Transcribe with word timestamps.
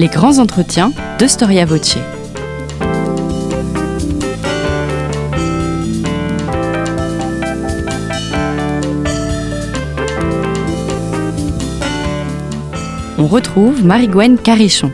les 0.00 0.08
grands 0.08 0.38
entretiens 0.38 0.92
de 1.18 1.26
Storia 1.26 1.66
Voce. 1.66 1.98
On 13.18 13.26
retrouve 13.26 13.84
Marie-Gwen 13.84 14.38
Carichon. 14.38 14.90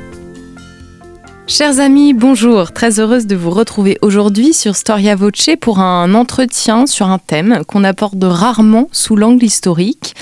Chers 1.47 1.79
amis, 1.79 2.13
bonjour. 2.13 2.73
Très 2.73 2.99
heureuse 2.99 3.29
de 3.29 3.37
vous 3.37 3.51
retrouver 3.51 3.99
aujourd'hui 4.03 4.53
sur 4.53 4.75
Storia 4.75 5.15
Voce 5.15 5.51
pour 5.61 5.79
un 5.79 6.15
entretien 6.15 6.89
sur 6.89 7.07
un 7.07 7.19
thème 7.19 7.63
qu'on 7.69 7.85
apporte 7.85 8.17
rarement 8.21 8.89
sous 8.91 9.15
l'angle 9.15 9.45
historique. 9.45 10.17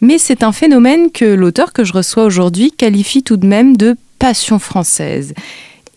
Mais 0.00 0.18
c'est 0.18 0.44
un 0.44 0.52
phénomène 0.52 1.10
que 1.10 1.24
l'auteur 1.24 1.72
que 1.72 1.82
je 1.82 1.92
reçois 1.92 2.22
aujourd'hui 2.22 2.70
qualifie 2.70 3.24
tout 3.24 3.36
de 3.36 3.46
même 3.46 3.76
de 3.76 3.96
passion 4.20 4.60
française. 4.60 5.34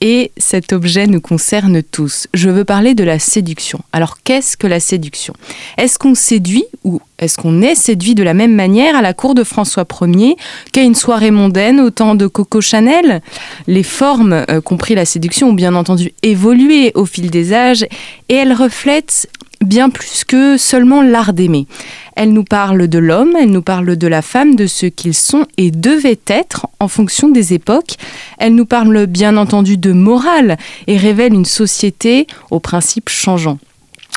Et 0.01 0.31
cet 0.35 0.73
objet 0.73 1.07
nous 1.07 1.21
concerne 1.21 1.81
tous. 1.81 2.27
Je 2.33 2.49
veux 2.49 2.65
parler 2.65 2.93
de 2.93 3.05
la 3.05 3.19
séduction. 3.19 3.79
Alors 3.93 4.17
qu'est-ce 4.21 4.57
que 4.57 4.67
la 4.67 4.81
séduction? 4.81 5.33
Est-ce 5.77 5.97
qu'on 5.97 6.13
séduit 6.13 6.65
ou 6.83 6.99
est-ce 7.19 7.37
qu'on 7.37 7.61
est 7.61 7.75
séduit 7.75 8.13
de 8.13 8.23
la 8.23 8.33
même 8.33 8.53
manière 8.53 8.97
à 8.97 9.01
la 9.01 9.13
cour 9.13 9.33
de 9.33 9.45
François 9.45 9.85
Ier 10.01 10.35
qu'à 10.73 10.81
une 10.81 10.95
soirée 10.95 11.31
mondaine 11.31 11.79
au 11.79 11.89
temps 11.89 12.15
de 12.15 12.27
Coco 12.27 12.59
Chanel? 12.59 13.21
Les 13.67 13.83
formes, 13.83 14.43
euh, 14.49 14.59
compris 14.59 14.93
la 14.93 15.05
séduction, 15.05 15.49
ont 15.49 15.53
bien 15.53 15.73
entendu 15.73 16.11
évolué 16.21 16.91
au 16.95 17.05
fil 17.05 17.29
des 17.29 17.53
âges 17.53 17.85
et 18.27 18.35
elles 18.35 18.53
reflètent 18.53 19.29
bien 19.63 19.89
plus 19.89 20.23
que 20.23 20.57
seulement 20.57 21.01
l'art 21.01 21.33
d'aimer. 21.33 21.67
Elle 22.15 22.33
nous 22.33 22.43
parle 22.43 22.87
de 22.87 22.99
l'homme, 22.99 23.33
elle 23.39 23.49
nous 23.49 23.61
parle 23.61 23.95
de 23.95 24.07
la 24.07 24.21
femme, 24.21 24.55
de 24.55 24.67
ce 24.67 24.85
qu'ils 24.85 25.15
sont 25.15 25.45
et 25.57 25.71
devaient 25.71 26.19
être 26.27 26.67
en 26.79 26.87
fonction 26.87 27.29
des 27.29 27.53
époques. 27.53 27.95
Elle 28.37 28.55
nous 28.55 28.65
parle 28.65 29.07
bien 29.07 29.37
entendu 29.37 29.77
de 29.77 29.91
morale 29.91 30.57
et 30.87 30.97
révèle 30.97 31.33
une 31.33 31.45
société 31.45 32.27
aux 32.51 32.59
principes 32.59 33.09
changeants. 33.09 33.57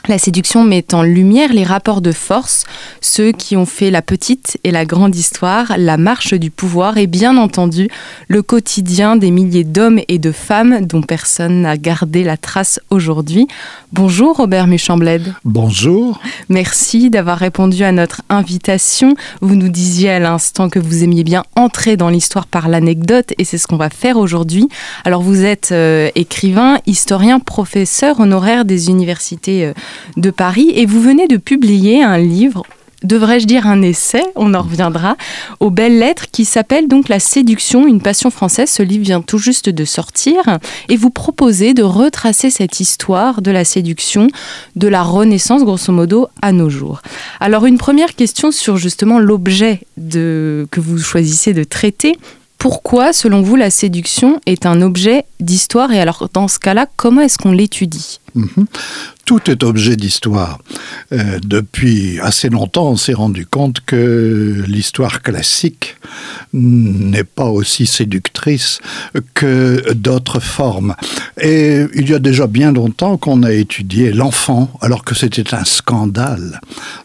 La 0.08 0.18
séduction 0.18 0.62
met 0.62 0.94
en 0.94 1.02
lumière 1.02 1.52
les 1.52 1.64
rapports 1.64 2.00
de 2.00 2.12
force, 2.12 2.64
ceux 3.00 3.32
qui 3.32 3.56
ont 3.56 3.66
fait 3.66 3.90
la 3.90 4.02
petite 4.02 4.56
et 4.62 4.70
la 4.70 4.84
grande 4.84 5.16
histoire, 5.16 5.72
la 5.78 5.96
marche 5.96 6.32
du 6.32 6.52
pouvoir 6.52 6.96
et 6.96 7.08
bien 7.08 7.36
entendu 7.36 7.88
le 8.28 8.40
quotidien 8.42 9.16
des 9.16 9.32
milliers 9.32 9.64
d'hommes 9.64 9.98
et 10.06 10.20
de 10.20 10.30
femmes 10.30 10.86
dont 10.86 11.02
personne 11.02 11.62
n'a 11.62 11.76
gardé 11.76 12.22
la 12.22 12.36
trace 12.36 12.78
aujourd'hui. 12.90 13.48
Bonjour 13.92 14.36
Robert 14.36 14.68
Muchambled. 14.68 15.34
Bonjour. 15.44 16.20
Merci 16.48 17.10
d'avoir 17.10 17.38
répondu 17.38 17.82
à 17.82 17.90
notre 17.90 18.22
invitation. 18.28 19.16
Vous 19.40 19.56
nous 19.56 19.68
disiez 19.68 20.10
à 20.10 20.18
l'instant 20.20 20.68
que 20.68 20.78
vous 20.78 21.02
aimiez 21.02 21.24
bien 21.24 21.42
entrer 21.56 21.96
dans 21.96 22.10
l'histoire 22.10 22.46
par 22.46 22.68
l'anecdote 22.68 23.32
et 23.38 23.44
c'est 23.44 23.58
ce 23.58 23.66
qu'on 23.66 23.76
va 23.76 23.90
faire 23.90 24.18
aujourd'hui. 24.18 24.68
Alors 25.04 25.22
vous 25.22 25.44
êtes 25.44 25.70
euh, 25.72 26.10
écrivain, 26.14 26.78
historien, 26.86 27.40
professeur 27.40 28.20
honoraire 28.20 28.64
des 28.64 28.88
universités 28.88 29.66
euh, 29.66 29.72
de 30.16 30.30
Paris 30.30 30.72
et 30.74 30.86
vous 30.86 31.00
venez 31.00 31.28
de 31.28 31.36
publier 31.36 32.02
un 32.02 32.18
livre 32.18 32.64
devrais-je 33.02 33.46
dire 33.46 33.66
un 33.66 33.82
essai, 33.82 34.22
on 34.34 34.54
en 34.54 34.62
reviendra, 34.62 35.16
aux 35.60 35.70
belles 35.70 35.98
lettres 35.98 36.26
qui 36.30 36.44
s'appelle 36.44 36.88
donc 36.88 37.08
La 37.08 37.20
séduction, 37.20 37.86
une 37.86 38.00
passion 38.00 38.30
française. 38.30 38.70
Ce 38.70 38.82
livre 38.82 39.04
vient 39.04 39.22
tout 39.22 39.38
juste 39.38 39.68
de 39.68 39.84
sortir 39.84 40.58
et 40.88 40.96
vous 40.96 41.10
proposez 41.10 41.74
de 41.74 41.82
retracer 41.82 42.50
cette 42.50 42.80
histoire 42.80 43.42
de 43.42 43.50
la 43.50 43.64
séduction 43.64 44.28
de 44.74 44.88
la 44.88 45.02
Renaissance, 45.02 45.64
grosso 45.64 45.92
modo, 45.92 46.28
à 46.42 46.52
nos 46.52 46.70
jours. 46.70 47.00
Alors 47.40 47.66
une 47.66 47.78
première 47.78 48.14
question 48.14 48.50
sur 48.50 48.76
justement 48.76 49.18
l'objet 49.18 49.80
que 50.10 50.80
vous 50.80 50.98
choisissez 50.98 51.52
de 51.52 51.64
traiter. 51.64 52.18
Pourquoi, 52.58 53.12
selon 53.12 53.42
vous, 53.42 53.54
la 53.54 53.70
séduction 53.70 54.40
est 54.46 54.64
un 54.64 54.80
objet 54.80 55.24
d'histoire 55.40 55.92
et 55.92 56.00
alors 56.00 56.28
dans 56.32 56.48
ce 56.48 56.58
cas-là, 56.58 56.86
comment 56.96 57.20
est-ce 57.20 57.36
qu'on 57.38 57.52
l'étudie? 57.52 58.18
Mhm 58.34 58.66
tout 59.26 59.50
est 59.50 59.64
objet 59.64 59.96
d'histoire. 59.96 60.60
Euh, 61.12 61.38
depuis 61.44 62.18
assez 62.20 62.48
longtemps, 62.48 62.90
on 62.90 62.96
s'est 62.96 63.12
rendu 63.12 63.44
compte 63.44 63.80
que 63.84 64.64
l'histoire 64.66 65.20
classique 65.20 65.96
n'est 66.52 67.24
pas 67.24 67.46
aussi 67.46 67.86
séductrice 67.86 68.78
que 69.34 69.92
d'autres 69.92 70.40
formes. 70.40 70.94
Et 71.40 71.84
il 71.94 72.08
y 72.08 72.14
a 72.14 72.20
déjà 72.20 72.46
bien 72.46 72.72
longtemps 72.72 73.16
qu'on 73.18 73.42
a 73.42 73.52
étudié 73.52 74.12
l'enfant, 74.12 74.70
alors 74.80 75.04
que 75.04 75.14
c'était 75.14 75.54
un 75.54 75.64
scandale 75.64 76.60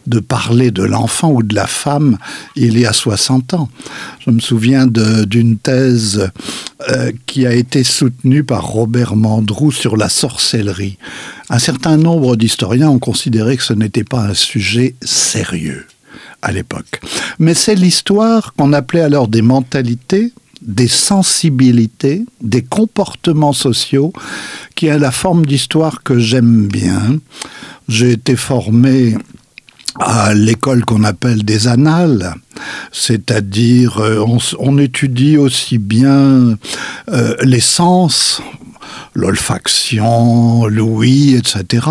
de 0.06 0.20
parler 0.20 0.70
de 0.70 0.84
l'enfant 0.84 1.32
ou 1.32 1.42
de 1.42 1.54
la 1.54 1.66
femme 1.66 2.18
il 2.54 2.78
y 2.78 2.86
a 2.86 2.92
60 2.92 3.54
ans. 3.54 3.68
Je 4.24 4.30
me 4.30 4.38
souviens 4.38 4.86
d'une 4.86 5.58
thèse 5.58 6.30
euh, 6.88 7.10
qui 7.26 7.46
a 7.46 7.52
été 7.52 7.82
soutenue 7.82 8.44
par 8.44 8.64
Robert 8.64 9.16
Mandrou 9.16 9.72
sur 9.72 9.96
la 9.96 10.08
sorcellerie. 10.08 10.98
Un 11.52 11.58
certain 11.58 11.98
nombre 11.98 12.36
d'historiens 12.36 12.88
ont 12.88 12.98
considéré 12.98 13.58
que 13.58 13.62
ce 13.62 13.74
n'était 13.74 14.04
pas 14.04 14.22
un 14.22 14.32
sujet 14.32 14.94
sérieux 15.02 15.86
à 16.40 16.50
l'époque. 16.50 17.02
Mais 17.38 17.52
c'est 17.52 17.74
l'histoire 17.74 18.54
qu'on 18.54 18.72
appelait 18.72 19.02
alors 19.02 19.28
des 19.28 19.42
mentalités, 19.42 20.32
des 20.62 20.88
sensibilités, 20.88 22.24
des 22.40 22.62
comportements 22.62 23.52
sociaux, 23.52 24.14
qui 24.74 24.86
est 24.86 24.98
la 24.98 25.10
forme 25.10 25.44
d'histoire 25.44 26.02
que 26.02 26.18
j'aime 26.18 26.68
bien. 26.68 27.18
J'ai 27.86 28.12
été 28.12 28.34
formé 28.34 29.14
à 30.00 30.32
l'école 30.32 30.86
qu'on 30.86 31.04
appelle 31.04 31.44
des 31.44 31.68
annales, 31.68 32.34
c'est-à-dire 32.92 33.98
euh, 33.98 34.24
on, 34.58 34.78
étudie 34.78 35.36
aussi 35.36 35.76
bien 35.76 36.56
euh, 37.10 37.36
les 37.42 37.60
sens, 37.60 38.40
l'olfaction, 39.14 40.66
l'ouïe, 40.66 41.34
etc., 41.34 41.86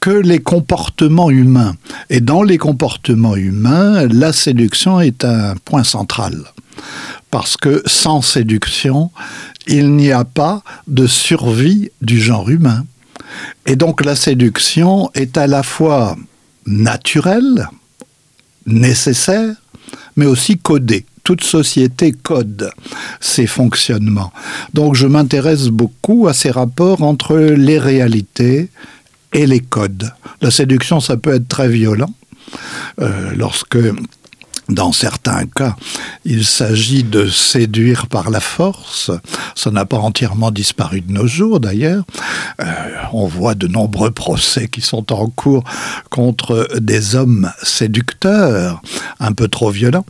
que 0.00 0.10
les 0.10 0.40
comportements 0.40 1.30
humains. 1.30 1.74
Et 2.10 2.20
dans 2.20 2.42
les 2.42 2.58
comportements 2.58 3.36
humains, 3.36 4.06
la 4.08 4.32
séduction 4.32 5.00
est 5.00 5.24
un 5.24 5.54
point 5.64 5.84
central. 5.84 6.36
Parce 7.30 7.56
que 7.56 7.82
sans 7.86 8.20
séduction, 8.20 9.10
il 9.66 9.94
n'y 9.96 10.12
a 10.12 10.24
pas 10.24 10.62
de 10.88 11.06
survie 11.06 11.90
du 12.00 12.20
genre 12.20 12.48
humain. 12.50 12.84
Et 13.64 13.76
donc 13.76 14.04
la 14.04 14.16
séduction 14.16 15.10
est 15.14 15.38
à 15.38 15.46
la 15.46 15.62
fois 15.62 16.16
naturelle, 16.66 17.68
nécessaire, 18.66 19.54
mais 20.16 20.26
aussi 20.26 20.58
codée 20.58 21.06
toute 21.24 21.44
société 21.44 22.12
code 22.12 22.70
ses 23.20 23.46
fonctionnements. 23.46 24.32
Donc 24.74 24.94
je 24.94 25.06
m'intéresse 25.06 25.68
beaucoup 25.68 26.28
à 26.28 26.32
ces 26.32 26.50
rapports 26.50 27.02
entre 27.02 27.36
les 27.36 27.78
réalités 27.78 28.70
et 29.32 29.46
les 29.46 29.60
codes. 29.60 30.12
La 30.40 30.50
séduction, 30.50 31.00
ça 31.00 31.16
peut 31.16 31.34
être 31.34 31.48
très 31.48 31.68
violent. 31.68 32.12
Euh, 33.00 33.32
lorsque 33.36 33.78
dans 34.72 34.92
certains 34.92 35.46
cas, 35.46 35.76
il 36.24 36.44
s'agit 36.44 37.04
de 37.04 37.28
séduire 37.28 38.06
par 38.06 38.30
la 38.30 38.40
force. 38.40 39.10
Ça 39.54 39.70
n'a 39.70 39.84
pas 39.84 39.98
entièrement 39.98 40.50
disparu 40.50 41.00
de 41.00 41.12
nos 41.12 41.26
jours 41.26 41.60
d'ailleurs. 41.60 42.04
Euh, 42.60 42.64
on 43.12 43.26
voit 43.26 43.54
de 43.54 43.66
nombreux 43.66 44.10
procès 44.10 44.68
qui 44.68 44.80
sont 44.80 45.12
en 45.12 45.26
cours 45.28 45.64
contre 46.10 46.68
des 46.80 47.14
hommes 47.14 47.50
séducteurs, 47.62 48.82
un 49.20 49.32
peu 49.32 49.48
trop 49.48 49.70
violents. 49.70 50.06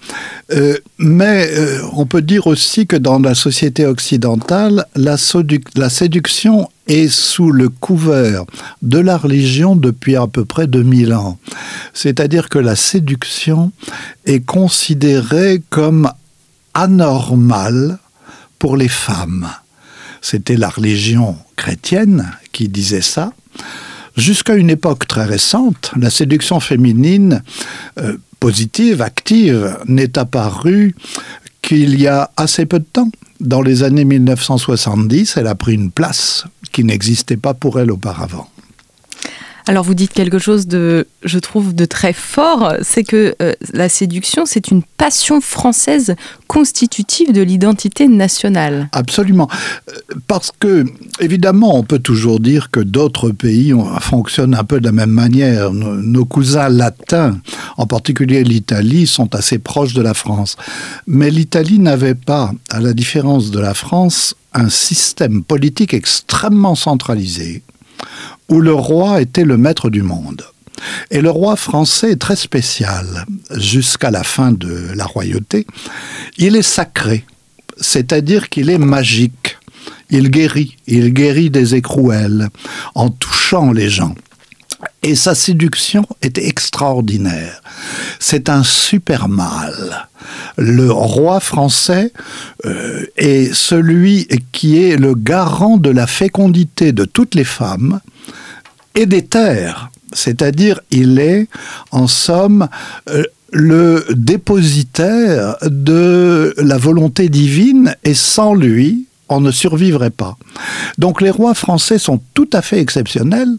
Euh, 0.52 0.76
mais 0.98 1.48
euh, 1.52 1.80
on 1.92 2.06
peut 2.06 2.22
dire 2.22 2.46
aussi 2.46 2.86
que 2.86 2.96
dans 2.96 3.18
la 3.18 3.34
société 3.34 3.86
occidentale, 3.86 4.86
la, 4.94 5.16
la 5.76 5.90
séduction 5.90 6.68
est 6.86 7.08
sous 7.08 7.52
le 7.52 7.68
couvert 7.68 8.44
de 8.82 8.98
la 8.98 9.16
religion 9.16 9.76
depuis 9.76 10.16
à 10.16 10.26
peu 10.26 10.44
près 10.44 10.66
2000 10.66 11.14
ans. 11.14 11.38
C'est-à-dire 11.94 12.48
que 12.48 12.58
la 12.58 12.76
séduction 12.76 13.72
est 14.24 14.44
considérée 14.44 15.62
comme 15.70 16.10
anormale 16.74 17.98
pour 18.58 18.76
les 18.76 18.88
femmes. 18.88 19.48
C'était 20.20 20.56
la 20.56 20.68
religion 20.68 21.36
chrétienne 21.56 22.30
qui 22.52 22.68
disait 22.68 23.02
ça. 23.02 23.32
Jusqu'à 24.16 24.54
une 24.54 24.70
époque 24.70 25.06
très 25.08 25.24
récente, 25.24 25.90
la 25.96 26.10
séduction 26.10 26.60
féminine 26.60 27.42
euh, 27.98 28.18
positive, 28.40 29.02
active, 29.02 29.78
n'est 29.86 30.18
apparue 30.18 30.94
qu'il 31.62 31.98
y 31.98 32.06
a 32.06 32.30
assez 32.36 32.66
peu 32.66 32.80
de 32.80 32.84
temps. 32.84 33.10
Dans 33.40 33.62
les 33.62 33.82
années 33.82 34.04
1970, 34.04 35.36
elle 35.36 35.46
a 35.46 35.54
pris 35.54 35.74
une 35.74 35.90
place 35.90 36.44
qui 36.72 36.84
n'existait 36.84 37.36
pas 37.36 37.54
pour 37.54 37.80
elle 37.80 37.90
auparavant. 37.90 38.48
Alors 39.66 39.84
vous 39.84 39.94
dites 39.94 40.12
quelque 40.12 40.38
chose 40.38 40.66
de, 40.66 41.06
je 41.24 41.38
trouve, 41.38 41.74
de 41.74 41.84
très 41.84 42.12
fort, 42.12 42.74
c'est 42.82 43.04
que 43.04 43.34
euh, 43.40 43.52
la 43.72 43.88
séduction, 43.88 44.44
c'est 44.44 44.70
une 44.70 44.82
passion 44.82 45.40
française 45.40 46.16
constitutive 46.48 47.32
de 47.32 47.42
l'identité 47.42 48.08
nationale. 48.08 48.88
Absolument. 48.92 49.48
Euh, 49.88 49.92
parce 50.26 50.50
que, 50.58 50.84
évidemment, 51.20 51.76
on 51.76 51.84
peut 51.84 52.00
toujours 52.00 52.40
dire 52.40 52.70
que 52.70 52.80
d'autres 52.80 53.30
pays 53.30 53.72
fonctionnent 54.00 54.54
un 54.54 54.64
peu 54.64 54.80
de 54.80 54.84
la 54.84 54.92
même 54.92 55.10
manière. 55.10 55.72
Nos 55.72 56.24
cousins 56.24 56.68
latins, 56.68 57.38
en 57.76 57.86
particulier 57.86 58.42
l'Italie, 58.42 59.06
sont 59.06 59.34
assez 59.34 59.58
proches 59.58 59.94
de 59.94 60.02
la 60.02 60.14
France. 60.14 60.56
Mais 61.06 61.30
l'Italie 61.30 61.78
n'avait 61.78 62.16
pas, 62.16 62.52
à 62.70 62.80
la 62.80 62.94
différence 62.94 63.50
de 63.50 63.60
la 63.60 63.74
France, 63.74 64.34
un 64.54 64.68
système 64.68 65.42
politique 65.42 65.94
extrêmement 65.94 66.74
centralisé 66.74 67.62
où 68.52 68.60
le 68.60 68.74
roi 68.74 69.22
était 69.22 69.44
le 69.44 69.56
maître 69.56 69.88
du 69.88 70.02
monde. 70.02 70.42
Et 71.10 71.22
le 71.22 71.30
roi 71.30 71.56
français 71.56 72.12
est 72.12 72.20
très 72.20 72.36
spécial 72.36 73.24
jusqu'à 73.56 74.10
la 74.10 74.22
fin 74.22 74.52
de 74.52 74.88
la 74.94 75.06
royauté. 75.06 75.66
Il 76.36 76.54
est 76.56 76.68
sacré, 76.78 77.24
c'est-à-dire 77.80 78.50
qu'il 78.50 78.68
est 78.68 78.78
magique. 78.78 79.56
Il 80.10 80.30
guérit, 80.30 80.76
il 80.86 81.14
guérit 81.14 81.48
des 81.48 81.74
écrouelles 81.74 82.48
en 82.94 83.08
touchant 83.08 83.72
les 83.72 83.88
gens. 83.88 84.14
Et 85.02 85.14
sa 85.14 85.34
séduction 85.34 86.06
est 86.20 86.36
extraordinaire. 86.36 87.62
C'est 88.18 88.50
un 88.50 88.62
super 88.62 89.28
mâle. 89.28 90.08
Le 90.58 90.92
roi 90.92 91.40
français 91.40 92.12
euh, 92.66 93.06
est 93.16 93.54
celui 93.54 94.28
qui 94.52 94.82
est 94.82 94.96
le 94.96 95.14
garant 95.14 95.78
de 95.78 95.90
la 95.90 96.06
fécondité 96.06 96.92
de 96.92 97.06
toutes 97.06 97.34
les 97.34 97.44
femmes 97.44 98.00
et 98.94 99.06
des 99.06 99.24
terres. 99.24 99.90
C'est-à-dire, 100.12 100.80
il 100.90 101.18
est, 101.18 101.48
en 101.90 102.06
somme, 102.06 102.68
euh, 103.08 103.24
le 103.52 104.06
dépositaire 104.14 105.56
de 105.62 106.54
la 106.56 106.78
volonté 106.78 107.28
divine 107.28 107.94
et 108.04 108.14
sans 108.14 108.54
lui, 108.54 109.06
on 109.28 109.40
ne 109.40 109.50
survivrait 109.50 110.10
pas. 110.10 110.36
Donc 110.98 111.20
les 111.20 111.30
rois 111.30 111.54
français 111.54 111.98
sont 111.98 112.20
tout 112.34 112.48
à 112.52 112.62
fait 112.62 112.80
exceptionnels. 112.80 113.56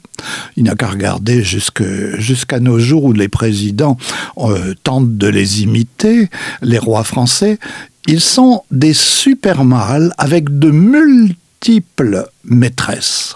Il 0.55 0.63
n'y 0.63 0.69
a 0.69 0.75
qu'à 0.75 0.87
regarder 0.87 1.43
jusqu'à 1.43 2.59
nos 2.59 2.79
jours 2.79 3.05
où 3.05 3.13
les 3.13 3.27
présidents 3.27 3.97
euh, 4.37 4.73
tentent 4.83 5.17
de 5.17 5.27
les 5.27 5.63
imiter, 5.63 6.29
les 6.61 6.79
rois 6.79 7.03
français. 7.03 7.59
Ils 8.07 8.21
sont 8.21 8.63
des 8.71 8.93
super 8.93 9.63
mâles 9.63 10.13
avec 10.17 10.59
de 10.59 10.69
multiples 10.69 12.27
maîtresses 12.43 13.35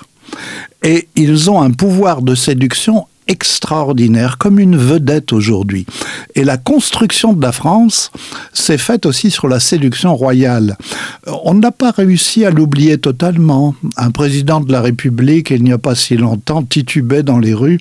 et 0.84 1.08
ils 1.16 1.50
ont 1.50 1.62
un 1.62 1.72
pouvoir 1.72 2.22
de 2.22 2.36
séduction 2.36 3.08
extraordinaire, 3.28 4.38
comme 4.38 4.60
une 4.60 4.78
vedette 4.78 5.34
aujourd'hui. 5.34 5.86
Et 6.36 6.44
la 6.44 6.58
construction 6.58 7.34
de 7.34 7.42
la 7.42 7.52
France 7.52 8.12
s'est 8.54 8.78
faite 8.78 9.06
aussi 9.06 9.32
sur 9.32 9.48
la 9.48 9.60
séduction 9.60 10.16
royale. 10.16 10.78
On 11.44 11.54
n'a 11.54 11.72
pas 11.72 11.92
réussi 11.92 12.46
à 12.46 12.52
l'oublier 12.52 12.98
totalement. 12.98 13.76
Un 13.98 14.12
président 14.12 14.62
de 14.62 14.72
la 14.72 14.82
République, 14.82 15.52
il 15.52 15.64
n'y 15.64 15.74
a 15.74 15.78
pas 15.78 15.96
si 15.96 16.18
longtemps, 16.18 16.64
titubait 16.64 17.24
dans 17.24 17.40
les 17.40 17.54
rues 17.54 17.80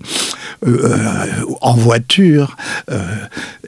euh, 0.67 0.85
euh, 0.85 1.45
en 1.61 1.75
voiture 1.75 2.57
euh, 2.91 2.99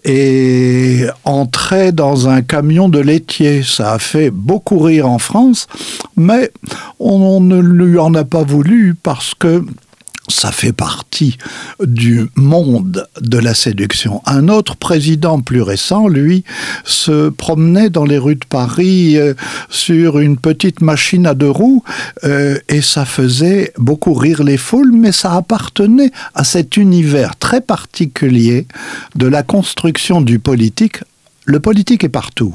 et 0.04 1.06
entrait 1.24 1.92
dans 1.92 2.28
un 2.28 2.42
camion 2.42 2.88
de 2.88 2.98
laitier. 2.98 3.62
Ça 3.62 3.92
a 3.94 3.98
fait 3.98 4.30
beaucoup 4.30 4.78
rire 4.78 5.08
en 5.08 5.18
France, 5.18 5.66
mais 6.16 6.50
on 6.98 7.40
ne 7.40 7.58
lui 7.60 7.98
en 7.98 8.14
a 8.14 8.24
pas 8.24 8.42
voulu 8.42 8.94
parce 8.94 9.34
que 9.34 9.64
ça 10.28 10.52
fait 10.52 10.72
partie 10.72 11.38
du 11.82 12.28
monde 12.36 13.06
de 13.20 13.38
la 13.38 13.54
séduction. 13.54 14.22
Un 14.26 14.48
autre 14.48 14.76
président 14.76 15.40
plus 15.40 15.62
récent, 15.62 16.08
lui, 16.08 16.44
se 16.84 17.28
promenait 17.30 17.90
dans 17.90 18.04
les 18.04 18.18
rues 18.18 18.36
de 18.36 18.44
Paris 18.48 19.16
euh, 19.16 19.34
sur 19.68 20.18
une 20.18 20.36
petite 20.36 20.80
machine 20.80 21.26
à 21.26 21.34
deux 21.34 21.50
roues 21.50 21.82
euh, 22.24 22.58
et 22.68 22.82
ça 22.82 23.04
faisait 23.04 23.72
beaucoup 23.78 24.14
rire 24.14 24.42
les 24.42 24.56
foules, 24.56 24.92
mais 24.92 25.12
ça 25.12 25.34
appartenait 25.34 26.12
à 26.34 26.44
cet 26.44 26.76
univers 26.76 27.36
très 27.36 27.60
particulier 27.60 28.66
de 29.14 29.26
la 29.26 29.42
construction 29.42 30.20
du 30.20 30.38
politique. 30.38 30.98
Le 31.44 31.60
politique 31.60 32.04
est 32.04 32.08
partout. 32.08 32.54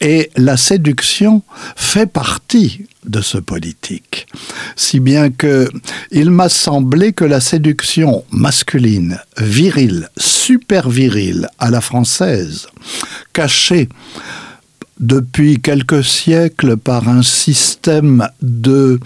Et 0.00 0.30
la 0.36 0.56
séduction 0.56 1.42
fait 1.74 2.06
partie 2.06 2.86
de 3.04 3.20
ce 3.20 3.38
politique. 3.38 4.26
Si 4.74 5.00
bien 5.00 5.30
que 5.30 5.68
il 6.10 6.30
m'a 6.30 6.48
semblé 6.48 7.12
que 7.12 7.24
la 7.24 7.40
séduction 7.40 8.24
masculine, 8.30 9.20
virile, 9.38 10.08
super 10.16 10.90
virile 10.90 11.48
à 11.58 11.70
la 11.70 11.80
française, 11.80 12.66
cachée 13.32 13.88
depuis 14.98 15.60
quelques 15.60 16.04
siècles 16.04 16.76
par 16.76 17.08
un 17.08 17.22
système 17.22 18.28
de 18.40 18.98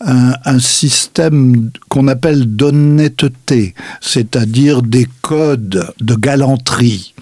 un, 0.00 0.58
système 0.58 1.70
qu'on 1.88 2.08
appelle 2.08 2.56
d'honnêteté, 2.56 3.74
c'est-à-dire 4.00 4.82
des 4.82 5.08
codes 5.20 5.92
de 6.00 6.14
galanterie, 6.14 7.14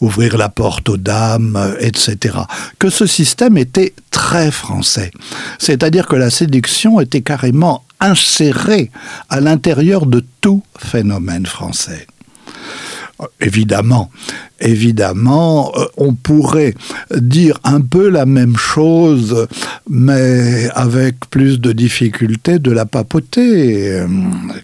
ouvrir 0.00 0.36
la 0.36 0.48
porte 0.48 0.88
aux 0.88 0.96
dames, 0.96 1.76
etc. 1.80 2.38
Que 2.78 2.90
ce 2.90 3.06
système 3.06 3.56
était 3.56 3.94
très 4.10 4.50
français, 4.50 5.10
c'est-à-dire 5.58 6.06
que 6.06 6.16
la 6.16 6.30
séduction 6.30 7.00
était 7.00 7.22
carrément 7.22 7.84
insérée 8.00 8.90
à 9.28 9.40
l'intérieur 9.40 10.06
de 10.06 10.24
tout 10.40 10.62
phénomène 10.78 11.46
français. 11.46 12.06
Évidemment, 13.40 14.10
évidemment, 14.60 15.72
euh, 15.76 15.84
on 15.96 16.14
pourrait 16.14 16.74
dire 17.14 17.58
un 17.62 17.80
peu 17.80 18.08
la 18.08 18.26
même 18.26 18.56
chose, 18.56 19.46
mais 19.88 20.68
avec 20.74 21.26
plus 21.30 21.60
de 21.60 21.72
difficulté 21.72 22.58
de 22.58 22.70
la 22.72 22.84
papauté, 22.84 23.90
euh, 23.90 24.06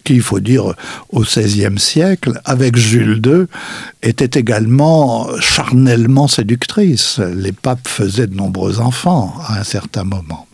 qui, 0.05 0.15
il 0.15 0.23
faut 0.23 0.41
dire, 0.41 0.75
au 1.11 1.21
XVIe 1.21 1.79
siècle, 1.79 2.41
avec 2.45 2.77
Jules 2.77 3.21
II, 3.25 3.47
était 4.03 4.39
également 4.39 5.29
charnellement 5.41 6.27
séductrice. 6.27 7.21
Les 7.21 7.53
papes 7.53 7.87
faisaient 7.87 8.27
de 8.27 8.35
nombreux 8.35 8.81
enfants 8.81 9.35
à 9.47 9.61
un 9.61 9.65
certain 9.65 10.05
moment. 10.05 10.48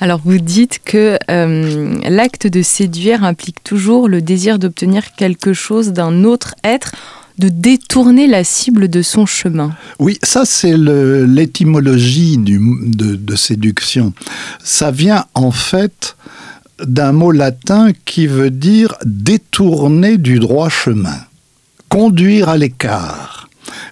Alors 0.00 0.20
vous 0.24 0.38
dites 0.38 0.80
que 0.84 1.18
euh, 1.30 1.98
l'acte 2.08 2.46
de 2.46 2.62
séduire 2.62 3.24
implique 3.24 3.62
toujours 3.64 4.08
le 4.08 4.22
désir 4.22 4.58
d'obtenir 4.58 5.12
quelque 5.14 5.52
chose 5.52 5.92
d'un 5.92 6.24
autre 6.24 6.54
être 6.62 6.92
de 7.38 7.48
détourner 7.48 8.26
la 8.26 8.42
cible 8.42 8.88
de 8.88 9.00
son 9.00 9.24
chemin. 9.24 9.72
Oui, 10.00 10.18
ça 10.22 10.44
c'est 10.44 10.76
l'étymologie 10.76 12.36
de, 12.36 13.14
de 13.14 13.36
séduction. 13.36 14.12
Ça 14.62 14.90
vient 14.90 15.24
en 15.34 15.52
fait 15.52 16.16
d'un 16.84 17.12
mot 17.12 17.30
latin 17.30 17.92
qui 18.04 18.26
veut 18.26 18.50
dire 18.50 18.94
détourner 19.04 20.18
du 20.18 20.38
droit 20.40 20.68
chemin, 20.68 21.16
conduire 21.88 22.48
à 22.48 22.56
l'écart. 22.56 23.37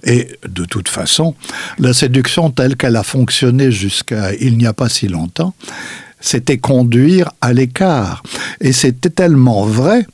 Et 0.05 0.39
de 0.47 0.65
toute 0.65 0.89
façon, 0.89 1.35
la 1.79 1.93
séduction 1.93 2.51
telle 2.51 2.77
qu'elle 2.77 2.97
a 2.97 3.03
fonctionné 3.03 3.71
jusqu'à 3.71 4.35
il 4.35 4.59
n'y 4.59 4.67
a 4.67 4.73
pas 4.73 4.89
si 4.89 5.09
longtemps, 5.09 5.55
c'était 6.21 6.59
conduire 6.59 7.31
à 7.41 7.53
l'écart. 7.53 8.23
Et 8.61 8.73
c'était 8.73 9.11
tellement 9.11 9.65
vrai 9.65 10.07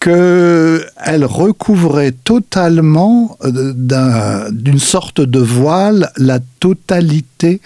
qu'elle 0.00 1.24
recouvrait 1.24 2.10
totalement 2.10 3.38
euh, 3.44 4.50
d'une 4.50 4.80
sorte 4.80 5.20
de 5.20 5.38
voile 5.38 6.10
la 6.16 6.40
totalité 6.58 7.60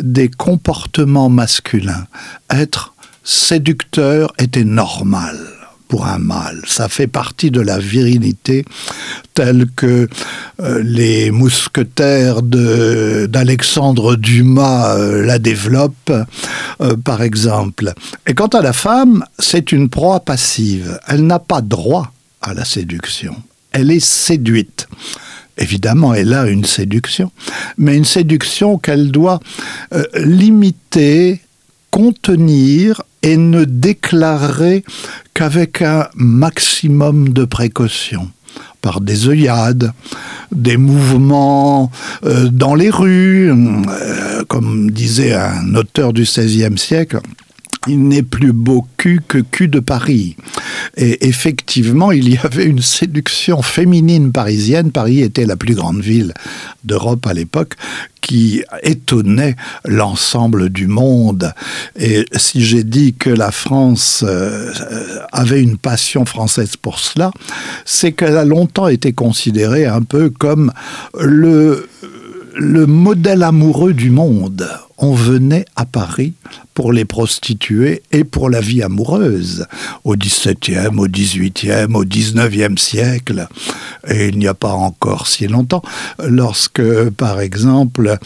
des 0.00 0.28
comportements 0.28 1.28
masculins. 1.28 2.06
Être 2.48 2.94
séducteur 3.24 4.32
était 4.38 4.64
normal 4.64 5.59
pour 5.90 6.06
un 6.06 6.18
mâle. 6.18 6.62
Ça 6.66 6.88
fait 6.88 7.08
partie 7.08 7.50
de 7.50 7.60
la 7.60 7.78
virilité 7.78 8.64
telle 9.34 9.66
que 9.74 10.08
euh, 10.60 10.82
les 10.84 11.32
mousquetaires 11.32 12.42
d'Alexandre 12.42 14.14
Dumas 14.14 14.96
euh, 14.96 15.26
la 15.26 15.40
développent, 15.40 16.12
euh, 16.80 16.96
par 17.04 17.22
exemple. 17.22 17.92
Et 18.26 18.34
quant 18.34 18.46
à 18.46 18.62
la 18.62 18.72
femme, 18.72 19.24
c'est 19.38 19.72
une 19.72 19.88
proie 19.88 20.20
passive. 20.20 20.98
Elle 21.08 21.26
n'a 21.26 21.40
pas 21.40 21.60
droit 21.60 22.12
à 22.40 22.54
la 22.54 22.64
séduction. 22.64 23.34
Elle 23.72 23.90
est 23.90 24.04
séduite. 24.04 24.86
Évidemment, 25.58 26.14
elle 26.14 26.32
a 26.34 26.46
une 26.46 26.64
séduction, 26.64 27.32
mais 27.76 27.96
une 27.96 28.04
séduction 28.04 28.78
qu'elle 28.78 29.10
doit 29.10 29.40
limiter, 30.14 31.40
contenir 31.90 33.02
et 33.22 33.36
ne 33.36 33.64
déclarer 33.64 34.84
qu'avec 35.34 35.82
un 35.82 36.08
maximum 36.14 37.30
de 37.30 37.44
précaution 37.44 38.30
par 38.80 39.00
des 39.00 39.28
œillades, 39.28 39.92
des 40.52 40.76
mouvements 40.76 41.90
euh, 42.24 42.48
dans 42.48 42.74
les 42.74 42.90
rues, 42.90 43.52
euh, 43.52 44.44
comme 44.48 44.90
disait 44.90 45.34
un 45.34 45.74
auteur 45.74 46.12
du 46.12 46.22
XVIe 46.22 46.78
siècle, 46.78 47.20
il 47.86 48.08
n'est 48.08 48.22
plus 48.22 48.52
beau 48.52 48.86
cul 48.96 49.20
que 49.26 49.38
cul 49.38 49.68
de 49.68 49.80
Paris. 49.80 50.36
Et 50.96 51.26
effectivement, 51.28 52.12
il 52.12 52.28
y 52.28 52.36
avait 52.36 52.66
une 52.66 52.82
séduction 52.82 53.62
féminine 53.62 54.32
parisienne. 54.32 54.92
Paris 54.92 55.20
était 55.20 55.46
la 55.46 55.56
plus 55.56 55.74
grande 55.74 56.00
ville 56.00 56.34
d'Europe 56.84 57.26
à 57.26 57.32
l'époque 57.32 57.74
qui 58.20 58.62
étonnait 58.82 59.56
l'ensemble 59.86 60.68
du 60.68 60.86
monde. 60.86 61.54
Et 61.98 62.26
si 62.36 62.62
j'ai 62.62 62.84
dit 62.84 63.14
que 63.14 63.30
la 63.30 63.50
France 63.50 64.24
euh, 64.26 64.72
avait 65.32 65.62
une 65.62 65.78
passion 65.78 66.26
française 66.26 66.76
pour 66.76 66.98
cela, 66.98 67.30
c'est 67.86 68.12
qu'elle 68.12 68.36
a 68.36 68.44
longtemps 68.44 68.88
été 68.88 69.12
considérée 69.12 69.86
un 69.86 70.02
peu 70.02 70.28
comme 70.28 70.70
le, 71.18 71.88
le 72.54 72.86
modèle 72.86 73.42
amoureux 73.42 73.94
du 73.94 74.10
monde 74.10 74.68
on 75.00 75.14
venait 75.14 75.64
à 75.76 75.86
Paris 75.86 76.34
pour 76.74 76.92
les 76.92 77.04
prostituées 77.04 78.02
et 78.12 78.22
pour 78.22 78.50
la 78.50 78.60
vie 78.60 78.82
amoureuse 78.82 79.66
au 80.04 80.14
XVIIe, 80.14 80.96
au 80.96 81.08
XVIIIe, 81.08 81.94
au 81.94 82.04
XIXe 82.04 82.80
siècle. 82.80 83.48
Et 84.06 84.28
il 84.28 84.38
n'y 84.38 84.46
a 84.46 84.54
pas 84.54 84.72
encore 84.72 85.26
si 85.26 85.48
longtemps, 85.48 85.82
lorsque, 86.22 87.10
par 87.10 87.40
exemple, 87.40 88.18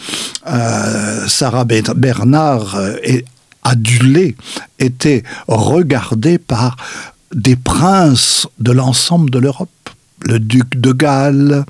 euh, 0.47 1.27
Sarah 1.27 1.65
Bernard 1.65 2.77
et 3.03 3.25
adulée 3.63 4.35
était 4.77 5.23
regardée 5.47 6.37
par 6.37 6.75
des 7.33 7.55
princes 7.55 8.47
de 8.59 8.71
l'ensemble 8.71 9.29
de 9.29 9.39
l'Europe 9.39 9.69
le 10.23 10.39
duc 10.39 10.79
de 10.79 10.91
Galles, 10.91 11.65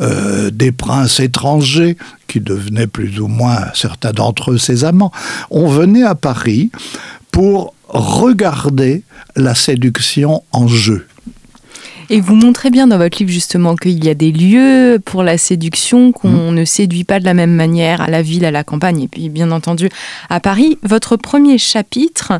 euh, 0.00 0.50
des 0.50 0.72
princes 0.72 1.20
étrangers, 1.20 1.96
qui 2.26 2.40
devenaient 2.40 2.86
plus 2.86 3.20
ou 3.20 3.28
moins 3.28 3.66
certains 3.74 4.12
d'entre 4.12 4.52
eux 4.52 4.58
ses 4.58 4.84
amants, 4.84 5.12
on 5.50 5.68
venait 5.68 6.04
à 6.04 6.14
Paris 6.14 6.70
pour 7.30 7.74
regarder 7.88 9.02
la 9.36 9.54
séduction 9.54 10.42
en 10.52 10.68
jeu. 10.68 11.06
Et 12.10 12.20
vous 12.20 12.34
montrez 12.34 12.70
bien 12.70 12.86
dans 12.86 12.96
votre 12.96 13.18
livre 13.18 13.30
justement 13.30 13.76
qu'il 13.76 14.02
y 14.02 14.08
a 14.08 14.14
des 14.14 14.32
lieux 14.32 14.98
pour 15.04 15.22
la 15.22 15.36
séduction, 15.36 16.10
qu'on 16.12 16.52
mmh. 16.52 16.54
ne 16.54 16.64
séduit 16.64 17.04
pas 17.04 17.20
de 17.20 17.26
la 17.26 17.34
même 17.34 17.54
manière 17.54 18.00
à 18.00 18.08
la 18.08 18.22
ville, 18.22 18.46
à 18.46 18.50
la 18.50 18.64
campagne, 18.64 19.02
et 19.02 19.08
puis 19.08 19.28
bien 19.28 19.50
entendu 19.50 19.90
à 20.30 20.40
Paris. 20.40 20.78
Votre 20.82 21.16
premier 21.16 21.58
chapitre 21.58 22.32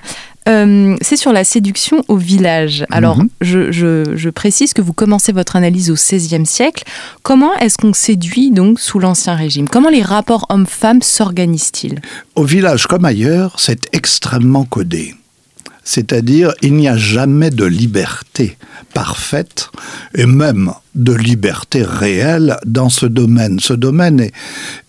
euh, 0.48 0.96
c'est 1.00 1.16
sur 1.16 1.32
la 1.32 1.44
séduction 1.44 2.02
au 2.08 2.16
village. 2.16 2.86
Alors, 2.90 3.18
mhm. 3.18 3.28
je, 3.40 4.30
précise 4.30 4.72
que 4.72 4.82
vous 4.82 4.92
commencez 4.92 5.32
votre 5.32 5.56
analyse 5.56 5.90
au 5.90 5.94
XVIe 5.94 6.46
siècle. 6.46 6.84
Comment 7.22 7.54
est-ce 7.54 7.76
qu'on 7.76 7.92
séduit 7.92 8.50
donc 8.50 8.80
sous 8.80 8.98
l'Ancien 8.98 9.34
Régime? 9.34 9.68
Comment 9.68 9.90
les 9.90 10.02
rapports 10.02 10.46
hommes-femmes 10.48 11.02
s'organisent-ils? 11.02 12.00
Au 12.34 12.44
village 12.44 12.86
comme 12.86 13.04
ailleurs, 13.04 13.56
c'est 13.58 13.88
extrêmement 13.92 14.64
codé. 14.64 15.14
C'est-à-dire, 15.84 16.52
il 16.60 16.74
n'y 16.74 16.88
a 16.88 16.98
jamais 16.98 17.48
de 17.50 17.64
liberté 17.64 18.58
parfaite 18.92 19.70
et 20.14 20.26
même 20.26 20.72
de 20.94 21.14
liberté 21.14 21.82
réelle 21.82 22.58
dans 22.66 22.90
ce 22.90 23.06
domaine. 23.06 23.58
Ce 23.58 23.72
domaine 23.72 24.20
est, 24.20 24.32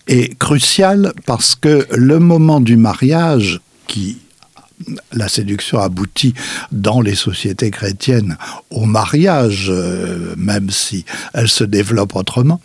est 0.08 0.38
crucial 0.38 1.12
parce 1.24 1.54
que 1.54 1.86
le 1.96 2.18
moment 2.18 2.60
du 2.60 2.76
mariage 2.76 3.60
qui 3.86 4.18
la 5.12 5.28
séduction 5.28 5.78
aboutit 5.78 6.34
dans 6.72 7.00
les 7.00 7.14
sociétés 7.14 7.70
chrétiennes 7.70 8.36
au 8.70 8.84
mariage, 8.84 9.66
euh, 9.68 10.34
même 10.36 10.70
si 10.70 11.04
elle 11.34 11.48
se 11.48 11.64
développe 11.64 12.16
autrement. 12.16 12.60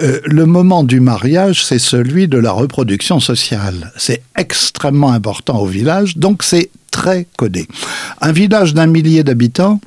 Euh, 0.00 0.20
le 0.24 0.46
moment 0.46 0.84
du 0.84 1.00
mariage, 1.00 1.64
c'est 1.64 1.78
celui 1.78 2.28
de 2.28 2.38
la 2.38 2.52
reproduction 2.52 3.20
sociale. 3.20 3.92
C'est 3.96 4.22
extrêmement 4.36 5.12
important 5.12 5.58
au 5.58 5.66
village, 5.66 6.16
donc 6.16 6.42
c'est 6.42 6.70
très 6.90 7.26
codé. 7.36 7.66
Un 8.20 8.32
village 8.32 8.74
d'un 8.74 8.86
millier 8.86 9.24
d'habitants 9.24 9.80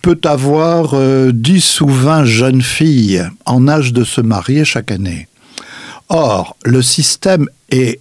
peut 0.00 0.20
avoir 0.24 0.94
10 0.94 0.94
euh, 0.96 1.84
ou 1.84 1.88
20 1.88 2.24
jeunes 2.24 2.62
filles 2.62 3.24
en 3.46 3.68
âge 3.68 3.92
de 3.92 4.02
se 4.02 4.20
marier 4.20 4.64
chaque 4.64 4.90
année. 4.90 5.28
Or, 6.08 6.56
le 6.64 6.82
système 6.82 7.48
est 7.70 8.00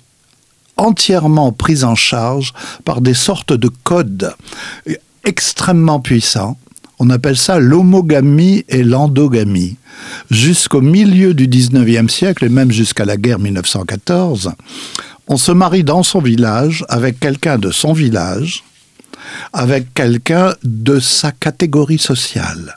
entièrement 0.81 1.51
prise 1.51 1.83
en 1.83 1.95
charge 1.95 2.53
par 2.83 3.01
des 3.01 3.13
sortes 3.13 3.53
de 3.53 3.69
codes 3.83 4.33
extrêmement 5.23 6.00
puissants. 6.00 6.57
On 7.00 7.09
appelle 7.09 7.38
ça 7.38 7.59
l'homogamie 7.59 8.65
et 8.67 8.83
l'endogamie. 8.83 9.77
Jusqu'au 10.29 10.81
milieu 10.81 11.33
du 11.33 11.47
19e 11.47 12.09
siècle 12.09 12.45
et 12.45 12.50
même 12.50 12.71
jusqu'à 12.71 13.05
la 13.05 13.17
guerre 13.17 13.39
1914, 13.39 14.51
on 15.27 15.38
se 15.38 15.51
marie 15.51 15.83
dans 15.83 16.03
son 16.03 16.19
village 16.19 16.83
avec 16.89 17.19
quelqu'un 17.19 17.57
de 17.57 17.71
son 17.71 17.93
village, 17.93 18.63
avec 19.53 19.93
quelqu'un 19.93 20.55
de 20.63 21.00
sa 21.00 21.31
catégorie 21.31 22.00
sociale. 22.00 22.75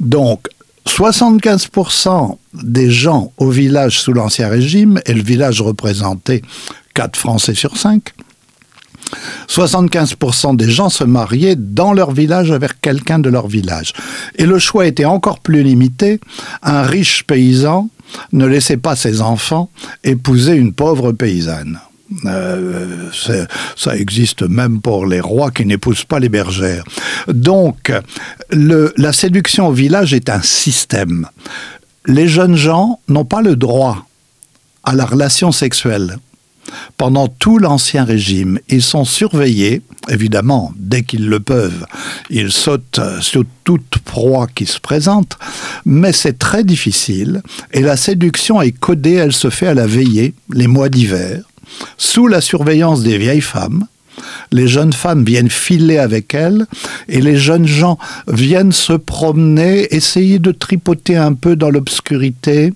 Donc, 0.00 0.48
75% 0.86 2.38
des 2.54 2.90
gens 2.90 3.32
au 3.38 3.50
village 3.50 3.98
sous 4.00 4.12
l'Ancien 4.12 4.48
Régime, 4.48 5.00
et 5.06 5.14
le 5.14 5.22
village 5.22 5.60
représentait 5.60 6.42
4 6.96 7.16
Français 7.16 7.54
sur 7.54 7.76
5. 7.76 8.02
75% 9.48 10.56
des 10.56 10.70
gens 10.70 10.88
se 10.88 11.04
mariaient 11.04 11.54
dans 11.54 11.92
leur 11.92 12.10
village 12.10 12.50
avec 12.50 12.80
quelqu'un 12.80 13.18
de 13.18 13.28
leur 13.28 13.46
village. 13.46 13.92
Et 14.36 14.46
le 14.46 14.58
choix 14.58 14.86
était 14.86 15.04
encore 15.04 15.40
plus 15.40 15.62
limité. 15.62 16.18
Un 16.62 16.82
riche 16.82 17.24
paysan 17.24 17.90
ne 18.32 18.46
laissait 18.46 18.78
pas 18.78 18.96
ses 18.96 19.20
enfants 19.20 19.68
épouser 20.04 20.54
une 20.54 20.72
pauvre 20.72 21.12
paysanne. 21.12 21.78
Euh, 22.24 23.10
ça 23.76 23.96
existe 23.96 24.42
même 24.42 24.80
pour 24.80 25.06
les 25.06 25.20
rois 25.20 25.50
qui 25.50 25.66
n'épousent 25.66 26.04
pas 26.04 26.18
les 26.18 26.30
bergères. 26.30 26.84
Donc, 27.28 27.92
la 28.50 29.12
séduction 29.12 29.68
au 29.68 29.72
village 29.72 30.14
est 30.14 30.30
un 30.30 30.40
système. 30.40 31.28
Les 32.06 32.26
jeunes 32.26 32.56
gens 32.56 33.00
n'ont 33.08 33.24
pas 33.26 33.42
le 33.42 33.54
droit 33.54 34.06
à 34.82 34.94
la 34.94 35.04
relation 35.04 35.52
sexuelle 35.52 36.16
pendant 36.96 37.28
tout 37.28 37.58
l'Ancien 37.58 38.04
Régime. 38.04 38.58
Ils 38.68 38.82
sont 38.82 39.04
surveillés, 39.04 39.82
évidemment, 40.08 40.72
dès 40.76 41.02
qu'ils 41.02 41.28
le 41.28 41.40
peuvent. 41.40 41.86
Ils 42.30 42.52
sautent 42.52 43.00
sur 43.20 43.44
toute 43.64 43.98
proie 44.04 44.46
qui 44.54 44.66
se 44.66 44.80
présente, 44.80 45.38
mais 45.84 46.12
c'est 46.12 46.38
très 46.38 46.64
difficile 46.64 47.42
et 47.72 47.80
la 47.80 47.96
séduction 47.96 48.60
est 48.62 48.72
codée, 48.72 49.14
elle 49.14 49.32
se 49.32 49.50
fait 49.50 49.66
à 49.66 49.74
la 49.74 49.86
veillée, 49.86 50.34
les 50.52 50.66
mois 50.66 50.88
d'hiver, 50.88 51.42
sous 51.98 52.26
la 52.26 52.40
surveillance 52.40 53.02
des 53.02 53.18
vieilles 53.18 53.40
femmes 53.40 53.86
les 54.52 54.68
jeunes 54.68 54.92
femmes 54.92 55.24
viennent 55.24 55.50
filer 55.50 55.98
avec 55.98 56.34
elles 56.34 56.66
et 57.08 57.20
les 57.20 57.36
jeunes 57.36 57.66
gens 57.66 57.98
viennent 58.28 58.72
se 58.72 58.92
promener, 58.92 59.94
essayer 59.94 60.38
de 60.38 60.52
tripoter 60.52 61.16
un 61.16 61.34
peu 61.34 61.56
dans 61.56 61.70
l'obscurité, 61.70 62.72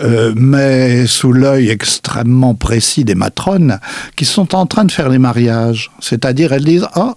euh, 0.00 0.32
mais 0.36 1.06
sous 1.06 1.32
l'œil 1.32 1.70
extrêmement 1.70 2.54
précis 2.54 3.04
des 3.04 3.14
matrones 3.14 3.78
qui 4.16 4.24
sont 4.24 4.54
en 4.54 4.66
train 4.66 4.84
de 4.84 4.92
faire 4.92 5.08
les 5.08 5.18
mariages. 5.18 5.90
C'est-à-dire, 6.00 6.52
elles 6.52 6.64
disent 6.64 6.88
Ah, 6.94 7.14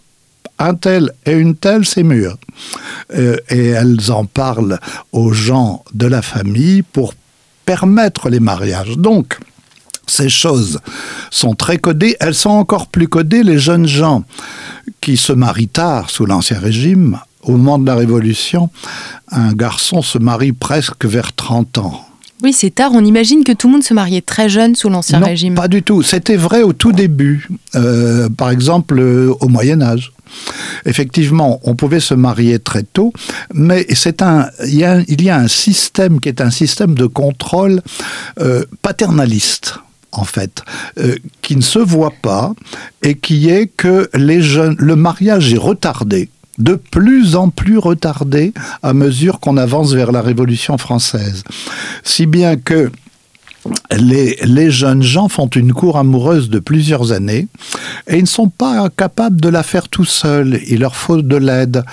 un 0.59 0.75
tel 0.75 1.11
et 1.25 1.31
une 1.31 1.55
telle, 1.55 1.85
c'est 1.85 2.03
mûr. 2.03 2.37
Euh, 3.13 3.37
et 3.49 3.67
elles 3.67 4.11
en 4.11 4.25
parlent 4.25 4.79
aux 5.11 5.31
gens 5.31 5.83
de 5.93 6.05
la 6.05 6.21
famille 6.21 6.81
pour 6.81 7.13
permettre 7.65 8.29
les 8.29 8.39
mariages. 8.39 8.97
Donc, 8.97 9.37
ces 10.09 10.29
choses 10.29 10.79
sont 11.31 11.55
très 11.55 11.77
codées. 11.77 12.15
Elles 12.19 12.35
sont 12.35 12.49
encore 12.49 12.87
plus 12.87 13.07
codées, 13.07 13.43
les 13.43 13.59
jeunes 13.59 13.87
gens 13.87 14.23
qui 15.01 15.17
se 15.17 15.33
marient 15.33 15.67
tard 15.67 16.09
sous 16.09 16.25
l'Ancien 16.25 16.59
Régime. 16.59 17.19
Au 17.43 17.53
moment 17.53 17.79
de 17.79 17.85
la 17.85 17.95
Révolution, 17.95 18.69
un 19.31 19.53
garçon 19.53 20.01
se 20.01 20.17
marie 20.17 20.51
presque 20.51 21.05
vers 21.05 21.33
30 21.33 21.77
ans. 21.77 22.05
Oui, 22.41 22.53
c'est 22.53 22.69
tard. 22.73 22.91
On 22.93 23.03
imagine 23.03 23.43
que 23.43 23.51
tout 23.51 23.67
le 23.67 23.73
monde 23.73 23.83
se 23.83 23.93
mariait 23.93 24.21
très 24.21 24.49
jeune 24.49 24.75
sous 24.75 24.89
l'Ancien 24.89 25.19
Régime. 25.19 25.55
Pas 25.55 25.67
du 25.67 25.83
tout. 25.83 26.03
C'était 26.03 26.37
vrai 26.37 26.63
au 26.63 26.71
tout 26.71 26.93
début. 26.93 27.49
Euh, 27.75 28.29
par 28.29 28.49
exemple, 28.49 28.97
euh, 28.99 29.33
au 29.41 29.47
Moyen 29.47 29.81
Âge. 29.81 30.13
Effectivement, 30.85 31.59
on 31.63 31.75
pouvait 31.75 31.99
se 31.99 32.13
marier 32.13 32.59
très 32.59 32.83
tôt, 32.83 33.11
mais 33.53 33.85
c'est 33.93 34.21
un, 34.21 34.47
il 34.65 34.75
y, 34.75 34.83
a, 35.29 35.35
un 35.35 35.47
système 35.47 36.19
qui 36.19 36.29
est 36.29 36.39
un 36.39 36.51
système 36.51 36.93
de 36.93 37.07
contrôle 37.07 37.81
euh, 38.39 38.63
paternaliste 38.83 39.79
en 40.11 40.23
fait, 40.23 40.63
euh, 40.97 41.15
qui 41.41 41.55
ne 41.55 41.61
se 41.61 41.79
voit 41.79 42.13
pas 42.21 42.53
et 43.01 43.15
qui 43.15 43.49
est 43.49 43.67
que 43.67 44.09
les 44.13 44.41
jeunes, 44.41 44.75
le 44.79 44.95
mariage 44.95 45.53
est 45.53 45.57
retardé 45.57 46.29
de 46.57 46.75
plus 46.75 47.35
en 47.35 47.49
plus 47.49 47.77
retardé 47.77 48.53
à 48.83 48.93
mesure 48.93 49.39
qu'on 49.39 49.57
avance 49.57 49.93
vers 49.93 50.11
la 50.11 50.21
Révolution 50.21 50.77
française. 50.77 51.43
Si 52.03 52.25
bien 52.25 52.57
que 52.57 52.91
les, 53.91 54.37
les, 54.43 54.71
jeunes 54.71 55.03
gens 55.03 55.27
font 55.27 55.47
une 55.47 55.73
cour 55.73 55.97
amoureuse 55.97 56.49
de 56.49 56.59
plusieurs 56.59 57.11
années 57.11 57.47
et 58.07 58.17
ils 58.17 58.21
ne 58.21 58.27
sont 58.27 58.49
pas 58.49 58.89
capables 58.89 59.39
de 59.39 59.49
la 59.49 59.63
faire 59.63 59.89
tout 59.89 60.05
seuls. 60.05 60.59
Il 60.67 60.79
leur 60.79 60.95
faut 60.95 61.21
de 61.21 61.35
l'aide. 61.35 61.83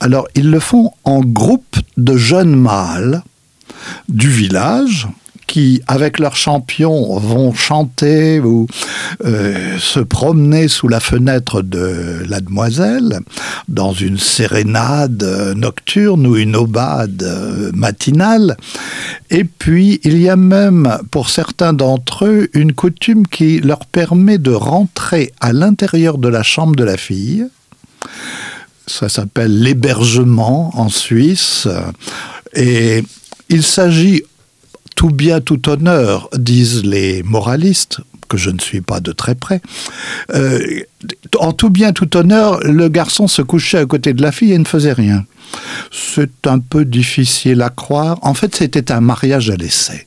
Alors 0.00 0.28
ils 0.34 0.50
le 0.50 0.60
font 0.60 0.92
en 1.04 1.20
groupe 1.20 1.76
de 1.96 2.16
jeunes 2.16 2.54
mâles 2.54 3.22
du 4.08 4.28
village 4.28 5.08
qui, 5.46 5.82
avec 5.86 6.18
leurs 6.18 6.36
champions, 6.36 7.18
vont 7.18 7.52
chanter 7.52 8.40
ou 8.40 8.66
euh, 9.24 9.78
se 9.78 10.00
promener 10.00 10.68
sous 10.68 10.88
la 10.88 11.00
fenêtre 11.00 11.62
de 11.62 12.24
la 12.28 12.40
demoiselle 12.40 13.20
dans 13.68 13.92
une 13.92 14.18
sérénade 14.18 15.24
nocturne 15.56 16.26
ou 16.26 16.36
une 16.36 16.56
aubade 16.56 17.24
matinale. 17.74 18.56
Et 19.30 19.44
puis, 19.44 20.00
il 20.04 20.18
y 20.18 20.28
a 20.28 20.36
même, 20.36 20.98
pour 21.10 21.30
certains 21.30 21.72
d'entre 21.72 22.26
eux, 22.26 22.48
une 22.54 22.72
coutume 22.72 23.26
qui 23.26 23.60
leur 23.60 23.86
permet 23.86 24.38
de 24.38 24.52
rentrer 24.52 25.32
à 25.40 25.52
l'intérieur 25.52 26.18
de 26.18 26.28
la 26.28 26.42
chambre 26.42 26.76
de 26.76 26.84
la 26.84 26.96
fille. 26.96 27.46
Ça 28.86 29.08
s'appelle 29.08 29.60
l'hébergement 29.60 30.70
en 30.78 30.88
Suisse. 30.88 31.68
Et 32.54 33.02
il 33.48 33.62
s'agit 33.62 34.22
tout 34.94 35.10
bien, 35.10 35.40
tout 35.40 35.68
honneur, 35.68 36.28
disent 36.36 36.84
les 36.84 37.22
moralistes, 37.22 38.00
que 38.28 38.36
je 38.36 38.50
ne 38.50 38.58
suis 38.58 38.80
pas 38.80 39.00
de 39.00 39.12
très 39.12 39.34
près. 39.34 39.60
Euh, 40.34 40.80
en 41.38 41.52
tout 41.52 41.70
bien, 41.70 41.92
tout 41.92 42.16
honneur, 42.16 42.60
le 42.60 42.88
garçon 42.88 43.28
se 43.28 43.42
couchait 43.42 43.78
à 43.78 43.86
côté 43.86 44.12
de 44.12 44.22
la 44.22 44.32
fille 44.32 44.52
et 44.52 44.58
ne 44.58 44.64
faisait 44.64 44.92
rien. 44.92 45.24
C'est 45.92 46.46
un 46.46 46.58
peu 46.58 46.84
difficile 46.84 47.62
à 47.62 47.70
croire. 47.70 48.18
En 48.22 48.34
fait, 48.34 48.54
c'était 48.54 48.92
un 48.92 49.00
mariage 49.00 49.50
à 49.50 49.56
l'essai. 49.56 50.06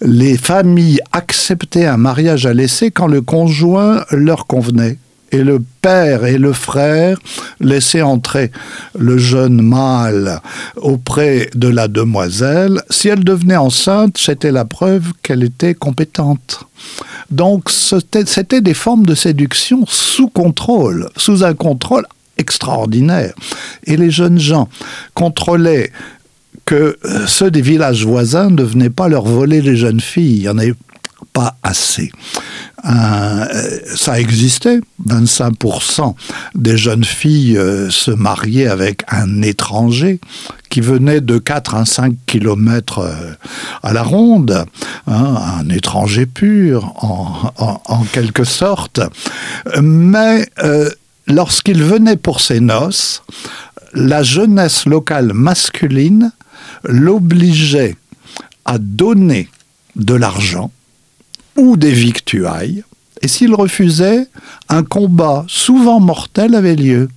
Les 0.00 0.36
familles 0.36 1.00
acceptaient 1.12 1.86
un 1.86 1.96
mariage 1.96 2.46
à 2.46 2.52
l'essai 2.52 2.90
quand 2.90 3.06
le 3.06 3.22
conjoint 3.22 4.04
leur 4.10 4.46
convenait 4.46 4.98
et 5.34 5.42
le 5.42 5.60
père 5.82 6.24
et 6.24 6.38
le 6.38 6.52
frère 6.52 7.18
laissaient 7.58 8.02
entrer 8.02 8.52
le 8.96 9.18
jeune 9.18 9.60
mâle 9.62 10.40
auprès 10.76 11.50
de 11.54 11.66
la 11.66 11.88
demoiselle. 11.88 12.80
Si 12.88 13.08
elle 13.08 13.24
devenait 13.24 13.56
enceinte, 13.56 14.16
c'était 14.16 14.52
la 14.52 14.64
preuve 14.64 15.12
qu'elle 15.22 15.42
était 15.42 15.74
compétente. 15.74 16.60
Donc 17.32 17.68
c'était 17.68 18.60
des 18.60 18.74
formes 18.74 19.06
de 19.06 19.16
séduction 19.16 19.84
sous 19.88 20.28
contrôle, 20.28 21.08
sous 21.16 21.42
un 21.42 21.54
contrôle 21.54 22.06
extraordinaire. 22.38 23.34
Et 23.84 23.96
les 23.96 24.12
jeunes 24.12 24.38
gens 24.38 24.68
contrôlaient 25.14 25.90
que 26.64 26.96
ceux 27.26 27.50
des 27.50 27.60
villages 27.60 28.06
voisins 28.06 28.50
ne 28.50 28.62
venaient 28.62 28.88
pas 28.88 29.08
leur 29.08 29.24
voler 29.24 29.60
les 29.60 29.76
jeunes 29.76 30.00
filles. 30.00 30.48
Pas 31.32 31.56
assez. 31.62 32.10
Euh, 32.86 33.46
ça 33.94 34.20
existait, 34.20 34.80
25% 35.08 36.14
des 36.54 36.76
jeunes 36.76 37.04
filles 37.04 37.56
euh, 37.56 37.88
se 37.88 38.10
mariaient 38.10 38.66
avec 38.66 39.02
un 39.08 39.40
étranger 39.40 40.20
qui 40.68 40.80
venait 40.82 41.22
de 41.22 41.38
4 41.38 41.76
à 41.76 41.86
5 41.86 42.14
kilomètres 42.26 42.98
euh, 42.98 43.32
à 43.82 43.94
la 43.94 44.02
ronde, 44.02 44.66
hein, 45.06 45.34
un 45.60 45.68
étranger 45.70 46.26
pur 46.26 46.92
en, 47.02 48.04
quelque 48.12 48.44
sorte. 48.44 49.00
Mais 49.80 50.46
lorsqu'il 51.26 51.82
venait 51.82 52.16
pour 52.16 52.40
ses 52.40 52.60
noces, 52.60 53.22
la 53.94 54.22
jeunesse 54.22 54.84
locale 54.86 55.32
masculine 55.32 56.32
l'obligeait 56.84 57.96
à 58.64 58.78
donner 58.78 59.48
de 59.96 60.14
l'argent 60.14 60.70
ou 61.56 61.76
des 61.76 61.92
victuailles. 61.92 62.84
Et 63.22 63.28
s'il 63.28 63.54
refusait, 63.54 64.26
un 64.68 64.82
combat 64.82 65.44
souvent 65.48 65.98
mortel 65.98 66.54
avait 66.54 66.76
lieu. 66.76 67.08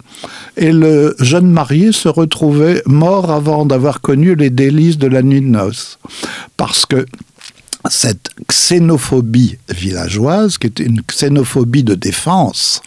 Et 0.55 0.71
le 0.71 1.15
jeune 1.19 1.49
marié 1.49 1.91
se 1.91 2.07
retrouvait 2.07 2.81
mort 2.85 3.31
avant 3.31 3.65
d'avoir 3.65 3.99
connu 3.99 4.35
les 4.35 4.49
délices 4.49 4.97
de 4.97 5.07
la 5.07 5.21
nuit 5.21 5.41
de 5.41 5.47
noces. 5.47 5.99
Parce 6.55 6.85
que 6.85 7.05
cette 7.89 8.29
xénophobie 8.49 9.57
villageoise, 9.69 10.57
qui 10.57 10.67
est 10.67 10.79
une 10.79 11.01
xénophobie 11.01 11.83
de 11.83 11.95
défense. 11.95 12.81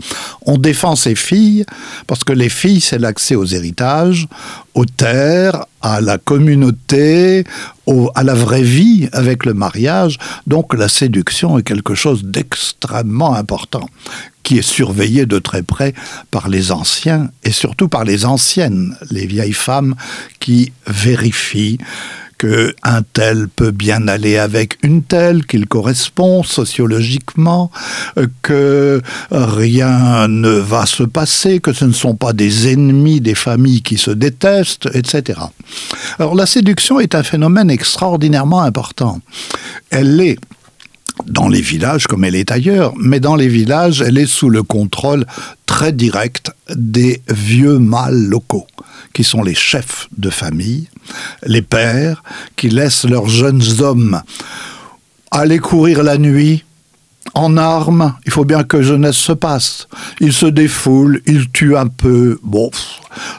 On 0.46 0.58
défend 0.58 0.96
ses 0.96 1.14
filles 1.14 1.64
parce 2.06 2.24
que 2.24 2.32
les 2.32 2.48
filles, 2.48 2.80
c'est 2.80 2.98
l'accès 2.98 3.34
aux 3.34 3.44
héritages, 3.44 4.28
aux 4.74 4.84
terres, 4.84 5.64
à 5.82 6.00
la 6.00 6.18
communauté, 6.18 7.44
à 8.14 8.22
la 8.22 8.34
vraie 8.34 8.62
vie 8.62 9.08
avec 9.12 9.44
le 9.44 9.54
mariage. 9.54 10.18
Donc 10.46 10.74
la 10.74 10.88
séduction 10.88 11.58
est 11.58 11.62
quelque 11.62 11.94
chose 11.94 12.24
d'extrêmement 12.24 13.34
important 13.34 13.88
qui 14.42 14.58
est 14.58 14.62
surveillé 14.62 15.26
de 15.26 15.38
très 15.38 15.62
près 15.62 15.94
par 16.30 16.48
les 16.48 16.72
anciens 16.72 17.30
et 17.44 17.52
surtout 17.52 17.88
par 17.88 18.04
les 18.04 18.24
anciennes, 18.24 18.96
les 19.10 19.26
vieilles 19.26 19.52
femmes 19.52 19.94
qui 20.40 20.72
vérifient 20.86 21.78
qu'un 22.40 23.02
tel 23.12 23.48
peut 23.48 23.70
bien 23.70 24.08
aller 24.08 24.38
avec 24.38 24.78
une 24.82 25.02
telle, 25.02 25.44
qu'il 25.44 25.66
correspond 25.66 26.42
sociologiquement, 26.42 27.70
euh, 28.16 28.28
que 28.40 29.02
rien 29.30 30.26
ne 30.26 30.48
va 30.48 30.86
se 30.86 31.02
passer, 31.02 31.60
que 31.60 31.74
ce 31.74 31.84
ne 31.84 31.92
sont 31.92 32.14
pas 32.14 32.32
des 32.32 32.72
ennemis 32.72 33.20
des 33.20 33.34
familles 33.34 33.82
qui 33.82 33.98
se 33.98 34.10
détestent, 34.10 34.88
etc. 34.94 35.38
Alors 36.18 36.34
la 36.34 36.46
séduction 36.46 36.98
est 36.98 37.14
un 37.14 37.22
phénomène 37.22 37.70
extraordinairement 37.70 38.62
important. 38.62 39.20
Elle 39.90 40.18
est 40.20 40.38
dans 41.26 41.48
les 41.48 41.60
villages 41.60 42.06
comme 42.06 42.24
elle 42.24 42.34
est 42.34 42.50
ailleurs, 42.50 42.92
mais 42.96 43.20
dans 43.20 43.36
les 43.36 43.48
villages, 43.48 44.02
elle 44.02 44.18
est 44.18 44.26
sous 44.26 44.50
le 44.50 44.62
contrôle 44.62 45.26
très 45.66 45.92
direct 45.92 46.50
des 46.74 47.22
vieux 47.28 47.78
mâles 47.78 48.26
locaux, 48.26 48.66
qui 49.12 49.24
sont 49.24 49.42
les 49.42 49.54
chefs 49.54 50.08
de 50.16 50.30
famille, 50.30 50.88
les 51.44 51.62
pères, 51.62 52.22
qui 52.56 52.68
laissent 52.68 53.04
leurs 53.04 53.28
jeunes 53.28 53.62
hommes 53.80 54.22
aller 55.30 55.58
courir 55.58 56.02
la 56.02 56.18
nuit, 56.18 56.64
en 57.34 57.56
armes, 57.56 58.14
il 58.26 58.32
faut 58.32 58.44
bien 58.44 58.64
que 58.64 58.82
jeunesse 58.82 59.16
se 59.16 59.32
passe. 59.32 59.88
Ils 60.20 60.32
se 60.32 60.46
défoulent, 60.46 61.20
ils 61.26 61.50
tuent 61.50 61.76
un 61.76 61.86
peu. 61.86 62.40
Bon, 62.42 62.70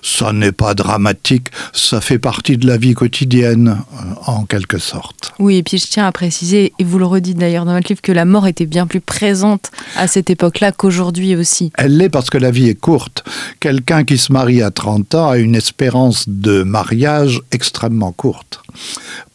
ça 0.01 0.33
n'est 0.33 0.51
pas 0.51 0.73
dramatique, 0.73 1.47
ça 1.73 2.01
fait 2.01 2.19
partie 2.19 2.57
de 2.57 2.67
la 2.67 2.77
vie 2.77 2.93
quotidienne, 2.93 3.77
euh, 3.93 4.13
en 4.25 4.45
quelque 4.45 4.77
sorte. 4.77 5.33
Oui, 5.39 5.57
et 5.57 5.63
puis 5.63 5.77
je 5.77 5.87
tiens 5.87 6.05
à 6.05 6.11
préciser, 6.11 6.73
et 6.77 6.83
vous 6.83 6.99
le 6.99 7.05
redites 7.05 7.37
d'ailleurs 7.37 7.65
dans 7.65 7.73
votre 7.73 7.87
livre, 7.89 8.01
que 8.01 8.11
la 8.11 8.25
mort 8.25 8.47
était 8.47 8.65
bien 8.65 8.87
plus 8.87 9.01
présente 9.01 9.71
à 9.95 10.07
cette 10.07 10.29
époque-là 10.29 10.71
qu'aujourd'hui 10.71 11.35
aussi. 11.35 11.71
Elle 11.77 11.97
l'est 11.97 12.09
parce 12.09 12.29
que 12.29 12.37
la 12.37 12.51
vie 12.51 12.69
est 12.69 12.79
courte. 12.79 13.23
Quelqu'un 13.59 14.03
qui 14.03 14.17
se 14.17 14.31
marie 14.31 14.61
à 14.61 14.71
30 14.71 15.15
ans 15.15 15.29
a 15.29 15.37
une 15.37 15.55
espérance 15.55 16.27
de 16.27 16.63
mariage 16.63 17.41
extrêmement 17.51 18.11
courte. 18.11 18.61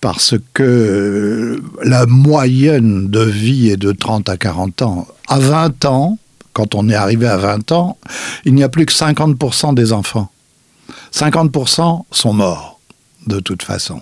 Parce 0.01 0.35
que 0.55 0.63
euh, 0.63 1.63
la 1.83 2.07
moyenne 2.07 3.09
de 3.09 3.21
vie 3.21 3.71
est 3.71 3.77
de 3.77 3.93
30 3.93 4.29
à 4.29 4.37
40 4.37 4.83
ans. 4.83 5.07
À 5.29 5.39
20 5.39 5.85
ans, 5.85 6.19
quand 6.53 6.75
on 6.75 6.89
est 6.89 6.95
arrivé 6.95 7.27
à 7.27 7.37
20 7.37 7.73
ans, 7.73 7.99
il 8.45 8.55
n'y 8.55 8.63
a 8.63 8.69
plus 8.69 8.87
que 8.87 8.93
50% 8.93 9.75
des 9.75 9.93
enfants. 9.93 10.31
50% 11.13 12.05
sont 12.11 12.33
morts, 12.33 12.81
de 13.27 13.41
toute 13.41 13.63
façon. 13.63 14.01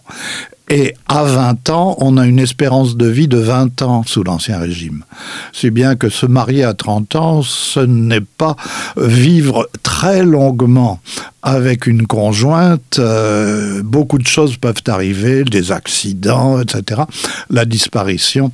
Et 0.70 0.94
à 1.08 1.24
20 1.24 1.68
ans, 1.70 1.96
on 1.98 2.16
a 2.16 2.24
une 2.26 2.38
espérance 2.38 2.96
de 2.96 3.06
vie 3.06 3.28
de 3.28 3.36
20 3.36 3.82
ans 3.82 4.02
sous 4.06 4.24
l'Ancien 4.24 4.58
Régime. 4.58 5.04
C'est 5.52 5.70
bien 5.70 5.94
que 5.94 6.08
se 6.08 6.24
marier 6.24 6.64
à 6.64 6.72
30 6.72 7.16
ans, 7.16 7.42
ce 7.42 7.80
n'est 7.80 8.22
pas 8.22 8.56
vivre 8.96 9.68
très 9.82 10.24
longuement 10.24 11.00
avec 11.42 11.86
une 11.86 12.06
conjointe. 12.06 12.98
Euh, 12.98 13.82
beaucoup 13.82 14.16
de 14.16 14.26
choses 14.26 14.56
peuvent 14.56 14.82
arriver, 14.86 15.44
des 15.44 15.70
accidents, 15.70 16.58
etc. 16.58 17.02
La 17.50 17.66
disparition 17.66 18.50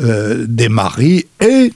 euh, 0.00 0.44
des 0.48 0.68
maris 0.68 1.26
et 1.40 1.72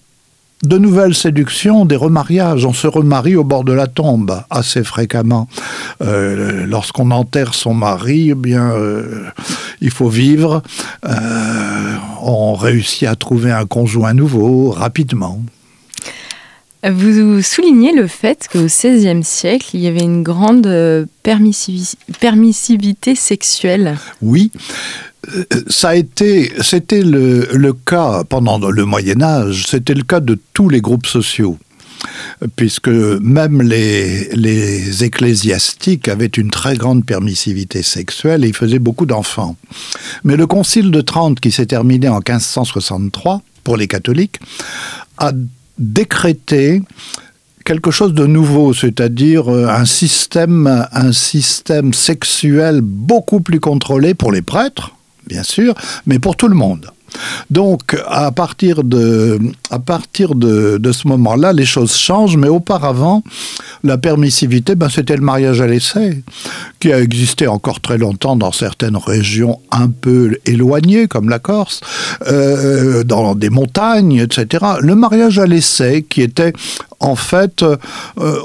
de 0.62 0.78
nouvelles 0.78 1.14
séductions, 1.14 1.84
des 1.84 1.96
remariages. 1.96 2.64
On 2.64 2.72
se 2.72 2.86
remarie 2.86 3.36
au 3.36 3.44
bord 3.44 3.64
de 3.64 3.72
la 3.72 3.86
tombe 3.86 4.42
assez 4.50 4.82
fréquemment. 4.84 5.48
Euh, 6.00 6.66
lorsqu'on 6.66 7.10
enterre 7.10 7.54
son 7.54 7.74
mari, 7.74 8.30
eh 8.30 8.34
bien, 8.34 8.70
euh, 8.70 9.26
il 9.80 9.90
faut 9.90 10.08
vivre. 10.08 10.62
Euh, 11.06 11.96
on 12.22 12.54
réussit 12.54 13.06
à 13.06 13.16
trouver 13.16 13.52
un 13.52 13.66
conjoint 13.66 14.14
nouveau 14.14 14.70
rapidement. 14.70 15.42
Vous 16.88 17.42
soulignez 17.42 17.92
le 17.92 18.06
fait 18.06 18.46
qu'au 18.50 18.66
XVIe 18.66 19.24
siècle, 19.24 19.70
il 19.74 19.80
y 19.80 19.88
avait 19.88 20.04
une 20.04 20.22
grande 20.22 21.08
permissivité 21.24 23.16
sexuelle. 23.16 23.98
Oui, 24.22 24.52
ça 25.68 25.90
a 25.90 25.94
été, 25.94 26.52
c'était 26.60 27.02
le, 27.02 27.72
cas 27.72 28.24
pendant 28.24 28.58
le 28.58 28.84
Moyen 28.84 29.22
Âge, 29.22 29.66
c'était 29.68 29.94
le 29.94 30.02
cas 30.02 30.20
de 30.20 30.38
tous 30.52 30.68
les 30.68 30.80
groupes 30.80 31.06
sociaux 31.06 31.58
puisque 32.56 32.88
même 32.88 33.62
les, 33.62 34.28
les, 34.34 35.02
ecclésiastiques 35.02 36.08
avaient 36.08 36.26
une 36.26 36.50
très 36.50 36.76
grande 36.76 37.04
permissivité 37.04 37.82
sexuelle 37.82 38.44
et 38.44 38.48
ils 38.48 38.54
faisaient 38.54 38.78
beaucoup 38.78 39.06
d'enfants. 39.06 39.56
Mais 40.22 40.36
le 40.36 40.46
Concile 40.46 40.90
de 40.90 41.00
Trente, 41.00 41.40
qui 41.40 41.50
s'est 41.50 41.66
terminé 41.66 42.08
en 42.08 42.18
1563 42.18 43.42
pour 43.64 43.76
les 43.76 43.88
catholiques, 43.88 44.38
a 45.18 45.32
décrété 45.78 46.82
quelque 47.64 47.90
chose 47.90 48.14
de 48.14 48.26
nouveau, 48.26 48.72
c'est-à-dire 48.72 49.52
euh, 49.52 49.68
un 49.68 49.84
système, 49.84 50.86
un 50.92 51.12
système 51.12 51.92
sexuel 51.92 52.80
beaucoup 52.80 53.40
plus 53.40 53.60
contrôlé 53.60 54.14
pour 54.14 54.30
les 54.32 54.42
prêtres, 54.42 54.95
bien 55.26 55.42
sûr, 55.42 55.74
mais 56.06 56.18
pour 56.18 56.36
tout 56.36 56.48
le 56.48 56.54
monde. 56.54 56.90
Donc, 57.50 57.96
à 58.06 58.30
partir 58.30 58.84
de, 58.84 59.38
à 59.70 59.78
partir 59.78 60.34
de, 60.34 60.92
ce 60.92 61.08
moment-là, 61.08 61.52
les 61.52 61.64
choses 61.64 61.96
changent, 61.96 62.36
mais 62.36 62.48
auparavant, 62.48 63.22
la 63.86 63.98
permissivité, 63.98 64.74
ben, 64.74 64.88
c'était 64.88 65.16
le 65.16 65.22
mariage 65.22 65.60
à 65.60 65.66
l'essai, 65.66 66.22
qui 66.80 66.92
a 66.92 67.00
existé 67.00 67.46
encore 67.46 67.80
très 67.80 67.98
longtemps 67.98 68.36
dans 68.36 68.52
certaines 68.52 68.96
régions 68.96 69.60
un 69.70 69.88
peu 69.88 70.38
éloignées, 70.44 71.08
comme 71.08 71.28
la 71.28 71.38
Corse, 71.38 71.80
euh, 72.26 73.04
dans 73.04 73.34
des 73.34 73.50
montagnes, 73.50 74.18
etc. 74.18 74.64
Le 74.80 74.94
mariage 74.94 75.38
à 75.38 75.46
l'essai, 75.46 76.04
qui 76.08 76.22
était 76.22 76.52
en 77.00 77.16
fait, 77.16 77.62
euh, 77.62 77.76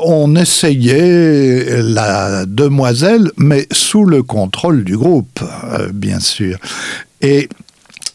on 0.03 0.35
essayait 0.35 1.81
la 1.81 2.45
demoiselle, 2.45 3.31
mais 3.37 3.67
sous 3.71 4.05
le 4.05 4.23
contrôle 4.23 4.83
du 4.83 4.97
groupe, 4.97 5.41
euh, 5.73 5.89
bien 5.93 6.19
sûr. 6.19 6.57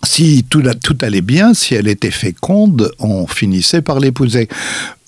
Si 0.05 0.45
tout, 0.49 0.63
allait 1.03 1.21
bien, 1.21 1.55
si 1.55 1.75
elle 1.75 1.89
était 1.89 2.11
féconde, 2.11 2.93
on 2.99 3.27
finissait 3.27 3.83
par 3.83 4.01
l'épouser. 4.01 4.49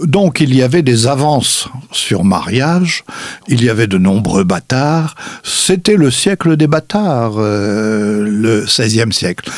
Donc 0.00 0.40
il 0.40 0.54
y 0.54 0.62
avait 0.62 0.82
des 0.82 1.06
avances 1.06 1.68
sur 1.92 2.24
mariage, 2.24 3.04
il 3.48 3.64
y 3.64 3.70
avait 3.70 3.86
de 3.86 3.98
nombreux 3.98 4.44
bâtards, 4.44 5.14
c'était 5.42 5.96
le 5.96 6.10
siècle 6.10 6.56
des 6.56 6.66
bâtards, 6.66 7.34
euh, 7.38 8.24
le 8.28 8.64
XVIe 8.64 9.12
siècle. 9.12 9.50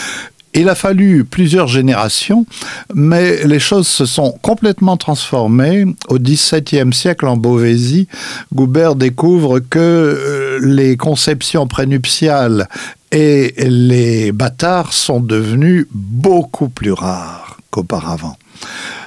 Il 0.52 0.68
a 0.68 0.74
fallu 0.74 1.24
plusieurs 1.24 1.68
générations, 1.68 2.44
mais 2.92 3.46
les 3.46 3.60
choses 3.60 3.86
se 3.86 4.04
sont 4.04 4.32
complètement 4.42 4.96
transformées. 4.96 5.84
Au 6.08 6.18
XVIIe 6.18 6.92
siècle, 6.92 7.26
en 7.26 7.36
Beauvaisis, 7.36 8.08
Goubert 8.52 8.96
découvre 8.96 9.60
que 9.60 9.78
euh, 9.78 10.58
les 10.62 10.96
conceptions 10.96 11.68
prénuptiales 11.68 12.68
et 13.12 13.54
les 13.58 14.32
bâtards 14.32 14.92
sont 14.92 15.20
devenus 15.20 15.86
beaucoup 15.92 16.68
plus 16.68 16.92
rares 16.92 17.58
qu'auparavant. 17.70 18.36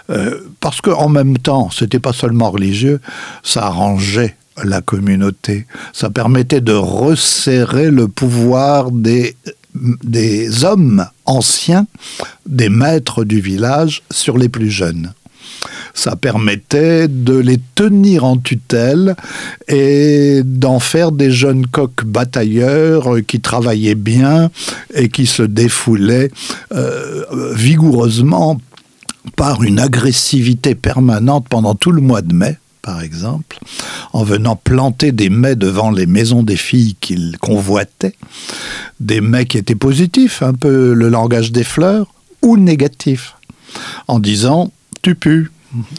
Euh, 0.10 0.40
parce 0.60 0.82
qu'en 0.82 1.10
même 1.10 1.38
temps, 1.38 1.70
c'était 1.72 2.00
pas 2.00 2.14
seulement 2.14 2.52
religieux, 2.52 3.00
ça 3.42 3.66
arrangeait 3.66 4.36
la 4.64 4.82
communauté, 4.82 5.66
ça 5.94 6.10
permettait 6.10 6.62
de 6.62 6.74
resserrer 6.74 7.90
le 7.90 8.08
pouvoir 8.08 8.92
des 8.92 9.36
des 9.76 10.64
hommes 10.64 11.08
anciens, 11.26 11.88
des 12.46 12.70
maîtres 12.70 13.24
du 13.24 13.42
village, 13.42 14.04
sur 14.12 14.38
les 14.38 14.50
plus 14.50 14.70
jeunes. 14.70 15.14
Ça 15.94 16.16
permettait 16.16 17.08
de 17.08 17.38
les 17.38 17.60
tenir 17.76 18.24
en 18.24 18.38
tutelle 18.38 19.16
et 19.68 20.42
d'en 20.44 20.80
faire 20.80 21.12
des 21.12 21.32
jeunes 21.32 21.68
coqs 21.68 22.04
batailleurs 22.04 23.18
qui 23.28 23.40
travaillaient 23.40 23.96
bien 23.96 24.50
et 24.94 25.10
qui 25.10 25.26
se 25.28 25.44
défoulaient 25.44 26.32
euh, 26.74 27.24
vigoureusement 27.54 28.60
par 29.36 29.64
une 29.64 29.80
agressivité 29.80 30.76
permanente 30.76 31.46
pendant 31.48 31.76
tout 31.76 31.92
le 31.92 32.02
mois 32.02 32.22
de 32.22 32.34
mai 32.34 32.58
par 32.84 33.02
exemple, 33.02 33.58
en 34.14 34.24
venant 34.24 34.56
planter 34.56 35.12
des 35.12 35.30
mets 35.30 35.56
devant 35.56 35.92
les 35.92 36.06
maisons 36.06 36.44
des 36.44 36.56
filles 36.56 36.96
qu'il 37.02 37.38
convoitait, 37.40 38.16
des 39.00 39.22
mets 39.22 39.46
qui 39.46 39.58
étaient 39.58 39.76
positifs, 39.76 40.42
un 40.42 40.54
peu 40.54 40.94
le 40.94 41.10
langage 41.10 41.52
des 41.52 41.64
fleurs, 41.64 42.14
ou 42.42 42.58
négatifs, 42.58 43.36
en 44.08 44.20
disant 44.20 44.72
tu 45.02 45.16
pues. 45.16 45.50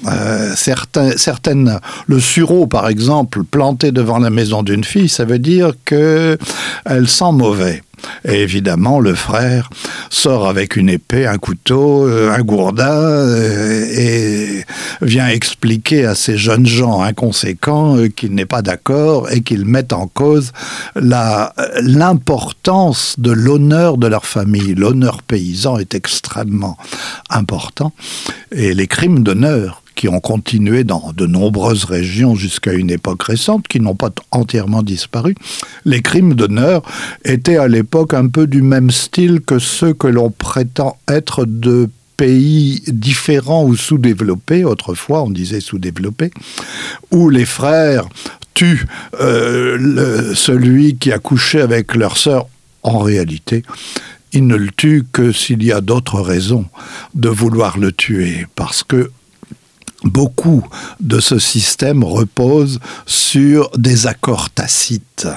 Euh, 0.06 0.54
certaines, 0.54 1.80
le 2.06 2.20
sureau 2.20 2.68
par 2.68 2.88
exemple, 2.88 3.42
planté 3.42 3.90
devant 3.90 4.20
la 4.20 4.30
maison 4.30 4.62
d'une 4.62 4.84
fille, 4.84 5.08
ça 5.08 5.24
veut 5.24 5.40
dire 5.40 5.72
qu'elle 5.84 7.08
sent 7.08 7.32
mauvais. 7.32 7.82
Et 8.26 8.40
évidemment, 8.40 9.00
le 9.00 9.14
frère 9.14 9.68
sort 10.10 10.48
avec 10.48 10.76
une 10.76 10.88
épée, 10.88 11.26
un 11.26 11.36
couteau, 11.38 12.06
euh, 12.06 12.32
un 12.32 12.40
gourdin, 12.40 12.90
euh, 12.90 13.84
et 13.96 14.64
vient 15.02 15.28
expliquer 15.28 16.06
à 16.06 16.14
ces 16.14 16.38
jeunes 16.38 16.66
gens 16.66 17.02
inconséquents 17.02 17.96
euh, 17.96 18.08
qu'il 18.08 18.34
n'est 18.34 18.46
pas 18.46 18.62
d'accord 18.62 19.30
et 19.30 19.42
qu'ils 19.42 19.66
mettent 19.66 19.92
en 19.92 20.06
cause 20.06 20.52
l'importance 20.96 23.16
de 23.18 23.30
l'honneur 23.30 23.98
de 23.98 24.06
leur 24.06 24.24
famille. 24.26 24.74
L'honneur 24.74 25.22
paysan 25.22 25.78
est 25.78 25.94
extrêmement 25.94 26.76
important. 27.30 27.92
Et 28.52 28.74
les 28.74 28.86
crimes 28.86 29.22
d'honneur 29.22 29.82
qui 29.94 30.08
ont 30.08 30.20
continué 30.20 30.84
dans 30.84 31.12
de 31.16 31.26
nombreuses 31.26 31.84
régions 31.84 32.34
jusqu'à 32.34 32.72
une 32.72 32.90
époque 32.90 33.22
récente, 33.22 33.68
qui 33.68 33.80
n'ont 33.80 33.94
pas 33.94 34.10
entièrement 34.30 34.82
disparu. 34.82 35.34
Les 35.84 36.02
crimes 36.02 36.34
d'honneur 36.34 36.82
étaient 37.24 37.56
à 37.56 37.68
l'époque 37.68 38.14
un 38.14 38.28
peu 38.28 38.46
du 38.46 38.62
même 38.62 38.90
style 38.90 39.40
que 39.40 39.58
ceux 39.58 39.94
que 39.94 40.06
l'on 40.06 40.30
prétend 40.30 40.96
être 41.08 41.44
de 41.44 41.88
pays 42.16 42.82
différents 42.86 43.64
ou 43.64 43.76
sous-développés, 43.76 44.64
autrefois 44.64 45.22
on 45.22 45.30
disait 45.30 45.60
sous-développés, 45.60 46.30
où 47.10 47.28
les 47.28 47.44
frères 47.44 48.08
tuent 48.54 48.86
euh, 49.20 50.32
celui 50.34 50.96
qui 50.96 51.12
a 51.12 51.18
couché 51.18 51.60
avec 51.60 51.94
leur 51.94 52.16
sœur. 52.16 52.46
En 52.82 52.98
réalité, 52.98 53.62
ils 54.32 54.46
ne 54.46 54.56
le 54.56 54.70
tuent 54.70 55.04
que 55.10 55.32
s'il 55.32 55.62
y 55.62 55.72
a 55.72 55.80
d'autres 55.80 56.20
raisons 56.20 56.66
de 57.14 57.28
vouloir 57.28 57.78
le 57.78 57.92
tuer, 57.92 58.46
parce 58.54 58.82
que 58.82 59.10
beaucoup 60.04 60.66
de 61.00 61.20
ce 61.20 61.38
système 61.38 62.04
repose 62.04 62.80
sur 63.06 63.70
des 63.76 64.06
accords 64.06 64.50
tacites. 64.50 65.28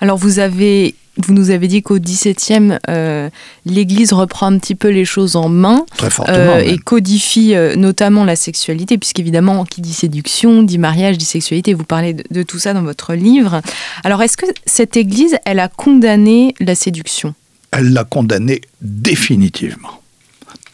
Alors 0.00 0.18
vous 0.18 0.38
avez 0.38 0.94
vous 1.18 1.32
nous 1.32 1.50
avez 1.50 1.66
dit 1.66 1.82
qu'au 1.82 1.98
XVIIe, 1.98 2.78
euh, 2.88 3.30
l'Église 3.64 4.12
reprend 4.12 4.46
un 4.46 4.58
petit 4.58 4.74
peu 4.74 4.88
les 4.88 5.04
choses 5.04 5.36
en 5.36 5.48
main 5.48 5.86
euh, 6.28 6.58
et 6.58 6.78
codifie 6.78 7.54
euh, 7.54 7.74
notamment 7.74 8.24
la 8.24 8.36
sexualité, 8.36 8.98
puisqu'évidemment, 8.98 9.64
qui 9.64 9.80
dit 9.80 9.94
séduction, 9.94 10.62
dit 10.62 10.78
mariage, 10.78 11.16
dit 11.16 11.24
sexualité, 11.24 11.72
vous 11.72 11.84
parlez 11.84 12.12
de, 12.12 12.24
de 12.30 12.42
tout 12.42 12.58
ça 12.58 12.74
dans 12.74 12.82
votre 12.82 13.14
livre. 13.14 13.62
Alors, 14.04 14.22
est-ce 14.22 14.36
que 14.36 14.46
cette 14.66 14.96
Église, 14.96 15.36
elle 15.46 15.58
a 15.58 15.68
condamné 15.68 16.54
la 16.60 16.74
séduction? 16.74 17.34
Elle 17.70 17.92
l'a 17.92 18.04
condamnée 18.04 18.60
définitivement, 18.82 20.02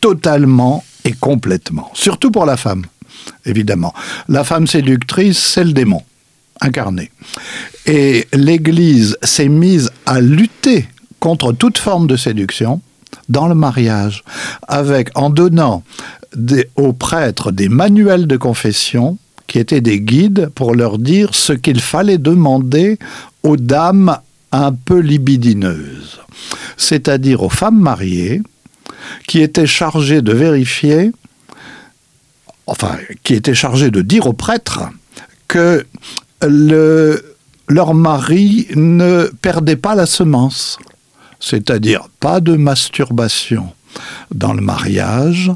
totalement 0.01 0.85
et 1.05 1.13
complètement. 1.13 1.91
Surtout 1.95 2.31
pour 2.31 2.47
la 2.47 2.57
femme, 2.57 2.85
évidemment. 3.45 3.93
La 4.29 4.45
femme 4.45 4.67
séductrice, 4.67 5.39
c'est 5.39 5.65
le 5.65 5.73
démon 5.73 6.03
incarné. 6.61 7.11
Et 7.87 8.29
l'Église 8.33 9.17
s'est 9.23 9.49
mise 9.49 9.91
à 10.07 10.21
lutter 10.21 10.89
contre 11.19 11.53
toute 11.53 11.79
forme 11.79 12.07
de 12.07 12.17
séduction 12.17 12.81
dans 13.29 13.47
le 13.47 13.55
mariage, 13.55 14.25
avec 14.69 15.11
en 15.15 15.31
donnant 15.31 15.83
aux 16.77 16.93
prêtres 16.93 17.53
des 17.53 17.69
manuels 17.69 18.27
de 18.27 18.37
confession 18.37 19.19
qui 19.47 19.59
étaient 19.59 19.81
des 19.81 20.01
guides 20.01 20.51
pour 20.55 20.75
leur 20.75 20.99
dire 20.99 21.35
ce 21.35 21.53
qu'il 21.53 21.81
fallait 21.81 22.19
demander 22.19 22.99
aux 23.43 23.57
dames 23.57 24.19
un 24.51 24.73
peu 24.73 24.99
libidineuses, 24.99 26.21
c'est-à-dire 26.77 27.43
aux 27.43 27.51
femmes 27.51 27.81
mariées, 27.81 28.43
qui 29.27 29.41
était 29.41 29.67
chargé 29.67 30.23
de 30.23 30.33
vérifier, 30.33 31.13
enfin, 32.67 32.97
qui 33.23 33.35
était 33.35 33.55
chargé 33.55 33.91
de 33.91 34.03
dire 34.03 34.27
aux 34.27 34.33
prêtres 34.33 34.83
que 35.49 35.87
le, 36.43 37.37
leur 37.69 37.95
mari 37.95 38.67
ne 38.75 39.31
perdait 39.43 39.77
pas 39.77 39.95
la 39.95 40.07
semence, 40.07 40.79
c'est-à-dire 41.41 42.09
pas 42.21 42.41
de 42.41 42.57
masturbation 42.57 43.73
dans 44.35 44.53
le 44.53 44.63
mariage 44.63 45.51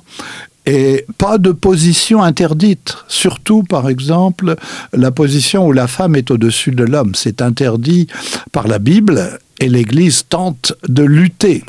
et 0.66 1.06
pas 1.16 1.38
de 1.38 1.52
position 1.52 2.22
interdite. 2.22 2.96
Surtout, 3.06 3.62
par 3.62 3.88
exemple, 3.88 4.56
la 4.92 5.12
position 5.12 5.66
où 5.66 5.72
la 5.72 5.86
femme 5.86 6.16
est 6.16 6.30
au-dessus 6.30 6.72
de 6.72 6.84
l'homme. 6.84 7.14
C'est 7.14 7.40
interdit 7.40 8.08
par 8.50 8.66
la 8.66 8.80
Bible 8.80 9.38
et 9.60 9.68
l'Église 9.68 10.24
tente 10.28 10.74
de 10.88 11.04
lutter 11.04 11.64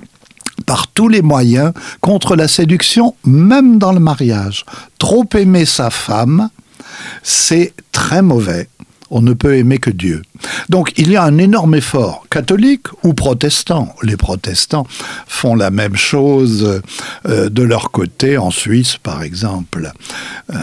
par 0.66 0.88
tous 0.88 1.08
les 1.08 1.22
moyens 1.22 1.74
contre 2.02 2.36
la 2.36 2.48
séduction, 2.48 3.16
même 3.26 3.78
dans 3.78 3.92
le 3.92 4.00
mariage. 4.00 4.66
Trop 4.98 5.26
aimer 5.36 5.66
sa 5.66 5.90
femme, 5.90 6.50
c'est 7.24 7.74
très 7.92 8.22
mauvais. 8.22 8.68
On 9.10 9.22
ne 9.22 9.34
peut 9.34 9.56
aimer 9.56 9.78
que 9.78 9.90
Dieu. 9.90 10.22
Donc 10.70 10.92
il 10.98 11.10
y 11.10 11.16
a 11.16 11.24
un 11.24 11.38
énorme 11.38 11.76
effort, 11.76 12.26
catholique 12.30 12.88
ou 13.04 13.14
protestant. 13.14 13.96
Les 14.04 14.18
protestants 14.18 14.86
font 15.28 15.56
la 15.56 15.72
même 15.72 15.96
chose 15.96 16.82
euh, 17.26 17.50
de 17.50 17.64
leur 17.64 17.92
côté, 17.92 18.38
en 18.38 18.52
Suisse 18.52 18.98
par 18.98 19.24
exemple. 19.24 19.94
Euh, 20.54 20.58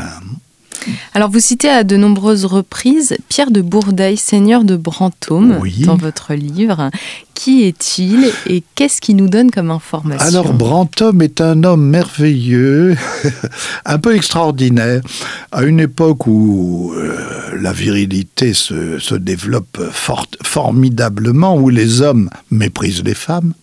Alors 1.14 1.30
vous 1.30 1.40
citez 1.40 1.68
à 1.68 1.84
de 1.84 1.96
nombreuses 1.96 2.44
reprises 2.44 3.16
Pierre 3.28 3.50
de 3.50 3.60
Bourdeil, 3.60 4.16
seigneur 4.16 4.64
de 4.64 4.76
Brantôme, 4.76 5.60
dans 5.80 5.96
votre 5.96 6.34
livre. 6.34 6.90
Qui 7.34 7.64
est-il 7.64 8.30
et 8.46 8.62
qu'est-ce 8.74 9.00
qu'il 9.00 9.16
nous 9.16 9.28
donne 9.28 9.50
comme 9.50 9.70
information? 9.70 10.26
Alors 10.26 10.52
Brantôme 10.52 11.20
est 11.22 11.40
un 11.40 11.64
homme 11.64 11.84
merveilleux, 11.84 12.96
un 13.84 13.98
peu 13.98 14.14
extraordinaire, 14.14 15.02
à 15.50 15.64
une 15.64 15.80
époque 15.80 16.26
où 16.26 16.92
euh, 16.94 17.16
la 17.60 17.72
virilité 17.72 18.54
se, 18.54 18.98
se 18.98 19.14
développe 19.14 19.82
fort, 19.90 20.26
formidablement, 20.42 21.56
où 21.56 21.68
les 21.68 22.02
hommes 22.02 22.30
méprisent 22.50 23.02
les 23.04 23.14
femmes. 23.14 23.54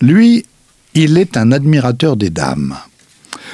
Lui, 0.00 0.44
il 0.94 1.18
est 1.18 1.36
un 1.36 1.52
admirateur 1.52 2.16
des 2.16 2.30
dames. 2.30 2.74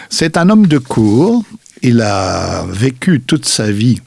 C'est 0.09 0.37
un 0.37 0.48
homme 0.48 0.66
de 0.66 0.78
cour 0.78 1.44
il 1.85 2.01
a 2.01 2.64
vécu 2.66 3.20
toute 3.20 3.44
sa 3.44 3.70
vie 3.70 4.01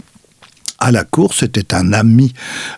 à 0.79 0.91
la 0.91 1.03
cour, 1.03 1.33
c'était 1.33 1.73
un 1.75 1.93
ami 1.93 2.33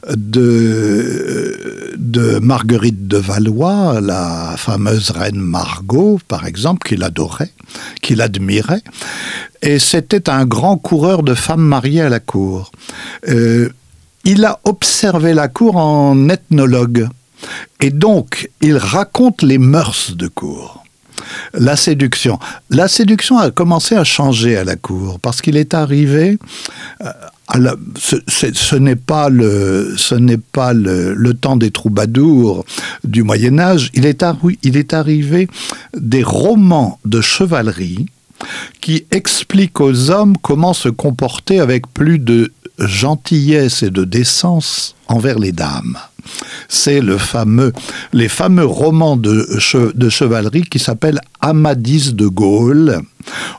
de, 0.10 1.98
Marguerite 2.42 3.08
de 3.08 3.18
Valois, 3.18 4.00
la 4.02 4.56
fameuse 4.58 5.12
reine 5.12 5.40
Margot, 5.40 6.20
par 6.28 6.46
exemple, 6.46 6.88
qu'il 6.88 7.04
adorait, 7.04 7.52
qu'il 8.02 8.22
admirait. 8.22 8.84
Et 9.62 9.80
c'était 9.80 10.30
un 10.30 10.46
grand 10.46 10.78
coureur 10.78 11.24
de 11.24 11.34
femmes 11.34 11.66
mariées 11.66 12.02
à 12.02 12.10
la 12.10 12.20
cour. 12.20 12.72
Euh, 13.28 13.70
il 14.26 14.44
a 14.46 14.60
observé 14.66 15.34
la 15.34 15.48
cour 15.48 15.78
en 15.78 16.30
ethnologue. 16.30 17.08
Et 17.80 17.90
donc, 17.90 18.50
il 18.62 18.78
raconte 18.78 19.42
les 19.44 19.58
mœurs 19.58 20.16
de 20.16 20.28
cour 20.28 20.79
la 21.54 21.76
séduction. 21.76 22.40
La 22.70 22.88
séduction 22.88 23.38
a 23.38 23.52
commencé 23.52 23.96
à 23.96 24.04
changer 24.04 24.58
à 24.58 24.64
la 24.64 24.76
cour 24.76 25.20
parce 25.20 25.42
qu'il 25.42 25.58
est 25.58 25.74
arrivé. 25.74 26.38
Euh, 27.04 27.12
ce, 27.98 28.76
n'est 28.76 28.96
pas 28.96 29.30
le, 29.30 29.96
temps 31.34 31.56
des 31.56 31.72
troubadours 31.72 32.64
du 33.04 33.24
Moyen 33.24 33.58
Âge. 33.58 33.90
Il 33.96 34.06
est 34.06 34.94
arrivé 34.94 35.48
des 35.98 36.24
romans 36.24 37.00
de 37.06 37.22
chevalerie 37.22 38.06
qui 38.82 39.06
expliquent 39.12 39.82
aux 39.82 40.12
hommes 40.12 40.38
comment 40.42 40.74
se 40.74 40.90
comporter 40.90 41.60
avec 41.60 41.92
plus 41.92 42.20
de 42.20 42.54
gentillesse 42.78 43.84
et 43.84 43.90
de 43.90 44.04
décence 44.04 44.96
envers 45.08 45.40
les 45.40 45.52
dames. 45.52 45.98
C'est 46.68 47.02
le 47.02 47.18
fameux, 47.18 47.74
les 48.14 48.30
fameux 48.30 48.66
romans 48.66 49.18
de, 49.18 49.48
chevalerie 49.60 50.64
qui 50.64 50.80
s'appellent 50.80 51.22
Amadis 51.42 52.14
de 52.14 52.28
Gaulle, 52.28 53.02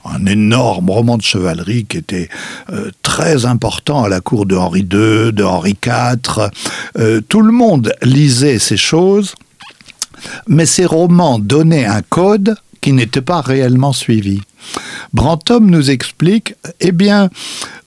un 0.05 0.27
énorme 0.27 0.91
roman 0.91 1.17
de 1.17 1.23
chevalerie 1.23 1.85
qui 1.85 1.99
était 1.99 2.29
euh, 2.73 2.91
très 3.03 3.47
important 3.47 4.05
à 4.05 4.09
la 4.09 4.21
cour 4.21 4.47
de 4.47 4.57
Henri 4.57 4.81
II, 4.81 5.33
de 5.33 5.43
Henri 5.45 5.77
IV. 5.85 6.51
Euh, 6.99 7.21
tout 7.29 7.43
le 7.43 7.53
monde 7.53 7.93
lisait 8.03 8.59
ces 8.59 8.77
choses, 8.77 9.35
mais 10.49 10.67
ces 10.67 10.87
romans 10.87 11.39
donnaient 11.39 11.87
un 11.87 12.03
code 12.03 12.57
qui 12.81 12.93
n'était 12.93 13.21
pas 13.21 13.41
réellement 13.41 13.93
suivi. 13.93 14.41
Brantôme 15.13 15.71
nous 15.71 15.91
explique, 15.91 16.55
eh 16.81 16.93
bien, 16.93 17.31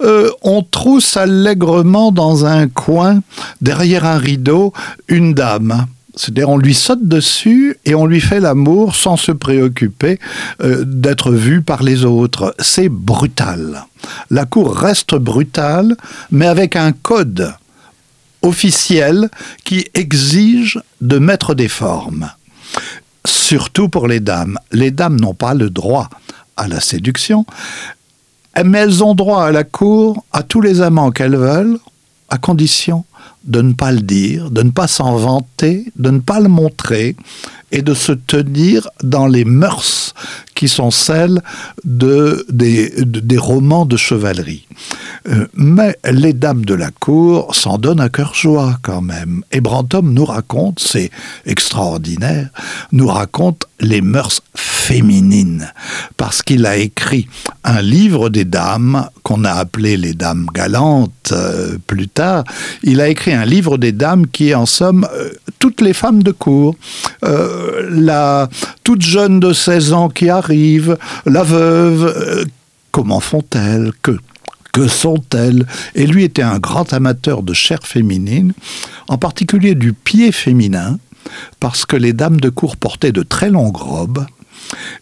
euh, 0.01 0.29
on 0.41 0.61
trousse 0.63 1.17
allègrement 1.17 2.11
dans 2.11 2.45
un 2.45 2.67
coin, 2.67 3.21
derrière 3.61 4.05
un 4.05 4.17
rideau, 4.17 4.73
une 5.07 5.33
dame. 5.33 5.87
C'est-à-dire 6.15 6.49
on 6.49 6.57
lui 6.57 6.75
saute 6.75 7.07
dessus 7.07 7.77
et 7.85 7.95
on 7.95 8.05
lui 8.05 8.21
fait 8.21 8.39
l'amour 8.39 8.95
sans 8.95 9.17
se 9.17 9.31
préoccuper 9.31 10.19
euh, 10.61 10.83
d'être 10.85 11.31
vu 11.31 11.61
par 11.61 11.81
les 11.81 12.05
autres. 12.05 12.53
C'est 12.59 12.89
brutal. 12.89 13.85
La 14.29 14.45
cour 14.45 14.75
reste 14.75 15.15
brutale, 15.15 15.95
mais 16.29 16.45
avec 16.45 16.75
un 16.75 16.91
code 16.91 17.53
officiel 18.43 19.29
qui 19.63 19.87
exige 19.95 20.79
de 21.01 21.17
mettre 21.17 21.55
des 21.55 21.69
formes. 21.69 22.29
Surtout 23.25 23.89
pour 23.89 24.07
les 24.07 24.19
dames. 24.19 24.57
Les 24.71 24.91
dames 24.91 25.19
n'ont 25.19 25.33
pas 25.33 25.53
le 25.53 25.69
droit 25.69 26.09
à 26.57 26.67
la 26.67 26.79
séduction, 26.79 27.45
mais 28.63 28.79
elles 28.79 29.03
ont 29.03 29.15
droit 29.15 29.45
à 29.45 29.51
la 29.51 29.63
cour 29.63 30.23
à 30.31 30.43
tous 30.43 30.61
les 30.61 30.81
amants 30.81 31.11
qu'elles 31.11 31.35
veulent, 31.35 31.79
à 32.29 32.37
condition 32.37 33.05
de 33.43 33.61
ne 33.61 33.73
pas 33.73 33.91
le 33.91 34.01
dire, 34.01 34.51
de 34.51 34.63
ne 34.63 34.71
pas 34.71 34.87
s'en 34.87 35.15
vanter, 35.15 35.85
de 35.97 36.09
ne 36.09 36.19
pas 36.19 36.39
le 36.39 36.49
montrer 36.49 37.15
et 37.71 37.81
de 37.81 37.93
se 37.93 38.11
tenir 38.11 38.87
dans 39.01 39.27
les 39.27 39.45
mœurs 39.45 40.13
qui 40.53 40.67
sont 40.67 40.91
celles 40.91 41.41
de, 41.83 42.45
des, 42.49 42.93
des 43.05 43.37
romans 43.37 43.85
de 43.85 43.97
chevalerie. 43.97 44.67
Euh, 45.29 45.47
mais 45.53 45.97
les 46.09 46.33
dames 46.33 46.65
de 46.65 46.73
la 46.73 46.91
cour 46.91 47.55
s'en 47.55 47.77
donnent 47.77 48.01
à 48.01 48.09
cœur 48.09 48.33
joie 48.33 48.77
quand 48.81 49.01
même. 49.01 49.43
Et 49.51 49.61
Brantôme 49.61 50.13
nous 50.13 50.25
raconte, 50.25 50.79
c'est 50.79 51.11
extraordinaire, 51.45 52.49
nous 52.91 53.07
raconte 53.07 53.67
les 53.79 54.01
mœurs 54.01 54.41
féminines, 54.55 55.71
parce 56.17 56.41
qu'il 56.41 56.65
a 56.65 56.75
écrit 56.75 57.27
un 57.63 57.81
livre 57.81 58.29
des 58.29 58.45
dames 58.45 59.07
qu'on 59.23 59.45
a 59.45 59.51
appelé 59.51 59.95
les 59.95 60.13
dames 60.13 60.47
galantes 60.53 61.31
euh, 61.31 61.77
plus 61.87 62.09
tard. 62.09 62.43
Il 62.83 62.99
a 62.99 63.07
écrit 63.07 63.33
un 63.33 63.45
livre 63.45 63.77
des 63.77 63.93
dames 63.93 64.27
qui 64.27 64.49
est 64.49 64.55
en 64.55 64.65
somme 64.65 65.07
euh, 65.13 65.29
toutes 65.59 65.79
les 65.79 65.93
femmes 65.93 66.23
de 66.23 66.31
cour. 66.31 66.75
la 67.21 68.49
toute 68.83 69.01
jeune 69.01 69.39
de 69.39 69.53
16 69.53 69.93
ans 69.93 70.09
qui 70.09 70.29
la 70.49 71.43
veuve, 71.43 72.45
comment 72.91 73.19
font-elles 73.19 73.91
que 74.01 74.17
que 74.73 74.87
sont-elles? 74.87 75.67
Et 75.95 76.07
lui 76.07 76.23
était 76.23 76.41
un 76.41 76.57
grand 76.57 76.91
amateur 76.93 77.43
de 77.43 77.53
chair 77.53 77.79
féminine, 77.83 78.53
en 79.07 79.17
particulier 79.17 79.75
du 79.75 79.93
pied 79.93 80.31
féminin, 80.31 80.97
parce 81.59 81.85
que 81.85 81.95
les 81.95 82.11
dames 82.11 82.41
de 82.41 82.49
cour 82.49 82.75
portaient 82.75 83.11
de 83.11 83.21
très 83.21 83.49
longues 83.49 83.77
robes, 83.77 84.25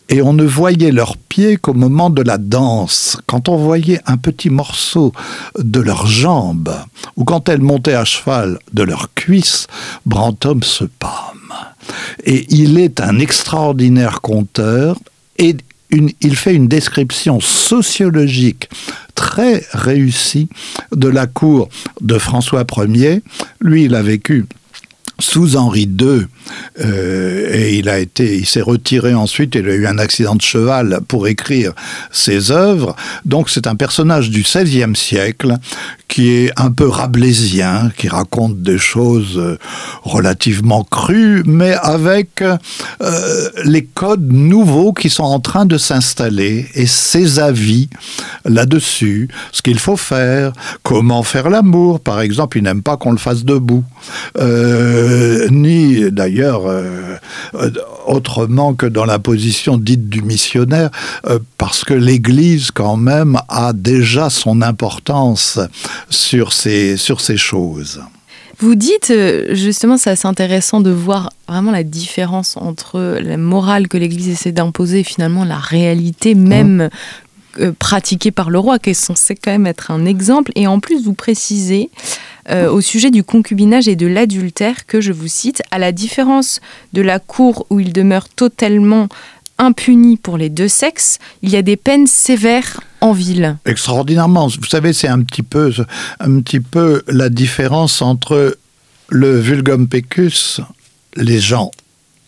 et 0.10 0.22
on 0.22 0.34
ne 0.34 0.44
voyait 0.44 0.92
leurs 0.92 1.16
pieds 1.16 1.56
qu'au 1.56 1.74
moment 1.74 2.10
de 2.10 2.22
la 2.22 2.38
danse, 2.38 3.18
quand 3.28 3.48
on 3.48 3.56
voyait 3.56 4.02
un 4.06 4.18
petit 4.18 4.50
morceau 4.50 5.14
de 5.58 5.80
leurs 5.80 6.08
jambes, 6.08 6.76
ou 7.16 7.24
quand 7.24 7.48
elles 7.48 7.62
montaient 7.62 7.94
à 7.94 8.04
cheval 8.04 8.60
de 8.74 8.84
leurs 8.84 9.14
cuisses, 9.14 9.68
Brantôme 10.06 10.64
se 10.64 10.84
pâme. 10.84 11.54
Et 12.26 12.46
il 12.54 12.78
est 12.78 13.00
un 13.00 13.20
extraordinaire 13.20 14.20
conteur, 14.20 14.98
et 15.42 15.58
il 15.92 16.36
fait 16.36 16.56
une 16.56 16.68
description 16.68 17.40
sociologique 17.42 18.70
très 19.16 19.66
réussie 19.74 20.48
de 20.96 21.10
la 21.10 21.28
cour 21.28 21.68
de 22.00 22.18
François 22.18 22.66
Ier. 22.78 23.22
Lui, 23.60 23.86
il 23.86 23.96
a 23.96 24.02
vécu 24.02 24.46
sous 25.20 25.58
Henri 25.58 25.84
II, 25.84 26.28
euh, 26.80 27.50
et 27.52 27.78
il 27.78 27.90
a 27.90 28.00
été, 28.00 28.38
il 28.38 28.46
s'est 28.46 28.62
retiré 28.62 29.14
ensuite. 29.14 29.56
Il 29.56 29.68
a 29.68 29.74
eu 29.74 29.88
un 29.88 29.98
accident 29.98 30.36
de 30.36 30.42
cheval 30.42 31.00
pour 31.08 31.28
écrire 31.28 31.74
ses 32.12 32.52
œuvres. 32.52 32.96
Donc 33.26 33.50
c'est 33.50 33.68
un 33.68 33.76
personnage 33.76 34.30
du 34.30 34.42
XVIe 34.42 34.96
siècle 34.96 35.56
qui 36.08 36.30
est 36.30 36.52
un 36.58 36.72
peu 36.72 36.88
rabelaisien, 36.88 37.92
qui 37.96 38.10
raconte 38.10 38.62
des 38.62 38.78
choses 38.78 39.38
euh, 39.38 39.58
relativement 40.04 40.84
crues, 40.84 41.44
mais 41.46 41.74
avec 41.74 42.42
euh, 42.42 42.58
les 43.64 43.86
codes 43.86 44.32
nouveaux 44.32 44.92
qui 44.92 45.10
sont 45.10 45.24
en 45.24 45.40
train 45.40 45.66
de 45.66 45.78
s'installer 45.78 46.68
et 46.76 46.86
ses 46.86 47.40
avis 47.40 47.90
là-dessus, 48.44 49.30
ce 49.54 49.62
qu'il 49.62 49.80
faut 49.80 49.96
faire, 49.96 50.52
comment 50.84 51.24
faire 51.24 51.50
l'amour, 51.50 52.02
par 52.02 52.20
exemple. 52.20 52.58
Il 52.58 52.64
n'aime 52.64 52.82
pas 52.82 52.98
qu'on 52.98 53.12
le 53.12 53.18
fasse 53.18 53.46
debout, 53.46 53.84
ni 55.50 56.12
d'ailleurs 56.12 56.31
euh, 56.40 57.18
autrement 58.08 58.74
que 58.74 58.86
dans 58.86 59.06
la 59.06 59.20
position 59.20 59.78
dite 59.78 60.10
du 60.10 60.22
missionnaire, 60.22 60.90
euh, 61.26 61.40
parce 61.58 61.84
que 61.84 61.94
l'Église 61.94 62.72
quand 62.72 62.98
même 62.98 63.40
a 63.50 63.74
déjà 63.74 64.30
son 64.30 64.62
importance 64.62 65.60
sur 66.10 66.54
ces, 66.54 66.98
sur 66.98 67.22
ces 67.22 67.38
choses. 67.38 68.02
Vous 68.60 68.76
dites, 68.76 69.10
euh, 69.12 69.56
justement, 69.56 69.98
c'est 69.98 70.12
assez 70.12 70.28
intéressant 70.28 70.82
de 70.82 70.92
voir 70.92 71.32
vraiment 71.48 71.72
la 71.72 71.84
différence 71.84 72.58
entre 72.58 73.00
la 73.20 73.38
morale 73.38 73.88
que 73.88 73.98
l'Église 73.98 74.30
essaie 74.30 74.52
d'imposer 74.52 75.00
et 75.00 75.04
finalement 75.04 75.46
la 75.46 75.58
réalité 75.58 76.36
même 76.36 76.90
pratiquée 77.80 78.32
par 78.32 78.50
le 78.50 78.60
roi, 78.60 78.80
qui 78.80 78.92
est 78.92 78.94
censé 78.94 79.36
quand 79.36 79.52
même 79.52 79.68
être 79.68 79.92
un 79.92 80.06
exemple. 80.06 80.52
Et 80.56 80.68
en 80.68 80.80
plus, 80.80 81.04
vous 81.04 81.14
précisez 81.14 81.90
euh, 82.52 82.70
au 82.70 82.82
sujet 82.82 83.12
du 83.12 83.24
concubinage 83.24 83.88
et 83.88 83.96
de 83.96 84.08
l'adultère 84.08 84.86
que 84.86 85.02
je 85.02 85.12
vous 85.12 85.28
cite, 85.28 85.62
à 85.72 85.80
la 85.80 85.92
différence 85.92 86.60
de 86.94 87.02
la 87.02 87.20
cour 87.20 87.66
où 87.70 87.80
il 87.80 87.94
demeure 87.94 88.30
totalement 88.30 89.08
impuni 89.58 90.18
pour 90.18 90.38
les 90.38 90.50
deux 90.50 90.68
sexes, 90.68 91.20
il 91.42 91.50
y 91.50 91.56
a 91.56 91.62
des 91.62 91.78
peines 91.78 92.08
sévères 92.08 92.82
en 93.00 93.14
ville. 93.14 93.58
Extraordinairement. 93.66 94.48
Vous 94.48 94.66
savez, 94.66 94.92
c'est 94.92 95.08
un 95.08 95.22
petit 95.22 95.44
peu, 95.44 95.72
un 96.20 96.42
petit 96.42 96.60
peu 96.60 97.04
la 97.08 97.30
différence 97.30 98.02
entre 98.02 98.58
le 99.10 99.40
vulgum 99.40 99.88
pecus, 99.88 100.62
les 101.16 101.40
gens 101.40 101.72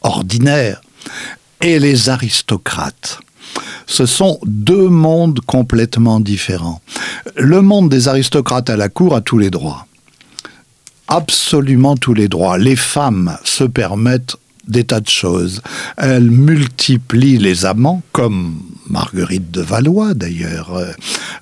ordinaires, 0.01 0.81
et 1.61 1.79
les 1.79 2.09
aristocrates. 2.09 3.19
Ce 3.87 4.05
sont 4.05 4.39
deux 4.45 4.89
mondes 4.89 5.39
complètement 5.41 6.19
différents. 6.19 6.81
Le 7.35 7.61
monde 7.61 7.89
des 7.89 8.07
aristocrates 8.07 8.69
à 8.69 8.77
la 8.77 8.89
cour 8.89 9.15
a 9.15 9.21
tous 9.21 9.37
les 9.37 9.49
droits. 9.49 9.87
Absolument 11.15 11.95
tous 11.95 12.15
les 12.15 12.27
droits. 12.27 12.57
Les 12.57 12.75
femmes 12.75 13.37
se 13.43 13.63
permettent 13.63 14.35
des 14.67 14.83
tas 14.83 14.99
de 14.99 15.07
choses. 15.07 15.61
Elle 15.95 16.31
multiplie 16.31 17.37
les 17.37 17.65
amants, 17.65 18.01
comme 18.11 18.59
Marguerite 18.89 19.51
de 19.51 19.61
Valois 19.61 20.15
d'ailleurs, 20.15 20.75
euh, 20.75 20.91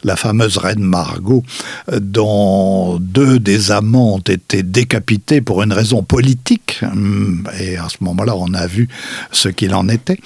la 0.03 0.17
fameuse 0.17 0.57
reine 0.57 0.83
Margot, 0.83 1.43
euh, 1.89 1.99
dont 2.01 2.99
deux 2.99 3.39
des 3.39 3.71
amants 3.71 4.15
ont 4.15 4.19
été 4.19 4.61
décapités 4.61 5.39
pour 5.39 5.63
une 5.63 5.71
raison 5.71 6.03
politique, 6.03 6.81
hum, 6.83 7.47
et 7.59 7.77
à 7.77 7.87
ce 7.87 7.97
moment-là 8.01 8.35
on 8.35 8.53
a 8.53 8.67
vu 8.67 8.89
ce 9.31 9.47
qu'il 9.49 9.73
en 9.73 9.87
était. 9.87 10.19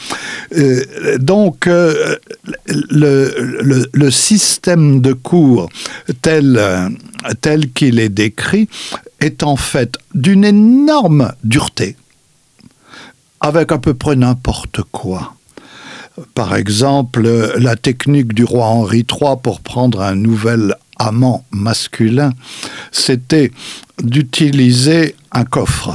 Euh, 0.58 1.20
donc 1.20 1.68
le, 1.68 2.20
système 4.10 5.02
de 5.02 5.14
cours 5.14 5.70
tel, 6.22 6.90
tel 7.42 7.72
qu'il 7.72 8.00
est 8.00 8.10
décrit 8.10 8.68
est 9.26 9.44
en 9.44 9.56
fait 9.56 9.98
d'une 10.14 10.46
énorme 10.46 11.34
dureté 11.44 11.96
avec 13.42 13.72
à 13.72 13.78
peu 13.78 13.94
près 13.94 14.16
n'importe 14.16 14.82
quoi. 14.92 15.36
Par 16.34 16.56
exemple, 16.56 17.28
la 17.58 17.76
technique 17.76 18.34
du 18.34 18.46
roi 18.46 18.66
Henri 18.66 19.00
III 19.00 19.36
pour 19.42 19.60
prendre 19.60 20.02
un 20.02 20.16
nouvel 20.16 20.76
amant 20.98 21.44
masculin, 21.52 22.32
c'était 22.92 23.52
d'utiliser 24.02 25.16
un 25.32 25.44
coffre. 25.44 25.92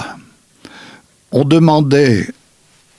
On 1.32 1.44
demandait 1.44 2.28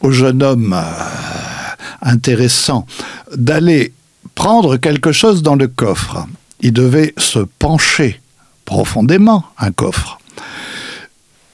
au 0.01 0.11
jeune 0.11 0.41
homme 0.41 0.73
euh, 0.73 1.71
intéressant 2.01 2.87
d'aller 3.35 3.93
prendre 4.33 4.77
quelque 4.77 5.11
chose 5.11 5.43
dans 5.43 5.55
le 5.55 5.67
coffre. 5.67 6.25
Il 6.61 6.73
devait 6.73 7.13
se 7.17 7.39
pencher 7.39 8.19
profondément, 8.65 9.43
un 9.59 9.71
coffre. 9.71 10.20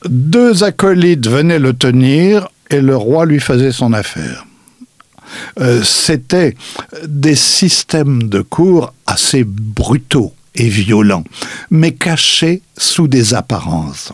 Deux 0.10 0.64
acolytes 0.64 1.28
venaient 1.28 1.60
le 1.60 1.74
tenir 1.74 2.48
et 2.70 2.82
le 2.82 2.96
roi 2.96 3.26
lui 3.26 3.40
faisait 3.40 3.72
son 3.72 3.94
affaire. 3.94 4.46
Euh, 5.60 5.84
c'était 5.84 6.56
des 7.08 7.36
systèmes 7.36 8.30
de 8.30 8.42
cours 8.42 8.94
assez 9.06 9.44
brutaux 9.44 10.34
et 10.56 10.70
violents, 10.70 11.24
mais 11.70 11.94
cachés 11.94 12.62
sous 12.78 13.08
des 13.08 13.34
apparences. 13.34 14.14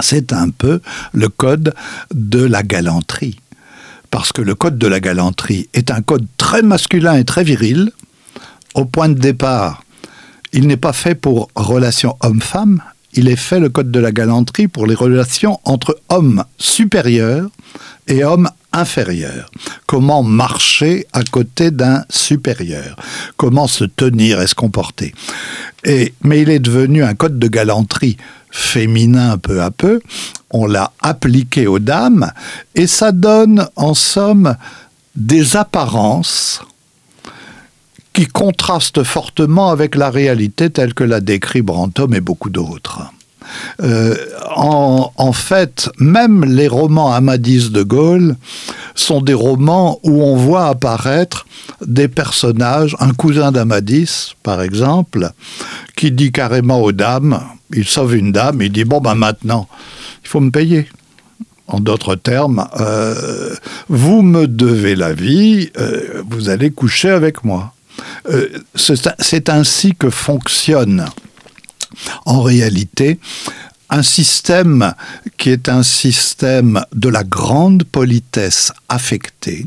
C'est 0.00 0.32
un 0.32 0.50
peu 0.50 0.80
le 1.12 1.28
code 1.28 1.74
de 2.12 2.44
la 2.44 2.62
galanterie. 2.62 3.38
Parce 4.10 4.32
que 4.32 4.42
le 4.42 4.54
code 4.54 4.78
de 4.78 4.86
la 4.86 5.00
galanterie 5.00 5.68
est 5.72 5.90
un 5.90 6.02
code 6.02 6.26
très 6.36 6.62
masculin 6.62 7.16
et 7.16 7.24
très 7.24 7.42
viril. 7.42 7.90
Au 8.74 8.84
point 8.84 9.08
de 9.08 9.18
départ, 9.18 9.82
il 10.52 10.66
n'est 10.66 10.76
pas 10.76 10.92
fait 10.92 11.14
pour 11.14 11.48
relations 11.56 12.16
homme-femme, 12.20 12.80
il 13.14 13.28
est 13.28 13.36
fait 13.36 13.60
le 13.60 13.68
code 13.68 13.90
de 13.90 14.00
la 14.00 14.12
galanterie 14.12 14.68
pour 14.68 14.86
les 14.86 14.94
relations 14.94 15.60
entre 15.64 15.98
hommes 16.08 16.44
supérieurs 16.58 17.48
et 18.06 18.24
hommes 18.24 18.50
inférieurs. 18.72 19.50
Comment 19.86 20.22
marcher 20.22 21.06
à 21.12 21.22
côté 21.22 21.70
d'un 21.70 22.04
supérieur? 22.10 22.96
Comment 23.36 23.66
se 23.66 23.84
tenir 23.84 24.40
et 24.40 24.46
se 24.46 24.54
comporter? 24.54 25.14
Et, 25.84 26.12
Mais 26.22 26.42
il 26.42 26.50
est 26.50 26.58
devenu 26.58 27.02
un 27.04 27.14
code 27.14 27.38
de 27.38 27.48
galanterie 27.48 28.16
féminin 28.50 29.38
peu 29.38 29.62
à 29.62 29.70
peu. 29.70 30.00
On 30.50 30.66
l'a 30.66 30.92
appliqué 31.00 31.66
aux 31.66 31.78
dames 31.78 32.30
et 32.74 32.86
ça 32.86 33.12
donne 33.12 33.68
en 33.76 33.94
somme 33.94 34.56
des 35.16 35.56
apparences 35.56 36.60
qui 38.14 38.26
contraste 38.26 39.02
fortement 39.02 39.70
avec 39.70 39.96
la 39.96 40.08
réalité 40.08 40.70
telle 40.70 40.94
que 40.94 41.04
l'a 41.04 41.20
décrit 41.20 41.60
Brantôme 41.60 42.14
et 42.14 42.20
beaucoup 42.20 42.48
d'autres. 42.48 43.02
Euh, 43.82 44.16
en, 44.56 45.32
fait, 45.32 45.90
même 45.98 46.44
les 46.44 46.68
romans 46.68 47.12
Amadis 47.12 47.70
de 47.70 47.82
Gaulle 47.82 48.36
sont 48.94 49.20
des 49.20 49.34
romans 49.34 50.00
où 50.02 50.22
on 50.22 50.36
voit 50.36 50.68
apparaître 50.68 51.46
des 51.84 52.08
personnages, 52.08 52.96
un 53.00 53.12
cousin 53.12 53.52
d'Amadis, 53.52 54.34
par 54.42 54.62
exemple, 54.62 55.30
qui 55.96 56.10
dit 56.10 56.32
carrément 56.32 56.80
aux 56.80 56.92
dames, 56.92 57.40
il 57.74 57.86
sauve 57.86 58.16
une 58.16 58.32
dame, 58.32 58.62
il 58.62 58.72
dit, 58.72 58.84
bon 58.84 59.00
ben 59.00 59.14
maintenant, 59.14 59.68
il 60.22 60.28
faut 60.28 60.40
me 60.40 60.50
payer. 60.50 60.86
En 61.66 61.80
d'autres 61.80 62.14
termes, 62.14 62.68
euh, 62.78 63.54
vous 63.88 64.22
me 64.22 64.46
devez 64.46 64.94
la 64.94 65.14
vie, 65.14 65.70
euh, 65.78 66.22
vous 66.28 66.50
allez 66.50 66.70
coucher 66.70 67.08
avec 67.08 67.42
moi. 67.42 67.73
Euh, 68.28 68.48
c'est 68.74 69.48
ainsi 69.48 69.94
que 69.94 70.10
fonctionne 70.10 71.06
en 72.26 72.42
réalité 72.42 73.18
un 73.90 74.02
système 74.02 74.94
qui 75.36 75.50
est 75.50 75.68
un 75.68 75.82
système 75.82 76.82
de 76.94 77.08
la 77.08 77.22
grande 77.22 77.84
politesse 77.84 78.72
affectée, 78.88 79.64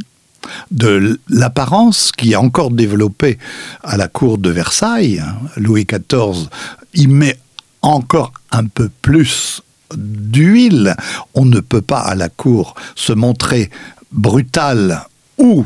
de 0.72 1.20
l'apparence 1.30 2.12
qui 2.12 2.34
est 2.34 2.38
encore 2.38 2.72
développée 2.72 3.38
à 3.84 3.98
la 3.98 4.08
cour 4.08 4.38
de 4.38 4.50
Versailles. 4.50 5.20
Hein. 5.20 5.38
Louis 5.56 5.86
XIV 5.86 6.50
y 6.94 7.08
met 7.08 7.38
encore 7.82 8.34
un 8.52 8.66
peu 8.66 8.90
plus 9.02 9.62
d'huile. 9.96 10.96
On 11.34 11.46
ne 11.46 11.60
peut 11.60 11.82
pas 11.82 12.00
à 12.00 12.16
la 12.16 12.30
cour 12.30 12.76
se 12.96 13.14
montrer 13.14 13.70
brutal 14.12 15.04
ou 15.38 15.66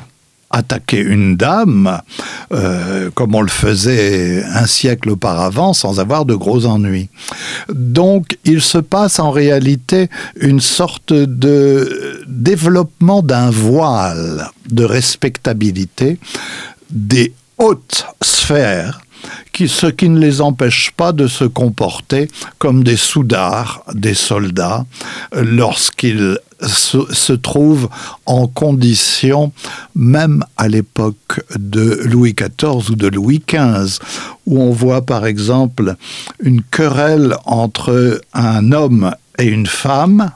attaquer 0.52 1.00
une 1.00 1.36
dame, 1.36 2.02
euh, 2.54 3.10
comme 3.14 3.36
on 3.36 3.42
le 3.42 3.48
faisait 3.48 4.44
un 4.44 4.66
siècle 4.66 5.10
auparavant, 5.10 5.74
sans 5.74 6.00
avoir 6.00 6.26
de 6.26 6.36
gros 6.36 6.66
ennuis. 6.66 7.10
Donc 7.74 8.38
il 8.46 8.62
se 8.62 8.78
passe 8.78 9.20
en 9.20 9.32
réalité 9.32 10.10
une 10.40 10.60
sorte 10.62 11.14
de 11.14 12.22
développement 12.28 13.22
d'un 13.22 13.50
voile 13.50 14.50
de 14.70 14.84
respectabilité 14.84 16.20
des 16.90 17.34
hautes 17.58 18.06
sphères 18.22 19.02
qui, 19.52 19.68
ce 19.68 19.88
qui 19.88 20.10
ne 20.10 20.20
les 20.20 20.42
empêche 20.42 20.92
pas 20.96 21.12
de 21.12 21.28
se 21.28 21.44
comporter 21.44 22.30
comme 22.58 22.84
des 22.84 22.98
soudards, 22.98 23.84
des 23.94 24.14
soldats, 24.14 24.86
lorsqu'ils 25.34 26.40
se, 26.68 27.34
trouve 27.34 27.90
en 28.26 28.48
condition, 28.48 29.52
même 29.96 30.44
à 30.58 30.68
l'époque 30.68 31.44
de 31.56 32.02
Louis 32.06 32.34
XIV 32.34 32.92
ou 32.92 32.96
de 32.96 33.08
Louis 33.08 33.44
XV, 33.46 34.00
où 34.46 34.62
on 34.62 34.72
voit 34.72 35.06
par 35.06 35.26
exemple 35.26 35.96
une 36.44 36.62
querelle 36.62 37.36
entre 37.46 38.22
un 38.34 38.72
homme 38.72 39.14
et 39.38 39.46
une 39.46 39.68
femme. 39.68 40.32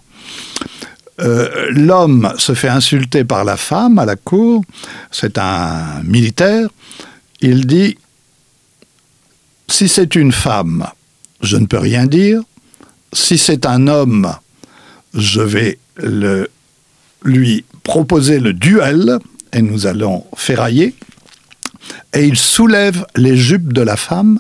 Euh, 1.22 1.68
l'homme 1.70 2.34
se 2.38 2.54
fait 2.54 2.68
insulter 2.68 3.24
par 3.24 3.46
la 3.46 3.56
femme 3.56 4.00
à 4.00 4.06
la 4.06 4.18
cour, 4.18 4.64
c'est 5.12 5.38
un 5.38 6.04
militaire, 6.04 6.68
il 7.40 7.66
dit, 7.66 7.98
si 9.70 9.88
c'est 9.88 10.16
une 10.16 10.34
femme, 10.34 10.86
je 11.42 11.56
ne 11.56 11.66
peux 11.68 11.80
rien 11.80 12.06
dire, 12.06 12.42
si 13.14 13.38
c'est 13.38 13.66
un 13.66 13.88
homme, 13.88 14.30
je 15.14 15.42
vais 15.42 15.80
le, 15.98 16.50
lui 17.24 17.66
proposer 17.84 18.40
le 18.40 18.54
duel 18.54 19.20
et 19.54 19.62
nous 19.62 19.88
allons 19.88 20.26
ferrailler. 20.36 20.96
Et 22.14 22.26
il 22.26 22.38
soulève 22.38 23.06
les 23.16 23.38
jupes 23.38 23.74
de 23.74 23.82
la 23.82 23.98
femme 23.98 24.40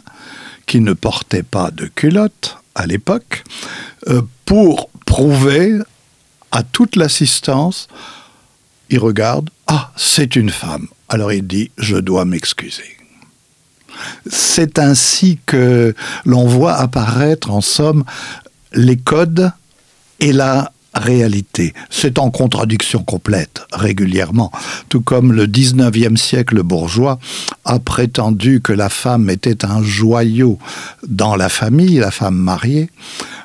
qui 0.65 0.79
ne 0.79 0.93
portait 0.93 1.43
pas 1.43 1.71
de 1.71 1.85
culotte 1.85 2.57
à 2.73 2.87
l'époque 2.87 3.43
euh, 4.07 4.21
pour 4.45 4.89
prouver 5.05 5.79
à 6.51 6.63
toute 6.63 6.95
l'assistance, 6.95 7.87
il 8.89 8.99
regarde, 8.99 9.49
ah, 9.67 9.91
c'est 9.95 10.35
une 10.35 10.49
femme. 10.49 10.87
Alors 11.09 11.31
il 11.31 11.45
dit, 11.45 11.71
je 11.77 11.97
dois 11.97 12.25
m'excuser. 12.25 12.97
C'est 14.29 14.79
ainsi 14.79 15.39
que 15.45 15.93
l'on 16.25 16.45
voit 16.45 16.75
apparaître 16.75 17.51
en 17.51 17.61
somme 17.61 18.03
les 18.73 18.97
codes 18.97 19.51
et 20.19 20.33
la 20.33 20.71
réalité. 20.95 21.73
C'est 21.89 22.17
en 22.19 22.31
contradiction 22.31 23.03
complète 23.03 23.63
régulièrement, 23.71 24.51
tout 24.89 25.01
comme 25.01 25.33
le 25.33 25.45
19e 25.47 26.17
siècle 26.17 26.63
bourgeois 26.63 27.19
a 27.65 27.79
prétendu 27.79 28.61
que 28.61 28.73
la 28.73 28.89
femme 28.89 29.29
était 29.29 29.65
un 29.65 29.83
joyau 29.83 30.57
dans 31.07 31.35
la 31.35 31.49
famille, 31.49 31.97
la 31.97 32.11
femme 32.11 32.37
mariée, 32.37 32.89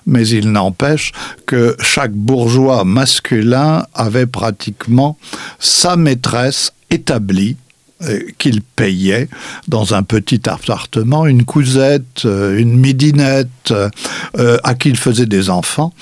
mais 0.07 0.27
il 0.29 0.53
n'empêche 0.53 1.13
que 1.47 1.77
chaque 1.81 2.13
bourgeois 2.13 2.85
masculin 2.85 3.87
avait 3.95 4.27
pratiquement 4.27 5.19
sa 5.59 5.97
maîtresse 5.97 6.73
établie 6.91 7.57
qu'il 8.39 8.63
payait 8.63 9.29
dans 9.69 9.95
un 9.95 10.03
petit 10.03 10.49
appartement 10.49 11.27
une 11.27 11.45
cousette, 11.45 12.25
euh, 12.25 12.59
une 12.59 12.79
midinette 12.79 13.73
euh, 13.73 14.59
à 14.65 14.75
qui 14.75 14.89
il 14.89 14.97
faisait 14.97 15.27
des 15.27 15.51
enfants. 15.51 15.93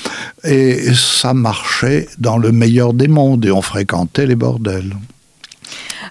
Et 0.45 0.95
ça 0.95 1.35
marchait 1.35 2.09
dans 2.19 2.39
le 2.39 2.53
meilleur 2.53 2.93
des 2.93 3.09
mondes 3.09 3.45
et 3.45 3.51
on 3.51 3.63
fréquentait 3.63 4.27
les 4.27 4.37
bordels. 4.37 4.95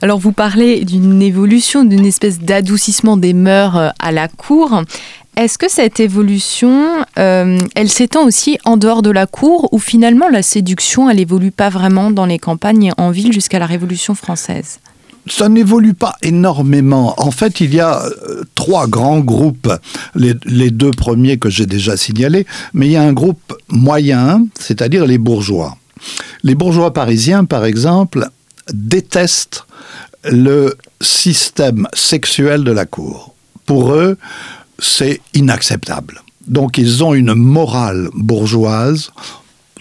Alors 0.02 0.20
vous 0.20 0.32
parlez 0.32 0.86
d'une 0.86 1.22
évolution, 1.22 1.84
d'une 1.84 2.06
espèce 2.06 2.40
d'adoucissement 2.40 3.18
des 3.18 3.34
mœurs 3.34 3.78
euh, 3.78 3.90
à 4.00 4.12
la 4.12 4.28
cour. 4.28 4.82
Est-ce 5.38 5.60
que 5.60 5.70
cette 5.70 6.00
évolution, 6.00 7.06
euh, 7.20 7.60
elle 7.76 7.90
s'étend 7.90 8.26
aussi 8.26 8.58
en 8.66 8.76
dehors 8.76 9.04
de 9.04 9.12
la 9.12 9.28
cour 9.28 9.70
ou 9.72 9.78
finalement 9.78 10.30
la 10.30 10.42
séduction, 10.42 11.10
elle 11.12 11.20
évolue 11.20 11.52
pas 11.52 11.70
vraiment 11.70 12.10
dans 12.10 12.26
les 12.26 12.40
campagnes 12.40 12.86
et 12.86 12.92
en 12.98 13.12
ville 13.12 13.32
jusqu'à 13.32 13.60
la 13.60 13.68
Révolution 13.68 14.16
française? 14.16 14.80
Ça 15.30 15.50
n'évolue 15.50 15.94
pas 15.94 16.16
énormément. 16.22 17.14
En 17.18 17.32
fait, 17.32 17.60
il 17.62 17.74
y 17.74 17.80
a 17.80 18.04
euh, 18.04 18.44
trois 18.56 18.88
grands 18.88 19.20
groupes, 19.20 19.72
les, 20.16 20.34
les 20.46 20.72
deux 20.72 20.92
premiers 20.92 21.38
que 21.38 21.50
j'ai 21.50 21.66
déjà 21.66 21.98
signalés, 21.98 22.46
mais 22.74 22.88
il 22.88 22.92
y 22.92 22.98
a 22.98 23.04
un 23.04 23.14
groupe 23.14 23.54
moyen, 23.70 24.48
c'est-à-dire 24.60 25.06
les 25.06 25.18
bourgeois. 25.18 25.78
Les 26.44 26.56
bourgeois 26.56 26.94
parisiens, 26.94 27.46
par 27.46 27.66
exemple, 27.66 28.28
détestent 28.74 29.66
le 30.24 30.76
système 31.02 31.88
sexuel 31.94 32.64
de 32.64 32.72
la 32.72 32.86
cour. 32.86 33.34
Pour 33.66 33.94
eux, 33.94 34.18
c'est 34.80 35.22
inacceptable. 35.34 36.22
Donc 36.48 36.78
ils 36.78 37.04
ont 37.04 37.14
une 37.14 37.34
morale 37.34 38.10
bourgeoise. 38.14 39.12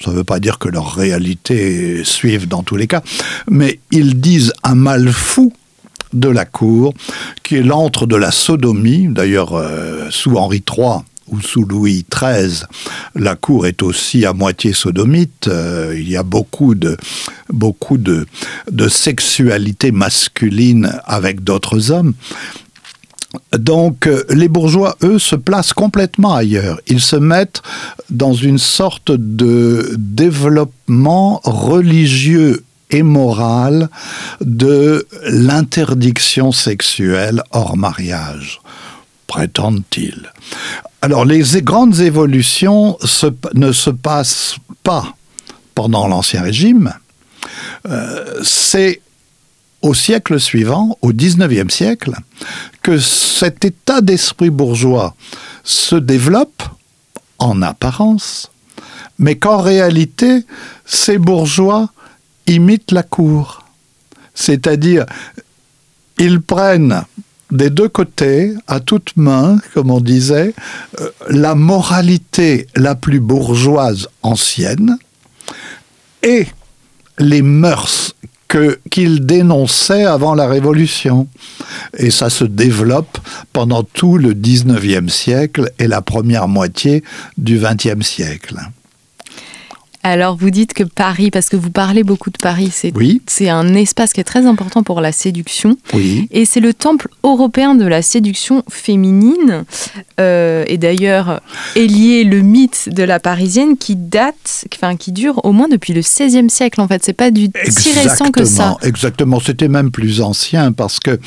Ça 0.03 0.11
ne 0.11 0.16
veut 0.16 0.24
pas 0.24 0.40
dire 0.40 0.59
que 0.59 0.68
leur 0.68 0.94
réalité 0.94 2.05
suive 2.05 2.49
dans 2.49 2.62
tous 2.62 2.76
les 2.76 2.86
cas, 2.86 3.03
mais 3.49 3.80
ils 3.90 4.20
disent 4.20 4.53
un 4.62 4.74
mal 4.74 5.09
fou 5.09 5.53
de 6.12 6.28
la 6.28 6.44
cour, 6.44 6.94
qui 7.42 7.57
est 7.57 7.62
l'antre 7.62 8.07
de 8.07 8.16
la 8.16 8.30
sodomie. 8.30 9.09
D'ailleurs, 9.09 9.55
euh, 9.55 10.07
sous 10.11 10.36
Henri 10.36 10.62
III, 10.68 11.01
ou 11.28 11.40
sous 11.40 11.64
Louis 11.64 12.05
XIII, 12.12 12.62
la 13.14 13.34
cour 13.34 13.66
est 13.66 13.82
aussi 13.82 14.24
à 14.24 14.32
moitié 14.32 14.72
sodomite. 14.72 15.49
Euh, 15.49 15.94
il 15.97 16.09
y 16.09 16.16
a 16.16 16.22
beaucoup 16.22 16.74
de, 16.74 16.97
beaucoup 17.51 17.99
de, 17.99 18.26
de 18.70 18.88
sexualité 18.88 19.90
masculine 19.90 20.92
avec 21.05 21.42
d'autres 21.42 21.90
hommes. 21.90 22.14
Donc 23.57 24.07
euh, 24.07 24.24
les 24.30 24.49
bourgeois, 24.49 24.97
eux, 25.03 25.18
se 25.18 25.37
placent 25.37 25.72
complètement 25.72 26.34
ailleurs. 26.34 26.80
Ils 26.87 27.01
se 27.01 27.16
mettent 27.16 27.62
dans 28.11 28.34
une 28.34 28.59
sorte 28.59 29.12
de 29.12 29.95
développement 29.99 31.41
religieux 31.45 32.64
et 32.91 33.03
moral 33.03 33.89
de 34.41 35.07
l'interdiction 35.24 36.53
sexuelle 36.53 37.43
hors 37.51 37.76
mariage, 37.76 38.61
prétendent-ils. 39.26 40.32
Alors 41.03 41.24
les 41.24 41.43
grandes 41.62 42.01
évolutions 42.01 42.97
ne 43.55 43.72
se 43.72 43.91
passent 43.91 44.57
pas 44.82 45.14
pendant 45.74 46.07
l'Ancien 46.07 46.43
Régime, 46.43 46.93
euh, 47.89 48.41
c'est 48.43 49.01
au 49.87 49.95
siècle 49.95 50.41
suivant, 50.41 50.99
au 51.01 51.12
XIXe 51.12 51.72
siècle, 51.72 52.14
que 52.82 52.99
cet 52.99 53.64
état 53.64 54.01
d'esprit 54.01 54.51
bourgeois 54.51 55.14
se 55.62 55.97
développe 55.97 56.62
en 57.39 57.62
apparence, 57.62 58.51
mais 59.18 59.37
qu'en 59.37 59.59
réalité, 59.59 60.45
ces 60.84 61.18
bourgeois 61.18 61.91
imitent 62.47 62.93
la 62.93 63.03
cour. 63.03 63.64
C'est-à-dire, 64.34 65.07
ils 66.18 66.41
prennent 66.41 67.03
des 67.53 67.70
deux 67.70 67.89
côtés, 67.89 68.55
à 68.66 68.80
toute 68.80 69.16
main, 69.16 69.59
comme 69.72 69.91
on 69.93 70.01
disait, 70.01 70.53
euh, 71.01 71.11
la 71.30 71.55
moralité 71.55 72.66
la 72.74 72.97
plus 72.97 73.20
bourgeoise 73.20 74.09
ancienne 74.22 74.99
et 76.22 76.47
les 77.18 77.43
mœurs 77.43 78.14
que 78.49 78.78
qu'il 78.90 79.26
dénonçait 79.26 80.05
avant 80.05 80.34
la 80.34 80.47
Révolution. 80.47 81.28
Et 81.97 82.11
ça 82.11 82.30
se 82.30 82.44
développe 82.44 83.18
pendant 83.53 83.82
tout 83.82 84.18
le 84.18 84.34
19e 84.34 85.09
siècle 85.09 85.72
et 85.78 85.88
la 85.88 86.03
première 86.03 86.49
moitié 86.49 87.03
du 87.38 87.59
20e 87.59 88.03
siècle. 88.03 88.57
Alors 90.09 90.37
vous 90.37 90.51
dites 90.51 90.73
que 90.73 90.85
Paris, 90.85 91.33
parce 91.33 91.49
que 91.49 91.57
vous 91.57 91.73
parlez 91.73 92.05
beaucoup 92.05 92.31
de 92.31 92.39
Paris, 92.41 92.71
c'est 92.73 92.93
oui. 92.95 93.21
un 93.41 93.75
espace 93.75 94.13
qui 94.13 94.21
est 94.21 94.25
très 94.25 94.47
important 94.47 94.85
pour 94.85 95.01
la 95.01 95.11
séduction. 95.11 95.77
Oui. 95.95 96.29
Et 96.31 96.45
c'est 96.45 96.61
le 96.61 96.73
temple 96.73 97.09
européen 97.25 97.75
de 97.75 97.85
la 97.85 98.03
séduction 98.03 98.63
féminine. 98.71 99.65
Euh, 100.21 100.63
et 100.69 100.79
d'ailleurs, 100.79 101.41
est 101.75 101.89
lié 101.89 102.23
le 102.23 102.41
mythe 102.43 102.89
de 102.89 103.03
la 103.03 103.19
Parisienne 103.19 103.77
qui 103.77 103.97
date, 103.97 104.67
enfin 104.73 104.95
qui 104.95 105.11
dure 105.11 105.45
au 105.45 105.51
moins 105.51 105.67
depuis 105.67 105.93
le 105.93 106.03
XVIe 106.03 106.51
siècle. 106.51 106.81
En 106.81 106.87
fait, 106.87 107.05
c'est 107.05 107.13
pas 107.13 107.33
du 107.33 107.51
si 107.69 107.93
récent 107.99 108.31
que 108.31 108.45
ça. 108.45 108.77
Exactement. 108.83 109.41
C'était 109.41 109.67
même 109.67 109.91
plus 109.91 110.21
ancien 110.21 110.71
parce 110.71 111.01
que 111.01 111.19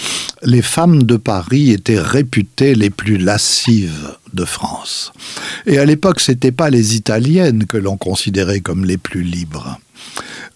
les 0.43 0.61
femmes 0.61 1.03
de 1.03 1.17
Paris 1.17 1.71
étaient 1.71 1.99
réputées 1.99 2.75
les 2.75 2.89
plus 2.89 3.17
lascives 3.17 4.15
de 4.33 4.45
France. 4.45 5.11
Et 5.65 5.77
à 5.77 5.85
l'époque, 5.85 6.19
ce 6.19 6.31
n'étaient 6.31 6.51
pas 6.51 6.69
les 6.69 6.95
Italiennes 6.95 7.65
que 7.65 7.77
l'on 7.77 7.97
considérait 7.97 8.59
comme 8.59 8.85
les 8.85 8.97
plus 8.97 9.23
libres, 9.23 9.79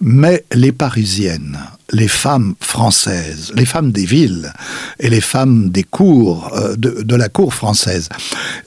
mais 0.02 0.44
les 0.54 0.72
Parisiennes, 0.72 1.60
les 1.92 2.08
femmes 2.08 2.56
françaises, 2.60 3.52
les 3.56 3.66
femmes 3.66 3.92
des 3.92 4.06
villes 4.06 4.52
et 5.00 5.10
les 5.10 5.22
femmes 5.22 5.70
des 5.70 5.84
cours, 5.84 6.52
euh, 6.54 6.76
de, 6.76 7.16
la 7.16 7.30
cour 7.30 7.54
française. 7.54 8.10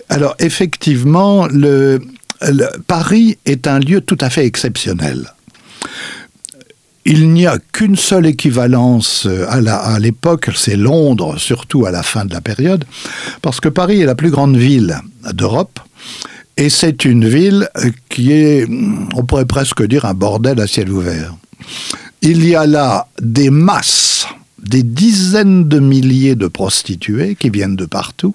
Alors 0.08 0.34
effectivement, 0.38 1.46
le, 1.46 2.00
Paris 2.86 3.38
est 3.44 3.66
un 3.66 3.78
lieu 3.78 4.00
tout 4.00 4.18
à 4.20 4.30
fait 4.30 4.46
exceptionnel 4.46 5.32
il 7.08 7.32
n'y 7.32 7.46
a 7.46 7.58
qu'une 7.72 7.94
seule 7.94 8.26
équivalence 8.26 9.26
euh, 9.26 9.46
à 9.48 9.98
l'époque, 10.00 10.50
c'est 10.56 10.76
Londres, 10.76 11.38
surtout 11.38 11.86
à 11.86 11.92
la 11.92 12.02
fin 12.02 12.24
de 12.24 12.34
la 12.34 12.40
période, 12.40 12.84
parce 13.42 13.60
que 13.60 13.68
Paris 13.68 14.00
est 14.00 14.06
la 14.06 14.16
plus 14.16 14.30
grande 14.30 14.56
ville 14.56 14.98
d'Europe. 15.32 15.78
Et 16.56 16.68
c'est 16.68 17.04
une 17.04 17.28
ville 17.28 17.68
qui 18.08 18.32
est, 18.32 18.66
on 19.14 19.24
pourrait 19.24 19.46
presque 19.46 19.86
dire, 19.86 20.04
un 20.04 20.14
bordel 20.14 20.60
à 20.60 20.66
ciel 20.66 20.90
ouvert. 20.90 21.34
Il 22.22 22.44
y 22.44 22.56
a 22.56 22.66
là 22.66 23.06
des 23.20 23.50
masses, 23.50 24.26
des 24.58 24.82
dizaines 24.82 25.68
de 25.68 25.78
milliers 25.78 26.34
de 26.34 26.48
prostituées 26.48 27.36
qui 27.36 27.50
viennent 27.50 27.76
de 27.76 27.86
partout. 27.86 28.34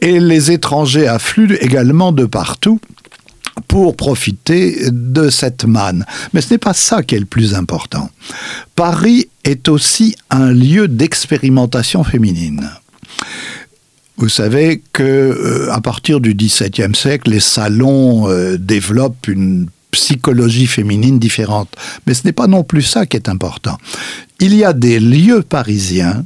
Et 0.00 0.20
les 0.20 0.52
étrangers 0.52 1.08
affluent 1.08 1.58
également 1.60 2.12
de 2.12 2.26
partout 2.26 2.80
pour 3.66 3.96
profiter 3.96 4.90
de 4.90 5.30
cette 5.30 5.64
manne. 5.64 6.04
Mais 6.32 6.40
ce 6.40 6.54
n'est 6.54 6.58
pas 6.58 6.74
ça 6.74 7.02
qui 7.02 7.14
est 7.14 7.20
le 7.20 7.26
plus 7.26 7.54
important. 7.54 8.10
Paris 8.74 9.28
est 9.44 9.68
aussi 9.68 10.14
un 10.30 10.52
lieu 10.52 10.88
d'expérimentation 10.88 12.04
féminine. 12.04 12.70
Vous 14.16 14.28
savez 14.28 14.82
que 14.92 15.02
euh, 15.02 15.72
à 15.72 15.80
partir 15.80 16.20
du 16.20 16.34
XVIIe 16.34 16.94
siècle, 16.94 17.30
les 17.30 17.40
salons 17.40 18.28
euh, 18.28 18.58
développent 18.58 19.28
une 19.28 19.68
psychologie 19.92 20.66
féminine 20.66 21.18
différente. 21.18 21.68
Mais 22.06 22.14
ce 22.14 22.24
n'est 22.24 22.32
pas 22.32 22.48
non 22.48 22.64
plus 22.64 22.82
ça 22.82 23.06
qui 23.06 23.16
est 23.16 23.28
important. 23.28 23.78
Il 24.40 24.54
y 24.54 24.64
a 24.64 24.72
des 24.72 24.98
lieux 24.98 25.42
parisiens 25.42 26.24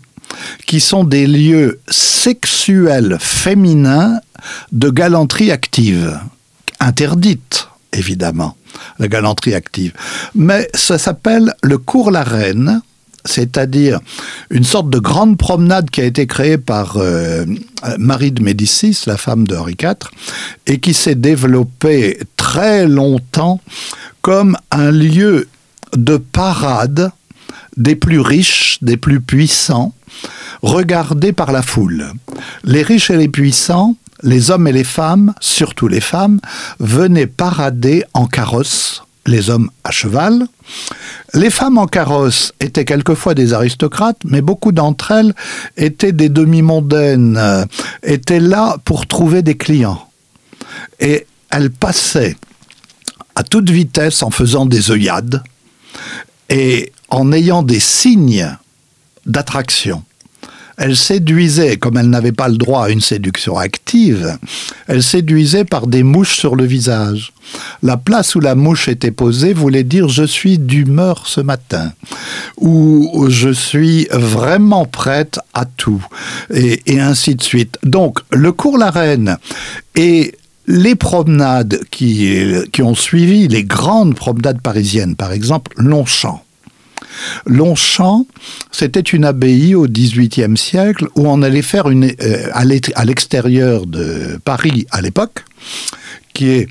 qui 0.67 0.81
sont 0.81 1.05
des 1.05 1.27
lieux 1.27 1.81
sexuels 1.89 3.19
féminins 3.21 4.19
de 4.73 4.91
galanterie 4.91 5.51
active 5.51 6.19
interdite, 6.83 7.69
évidemment, 7.93 8.57
la 8.99 9.09
galanterie 9.09 9.55
active. 9.55 9.93
Mais 10.35 10.69
ça 10.75 10.99
s'appelle 10.99 11.55
le 11.63 11.79
cours 11.79 12.11
la 12.11 12.25
reine, 12.25 12.83
c'est-à-dire 13.25 14.01
une 14.51 14.65
sorte 14.65 14.91
de 14.91 14.99
grande 14.99 15.39
promenade 15.39 15.91
qui 15.91 16.01
a 16.01 16.05
été 16.05 16.27
créée 16.27 16.59
par 16.59 16.97
euh, 16.97 17.45
Marie 17.99 18.33
de 18.33 18.43
Médicis, 18.43 19.05
la 19.07 19.17
femme 19.17 19.47
de 19.47 19.57
Henri 19.57 19.77
IV, 19.81 20.11
et 20.67 20.81
qui 20.81 20.93
s'est 20.93 21.15
développée 21.15 22.19
très 22.37 22.87
longtemps 22.87 23.61
comme 24.21 24.57
un 24.71 24.91
lieu 24.91 25.49
de 25.97 26.17
parade 26.17 27.13
des 27.77 27.97
plus 27.97 28.21
riches, 28.21 28.79
des 28.83 28.97
plus 28.97 29.21
puissants, 29.21 29.95
regardés 30.63 31.33
par 31.33 31.53
la 31.53 31.63
foule. 31.63 32.13
Les 32.65 32.83
riches 32.83 33.11
et 33.11 33.17
les 33.17 33.29
puissants 33.29 33.97
les 34.23 34.51
hommes 34.51 34.69
et 34.69 34.73
les 34.73 34.85
femmes, 34.85 35.35
surtout 35.41 35.89
les 35.89 36.01
femmes, 36.01 36.41
venaient 36.79 37.27
parader 37.27 38.05
en 38.15 38.27
carrosse, 38.27 39.03
les 39.27 39.51
hommes 39.51 39.71
à 39.85 39.91
cheval. 39.91 40.47
Les 41.35 41.51
femmes 41.51 41.79
en 41.79 41.87
carrosse 41.87 42.53
étaient 42.61 42.85
quelquefois 42.85 43.35
des 43.35 43.53
aristocrates, 43.53 44.19
mais 44.25 44.41
beaucoup 44.41 44.73
d'entre 44.73 45.13
elles 45.13 45.35
étaient 45.77 46.13
des 46.13 46.29
demi-mondaines, 46.29 47.37
euh, 47.37 47.65
étaient 48.03 48.41
là 48.41 48.77
pour 48.85 49.07
trouver 49.07 49.43
des 49.43 49.57
clients. 49.57 50.09
Et 51.01 51.27
elles 51.51 51.71
passaient 51.71 52.37
à 53.35 53.43
toute 53.45 53.71
vitesse 53.71 54.23
en 54.23 54.31
faisant 54.31 54.67
des 54.67 54.91
œillades 54.91 55.43
et 56.49 56.93
en 57.09 57.33
ayant 57.33 57.63
des 57.63 57.81
signes 57.81 58.57
d'attraction. 59.27 60.03
Elle 60.83 60.97
séduisait, 60.97 61.77
comme 61.77 61.97
elle 61.97 62.11
n'avait 62.11 62.33
pas 62.33 62.49
le 62.49 62.57
droit 62.57 62.87
à 62.87 62.89
une 62.89 63.01
séduction 63.01 63.57
active, 63.57 64.37
elle 64.89 65.01
séduisait 65.01 65.65
par 65.65 65.87
des 65.87 66.03
mouches 66.03 66.37
sur 66.37 66.57
le 66.57 66.65
visage. 66.65 67.33
La 67.85 67.97
place 67.97 68.35
où 68.35 68.41
la 68.41 68.57
mouche 68.57 68.89
était 68.89 69.13
posée 69.13 69.53
voulait 69.53 69.85
dire 69.85 70.09
je 70.09 70.25
suis 70.25 70.59
d'humeur 70.59 71.29
ce 71.29 71.41
matin, 71.41 71.93
ou 72.57 73.27
je 73.29 73.51
suis 73.51 74.09
vraiment 74.11 74.85
prête 74.85 75.39
à 75.55 75.67
tout, 75.67 76.05
et, 76.53 76.81
ainsi 76.99 77.37
de 77.37 77.43
suite. 77.45 77.79
Donc, 77.85 78.19
le 78.33 78.51
cours 78.51 78.77
La 78.77 78.91
Reine 78.91 79.37
et 79.95 80.35
les 80.67 80.97
promenades 80.97 81.79
qui, 81.93 82.45
qui 82.73 82.83
ont 82.83 82.97
suivi, 82.97 83.47
les 83.47 83.63
grandes 83.63 84.17
promenades 84.17 84.61
parisiennes, 84.61 85.15
par 85.15 85.31
exemple, 85.31 85.71
Longchamp. 85.77 86.42
Longchamp, 87.47 88.27
c'était 88.71 89.01
une 89.01 89.25
abbaye 89.25 89.75
au 89.75 89.87
XVIIIe 89.87 90.57
siècle 90.57 91.09
où 91.17 91.29
on 91.29 91.43
allait 91.43 91.63
faire 91.63 91.89
une, 91.91 92.05
euh, 92.05 92.49
à 92.53 93.05
l'extérieur 93.05 93.87
de 93.87 94.39
Paris 94.45 94.87
à 94.91 95.01
l'époque, 95.01 95.45
qui 96.33 96.49
est 96.49 96.69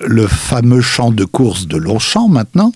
le 0.00 0.26
fameux 0.26 0.80
champ 0.80 1.10
de 1.10 1.24
course 1.24 1.66
de 1.66 1.76
Longchamp 1.76 2.28
maintenant, 2.28 2.72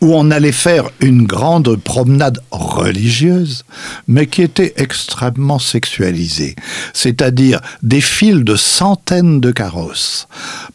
où 0.00 0.14
on 0.14 0.30
allait 0.30 0.52
faire 0.52 0.90
une 1.00 1.26
grande 1.26 1.76
promenade 1.76 2.40
religieuse, 2.50 3.64
mais 4.08 4.26
qui 4.26 4.42
était 4.42 4.74
extrêmement 4.76 5.58
sexualisée. 5.58 6.56
C'est-à-dire 6.92 7.60
des 7.82 8.00
files 8.00 8.44
de 8.44 8.56
centaines 8.56 9.40
de 9.40 9.50
carrosses 9.50 10.28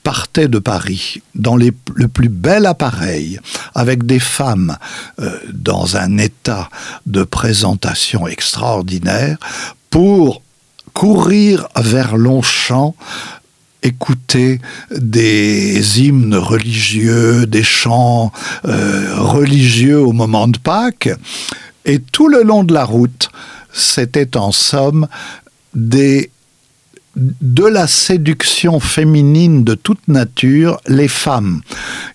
partaient 0.03 0.47
de 0.47 0.59
Paris 0.59 1.21
dans 1.35 1.55
les, 1.55 1.71
le 1.95 2.07
plus 2.07 2.29
bel 2.29 2.65
appareil, 2.65 3.39
avec 3.75 4.05
des 4.05 4.19
femmes 4.19 4.77
euh, 5.19 5.37
dans 5.53 5.97
un 5.97 6.17
état 6.17 6.69
de 7.05 7.23
présentation 7.23 8.27
extraordinaire, 8.27 9.37
pour 9.89 10.41
courir 10.93 11.67
vers 11.75 12.17
Longchamp 12.17 12.95
écouter 13.83 14.59
des 14.95 16.01
hymnes 16.01 16.35
religieux, 16.35 17.45
des 17.45 17.63
chants 17.63 18.31
euh, 18.65 19.15
religieux 19.17 19.99
au 19.99 20.11
moment 20.11 20.47
de 20.47 20.57
Pâques. 20.57 21.09
Et 21.85 21.99
tout 21.99 22.27
le 22.27 22.43
long 22.43 22.63
de 22.63 22.73
la 22.73 22.85
route, 22.85 23.29
c'était 23.73 24.37
en 24.37 24.51
somme 24.51 25.07
de 25.73 27.65
la 27.65 27.87
séduction 27.87 28.79
féminine 28.79 29.63
de 29.63 29.73
toute 29.75 30.07
nature, 30.07 30.79
les 30.87 31.07
femmes, 31.07 31.61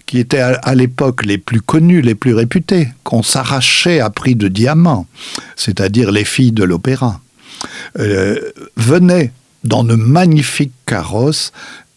qui 0.07 0.19
étaient 0.19 0.41
à, 0.41 0.75
l'époque 0.75 1.25
les 1.25 1.39
plus 1.39 1.61
connues, 1.61 2.01
les 2.01 2.15
plus 2.15 2.35
réputées, 2.35 2.89
qu'on 3.03 3.23
s'arrachait 3.23 4.01
à 4.01 4.11
prix 4.11 4.37
de 4.37 4.49
diamants, 4.49 5.07
c'est-à-dire 5.57 6.13
les 6.13 6.25
filles 6.25 6.53
de 6.53 6.65
l'opéra, 6.65 7.21
euh, 7.99 8.39
venaient 8.77 9.33
dans 9.67 9.85
de 9.85 9.95
magnifiques 9.95 10.73
carrosses 10.87 11.53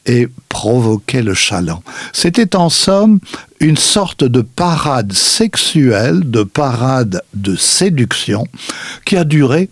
et 0.05 0.27
provoquait 0.47 1.21
le 1.21 1.33
chaland. 1.33 1.83
C'était 2.13 2.55
en 2.55 2.69
somme 2.69 3.19
une 3.59 3.77
sorte 3.77 4.23
de 4.23 4.41
parade 4.41 5.13
sexuelle, 5.13 6.29
de 6.29 6.43
parade 6.43 7.21
de 7.33 7.55
séduction 7.55 8.47
qui 9.05 9.17
a 9.17 9.23
duré 9.23 9.69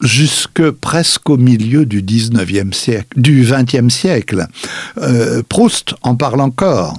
jusque 0.00 0.70
presque 0.70 1.28
au 1.30 1.36
milieu 1.36 1.86
du 1.86 2.02
19e 2.02 2.72
siècle, 2.72 3.08
du 3.16 3.44
20e 3.44 3.90
siècle. 3.90 4.46
Euh, 4.98 5.42
Proust 5.48 5.94
en 6.02 6.16
parle 6.16 6.40
encore. 6.40 6.98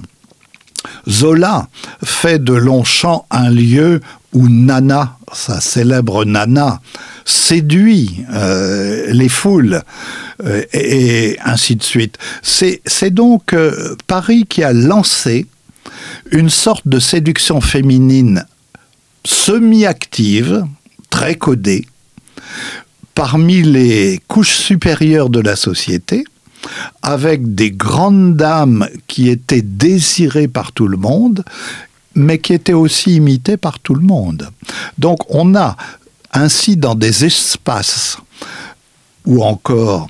Zola 1.08 1.68
fait 2.04 2.42
de 2.42 2.54
Longchamp 2.54 3.26
un 3.30 3.50
lieu 3.50 4.00
où 4.32 4.48
Nana, 4.48 5.16
sa 5.32 5.60
célèbre 5.60 6.24
Nana, 6.24 6.80
séduit 7.24 8.24
euh, 8.32 9.06
les 9.12 9.28
foules 9.28 9.82
euh, 10.44 10.62
et, 10.72 11.38
ainsi 11.44 11.76
de 11.76 11.82
suite. 11.82 12.18
C'est 12.42 13.10
donc 13.10 13.52
euh, 13.52 13.94
Paris 14.06 14.46
qui 14.48 14.62
a 14.62 14.72
lancé 14.72 15.46
une 16.30 16.50
sorte 16.50 16.88
de 16.88 16.98
séduction 16.98 17.60
féminine 17.60 18.44
semi-active, 19.24 20.64
très 21.10 21.36
codée, 21.36 21.86
parmi 23.14 23.62
les 23.62 24.20
couches 24.26 24.56
supérieures 24.56 25.30
de 25.30 25.40
la 25.40 25.56
société, 25.56 26.24
avec 27.02 27.54
des 27.54 27.70
grandes 27.70 28.36
dames 28.36 28.88
qui 29.06 29.28
étaient 29.28 29.62
désirées 29.62 30.48
par 30.48 30.72
tout 30.72 30.88
le 30.88 30.96
monde, 30.96 31.44
mais 32.14 32.38
qui 32.38 32.52
étaient 32.52 32.72
aussi 32.72 33.16
imitées 33.16 33.56
par 33.56 33.78
tout 33.78 33.94
le 33.94 34.02
monde. 34.02 34.48
Donc 34.98 35.20
on 35.28 35.54
a 35.54 35.76
ainsi 36.32 36.76
dans 36.76 36.94
des 36.94 37.24
espaces 37.24 38.18
ou 39.24 39.42
encore 39.42 40.08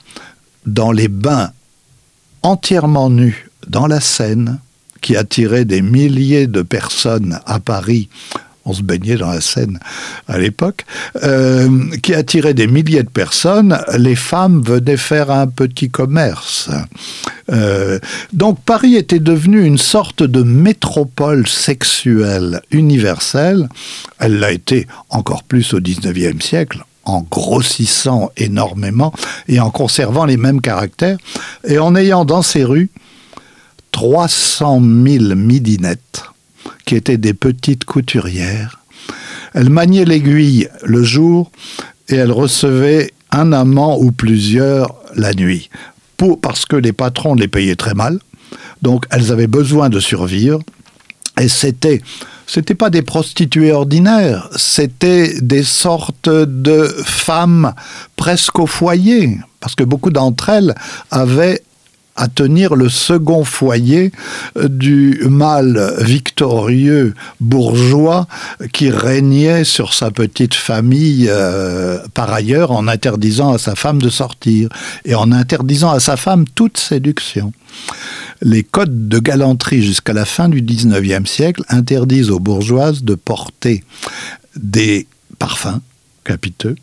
dans 0.66 0.92
les 0.92 1.08
bains 1.08 1.50
entièrement 2.42 3.10
nus 3.10 3.50
dans 3.66 3.86
la 3.86 4.00
Seine, 4.00 4.58
qui 5.00 5.16
attiraient 5.16 5.64
des 5.64 5.82
milliers 5.82 6.46
de 6.46 6.62
personnes 6.62 7.40
à 7.46 7.60
Paris 7.60 8.08
on 8.64 8.72
se 8.72 8.82
baignait 8.82 9.16
dans 9.16 9.30
la 9.30 9.40
Seine 9.40 9.78
à 10.28 10.38
l'époque, 10.38 10.84
euh, 11.22 11.68
qui 12.02 12.14
attirait 12.14 12.54
des 12.54 12.66
milliers 12.66 13.02
de 13.02 13.08
personnes, 13.08 13.78
les 13.96 14.14
femmes 14.14 14.62
venaient 14.62 14.96
faire 14.96 15.30
un 15.30 15.46
petit 15.46 15.90
commerce. 15.90 16.70
Euh, 17.50 17.98
donc 18.32 18.60
Paris 18.60 18.94
était 18.94 19.18
devenu 19.18 19.64
une 19.64 19.78
sorte 19.78 20.22
de 20.22 20.42
métropole 20.42 21.46
sexuelle 21.48 22.62
universelle. 22.70 23.68
Elle 24.18 24.38
l'a 24.38 24.52
été 24.52 24.86
encore 25.10 25.42
plus 25.42 25.74
au 25.74 25.80
XIXe 25.80 26.44
siècle 26.44 26.84
en 27.04 27.26
grossissant 27.28 28.30
énormément 28.36 29.12
et 29.48 29.58
en 29.58 29.70
conservant 29.70 30.24
les 30.24 30.36
mêmes 30.36 30.60
caractères, 30.60 31.18
et 31.66 31.80
en 31.80 31.96
ayant 31.96 32.24
dans 32.24 32.42
ses 32.42 32.64
rues 32.64 32.90
300 33.90 34.80
000 34.80 35.34
midinettes 35.34 36.31
qui 36.84 36.96
étaient 36.96 37.18
des 37.18 37.34
petites 37.34 37.84
couturières. 37.84 38.80
Elle 39.54 39.70
maniait 39.70 40.04
l'aiguille 40.04 40.68
le 40.84 41.02
jour 41.02 41.50
et 42.08 42.16
elle 42.16 42.32
recevait 42.32 43.12
un 43.30 43.52
amant 43.52 43.98
ou 43.98 44.12
plusieurs 44.12 44.94
la 45.14 45.32
nuit, 45.34 45.70
parce 46.40 46.64
que 46.64 46.76
les 46.76 46.92
patrons 46.92 47.34
les 47.34 47.48
payaient 47.48 47.76
très 47.76 47.94
mal, 47.94 48.18
donc 48.82 49.06
elles 49.10 49.32
avaient 49.32 49.46
besoin 49.46 49.88
de 49.88 50.00
survivre, 50.00 50.60
et 51.40 51.48
c'était 51.48 52.02
c'était 52.46 52.74
pas 52.74 52.90
des 52.90 53.02
prostituées 53.02 53.72
ordinaires, 53.72 54.48
c'était 54.56 55.40
des 55.40 55.62
sortes 55.62 56.28
de 56.28 56.94
femmes 57.04 57.72
presque 58.16 58.58
au 58.58 58.66
foyer, 58.66 59.38
parce 59.60 59.74
que 59.74 59.84
beaucoup 59.84 60.10
d'entre 60.10 60.50
elles 60.50 60.74
avaient 61.10 61.62
à 62.16 62.28
tenir 62.28 62.74
le 62.74 62.88
second 62.88 63.44
foyer 63.44 64.12
euh, 64.56 64.68
du 64.68 65.20
mâle 65.28 65.94
victorieux 66.00 67.14
bourgeois 67.40 68.26
qui 68.72 68.90
régnait 68.90 69.64
sur 69.64 69.94
sa 69.94 70.10
petite 70.10 70.54
famille 70.54 71.26
euh, 71.28 71.98
par 72.14 72.32
ailleurs 72.32 72.70
en 72.70 72.88
interdisant 72.88 73.52
à 73.52 73.58
sa 73.58 73.74
femme 73.74 74.00
de 74.00 74.10
sortir 74.10 74.68
et 75.04 75.14
en 75.14 75.32
interdisant 75.32 75.90
à 75.90 76.00
sa 76.00 76.16
femme 76.16 76.44
toute 76.54 76.78
séduction. 76.78 77.52
Les 78.42 78.62
codes 78.62 79.08
de 79.08 79.18
galanterie 79.18 79.82
jusqu'à 79.82 80.12
la 80.12 80.24
fin 80.24 80.48
du 80.48 80.62
XIXe 80.62 81.28
siècle 81.30 81.62
interdisent 81.68 82.30
aux 82.30 82.40
bourgeoises 82.40 83.04
de 83.04 83.14
porter 83.14 83.84
des 84.56 85.06
parfums 85.38 85.80
capiteux, 86.24 86.76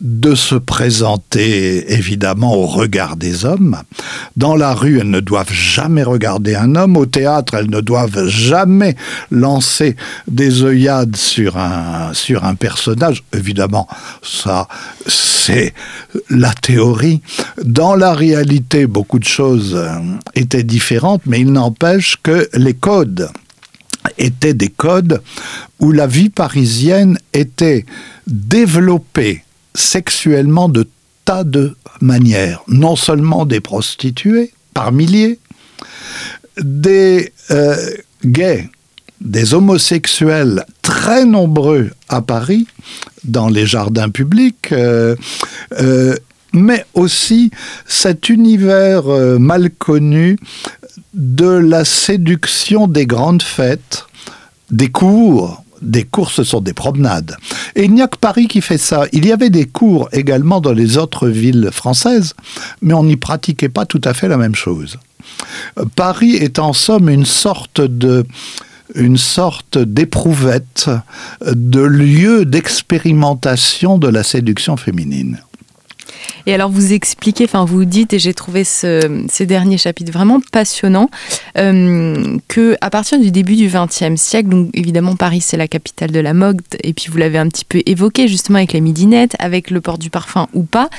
de 0.00 0.34
se 0.34 0.54
présenter 0.54 1.92
évidemment 1.92 2.54
au 2.54 2.66
regard 2.66 3.16
des 3.16 3.44
hommes. 3.44 3.76
Dans 4.36 4.56
la 4.56 4.74
rue, 4.74 4.98
elles 4.98 5.10
ne 5.10 5.20
doivent 5.20 5.52
jamais 5.52 6.02
regarder 6.02 6.54
un 6.54 6.74
homme. 6.74 6.96
Au 6.96 7.06
théâtre, 7.06 7.54
elles 7.54 7.70
ne 7.70 7.80
doivent 7.80 8.26
jamais 8.26 8.96
lancer 9.30 9.96
des 10.26 10.62
œillades 10.62 11.16
sur 11.16 11.58
un, 11.58 12.14
sur 12.14 12.44
un 12.44 12.54
personnage. 12.54 13.24
Évidemment, 13.34 13.88
ça, 14.22 14.68
c'est 15.06 15.74
la 16.30 16.52
théorie. 16.52 17.20
Dans 17.62 17.94
la 17.94 18.14
réalité, 18.14 18.86
beaucoup 18.86 19.18
de 19.18 19.24
choses 19.24 19.78
étaient 20.34 20.62
différentes, 20.62 21.22
mais 21.26 21.40
il 21.40 21.52
n'empêche 21.52 22.16
que 22.22 22.48
les 22.54 22.74
codes 22.74 23.28
étaient 24.16 24.54
des 24.54 24.68
codes 24.68 25.20
où 25.78 25.92
la 25.92 26.06
vie 26.06 26.30
parisienne 26.30 27.18
était 27.32 27.84
développée 28.26 29.44
sexuellement 29.80 30.68
de 30.68 30.88
tas 31.24 31.44
de 31.44 31.76
manières, 32.00 32.62
non 32.68 32.96
seulement 32.96 33.46
des 33.46 33.60
prostituées 33.60 34.52
par 34.74 34.92
milliers, 34.92 35.38
des 36.62 37.32
euh, 37.50 37.76
gays, 38.24 38.68
des 39.20 39.54
homosexuels 39.54 40.64
très 40.82 41.24
nombreux 41.24 41.90
à 42.08 42.22
Paris, 42.22 42.66
dans 43.24 43.48
les 43.48 43.66
jardins 43.66 44.08
publics, 44.08 44.72
euh, 44.72 45.14
euh, 45.78 46.16
mais 46.52 46.84
aussi 46.94 47.50
cet 47.86 48.28
univers 48.28 49.04
mal 49.38 49.70
connu 49.70 50.38
de 51.14 51.46
la 51.46 51.84
séduction 51.84 52.88
des 52.88 53.06
grandes 53.06 53.42
fêtes, 53.42 54.06
des 54.70 54.88
cours, 54.88 55.62
des 55.82 56.04
courses 56.04 56.42
sont 56.42 56.60
des 56.60 56.72
promenades. 56.72 57.36
Et 57.74 57.84
il 57.84 57.92
n'y 57.92 58.02
a 58.02 58.08
que 58.08 58.16
Paris 58.16 58.48
qui 58.48 58.60
fait 58.60 58.78
ça. 58.78 59.06
Il 59.12 59.26
y 59.26 59.32
avait 59.32 59.50
des 59.50 59.66
cours 59.66 60.08
également 60.12 60.60
dans 60.60 60.72
les 60.72 60.98
autres 60.98 61.28
villes 61.28 61.70
françaises, 61.72 62.34
mais 62.82 62.94
on 62.94 63.04
n'y 63.04 63.16
pratiquait 63.16 63.68
pas 63.68 63.86
tout 63.86 64.00
à 64.04 64.14
fait 64.14 64.28
la 64.28 64.36
même 64.36 64.54
chose. 64.54 64.98
Paris 65.96 66.34
est 66.34 66.58
en 66.58 66.72
somme 66.72 67.08
une 67.08 67.26
sorte 67.26 67.80
de 67.80 68.24
une 68.96 69.18
sorte 69.18 69.78
d'éprouvette, 69.78 70.90
de 71.46 71.80
lieu 71.80 72.44
d'expérimentation 72.44 73.98
de 73.98 74.08
la 74.08 74.24
séduction 74.24 74.76
féminine. 74.76 75.38
Et 76.46 76.54
alors 76.54 76.70
vous 76.70 76.92
expliquez, 76.92 77.44
enfin 77.44 77.64
vous 77.64 77.84
dites, 77.84 78.12
et 78.12 78.18
j'ai 78.18 78.34
trouvé 78.34 78.64
ces 78.64 79.46
derniers 79.46 79.78
chapitres 79.78 80.12
vraiment 80.12 80.40
passionnants, 80.52 81.10
euh, 81.58 82.38
que 82.48 82.76
à 82.80 82.90
partir 82.90 83.18
du 83.20 83.30
début 83.30 83.56
du 83.56 83.68
XXe 83.68 84.20
siècle, 84.20 84.48
donc 84.48 84.70
évidemment 84.74 85.16
Paris 85.16 85.40
c'est 85.40 85.56
la 85.56 85.68
capitale 85.68 86.10
de 86.10 86.20
la 86.20 86.34
mode, 86.34 86.62
et 86.82 86.92
puis 86.92 87.06
vous 87.10 87.18
l'avez 87.18 87.38
un 87.38 87.48
petit 87.48 87.64
peu 87.64 87.82
évoqué 87.86 88.28
justement 88.28 88.58
avec 88.58 88.72
la 88.72 88.80
midinette, 88.80 89.36
avec 89.38 89.70
le 89.70 89.80
port 89.80 89.98
du 89.98 90.10
parfum 90.10 90.48
ou 90.54 90.62
pas, 90.62 90.90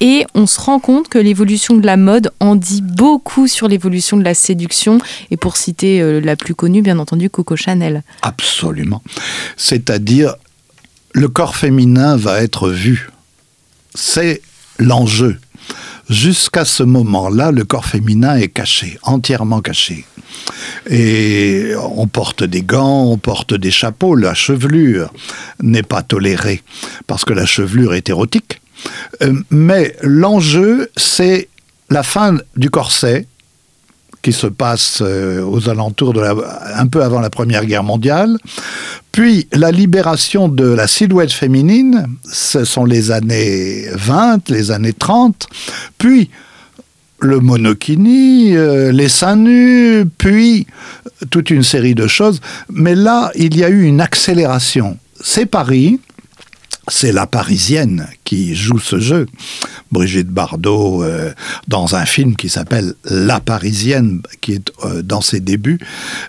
et 0.00 0.26
on 0.34 0.46
se 0.46 0.60
rend 0.60 0.80
compte 0.80 1.08
que 1.08 1.18
l'évolution 1.18 1.76
de 1.76 1.86
la 1.86 1.96
mode 1.96 2.30
en 2.40 2.56
dit 2.56 2.82
beaucoup 2.82 3.46
sur 3.46 3.68
l'évolution 3.68 4.16
de 4.16 4.24
la 4.24 4.34
séduction. 4.34 4.98
Et 5.30 5.36
pour 5.36 5.56
citer 5.56 6.02
euh, 6.02 6.20
la 6.20 6.36
plus 6.36 6.54
connue, 6.54 6.82
bien 6.82 6.98
entendu, 6.98 7.30
Coco 7.30 7.56
Chanel. 7.56 8.02
Absolument. 8.22 9.02
C'est-à-dire, 9.56 10.34
le 11.12 11.28
corps 11.28 11.56
féminin 11.56 12.16
va 12.16 12.42
être 12.42 12.68
vu. 12.70 13.10
C'est 13.94 14.42
l'enjeu. 14.78 15.38
Jusqu'à 16.10 16.64
ce 16.64 16.82
moment-là, 16.82 17.50
le 17.50 17.64
corps 17.64 17.86
féminin 17.86 18.36
est 18.36 18.48
caché, 18.48 18.98
entièrement 19.02 19.60
caché. 19.60 20.04
Et 20.90 21.72
on 21.96 22.06
porte 22.06 22.44
des 22.44 22.62
gants, 22.62 23.04
on 23.04 23.16
porte 23.16 23.54
des 23.54 23.70
chapeaux, 23.70 24.14
la 24.14 24.34
chevelure 24.34 25.12
n'est 25.62 25.82
pas 25.82 26.02
tolérée 26.02 26.62
parce 27.06 27.24
que 27.24 27.32
la 27.32 27.46
chevelure 27.46 27.94
est 27.94 28.10
érotique. 28.10 28.60
Euh, 29.22 29.32
mais 29.50 29.96
l'enjeu, 30.02 30.90
c'est 30.96 31.48
la 31.88 32.02
fin 32.02 32.36
du 32.56 32.68
corset, 32.68 33.26
qui 34.24 34.32
se 34.32 34.46
passe 34.46 35.02
euh, 35.02 35.44
aux 35.44 35.68
alentours 35.68 36.14
de 36.14 36.20
la, 36.20 36.34
un 36.76 36.86
peu 36.86 37.02
avant 37.04 37.20
la 37.20 37.28
Première 37.28 37.66
Guerre 37.66 37.84
mondiale. 37.84 38.38
Puis 39.12 39.46
la 39.52 39.70
libération 39.70 40.48
de 40.48 40.64
la 40.64 40.86
silhouette 40.86 41.30
féminine, 41.30 42.06
ce 42.32 42.64
sont 42.64 42.86
les 42.86 43.10
années 43.10 43.84
20, 43.92 44.48
les 44.48 44.70
années 44.70 44.94
30. 44.94 45.46
Puis 45.98 46.30
le 47.20 47.38
monokini, 47.40 48.56
euh, 48.56 48.92
les 48.92 49.10
seins 49.10 49.36
nus, 49.36 50.06
puis 50.16 50.66
toute 51.30 51.50
une 51.50 51.62
série 51.62 51.94
de 51.94 52.06
choses. 52.06 52.40
Mais 52.70 52.94
là, 52.94 53.30
il 53.34 53.54
y 53.56 53.62
a 53.62 53.68
eu 53.68 53.84
une 53.84 54.00
accélération. 54.00 54.96
C'est 55.22 55.46
Paris, 55.46 56.00
c'est 56.88 57.12
la 57.12 57.26
Parisienne 57.26 58.08
qui 58.24 58.54
joue 58.54 58.78
ce 58.78 58.98
jeu. 58.98 59.26
Brigitte 59.94 60.28
Bardot, 60.28 61.02
euh, 61.02 61.32
dans 61.68 61.94
un 61.94 62.04
film 62.04 62.36
qui 62.36 62.50
s'appelle 62.50 62.94
La 63.04 63.40
Parisienne, 63.40 64.20
qui 64.42 64.52
est 64.52 64.72
euh, 64.84 65.02
dans 65.02 65.22
ses 65.22 65.40
débuts. 65.40 65.78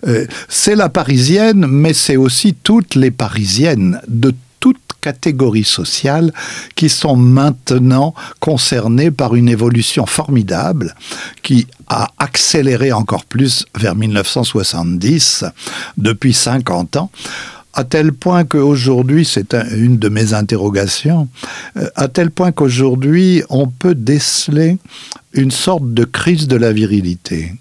Euh, 0.07 0.25
c'est 0.47 0.75
la 0.75 0.87
Parisienne, 0.87 1.65
mais 1.67 1.93
c'est 1.93 2.15
aussi 2.15 2.53
toutes 2.53 2.95
les 2.95 3.11
Parisiennes 3.11 3.99
de 4.07 4.33
toute 4.59 4.77
catégorie 5.01 5.63
sociale 5.63 6.31
qui 6.75 6.89
sont 6.89 7.15
maintenant 7.15 8.13
concernées 8.39 9.11
par 9.11 9.35
une 9.35 9.49
évolution 9.49 10.05
formidable 10.05 10.95
qui 11.43 11.67
a 11.87 12.09
accéléré 12.17 12.91
encore 12.91 13.25
plus 13.25 13.65
vers 13.75 13.95
1970, 13.95 15.45
depuis 15.97 16.33
50 16.33 16.97
ans 16.97 17.11
à 17.75 17.83
tel 17.83 18.13
point 18.13 18.45
qu'aujourd'hui, 18.45 19.25
c'est 19.25 19.53
une 19.53 19.99
de 19.99 20.07
mes 20.07 20.33
interrogations, 20.33 21.27
euh, 21.77 21.89
à 21.95 22.07
tel 22.07 22.31
point 22.31 22.53
qu'aujourd'hui, 22.53 23.43
on 23.49 23.67
peut 23.67 23.95
déceler 23.95 24.77
une 25.33 25.51
sorte 25.51 25.93
de 25.93 26.05
crise 26.05 26.47
de 26.47 26.55
la 26.55 26.71
virilité. 26.71 27.53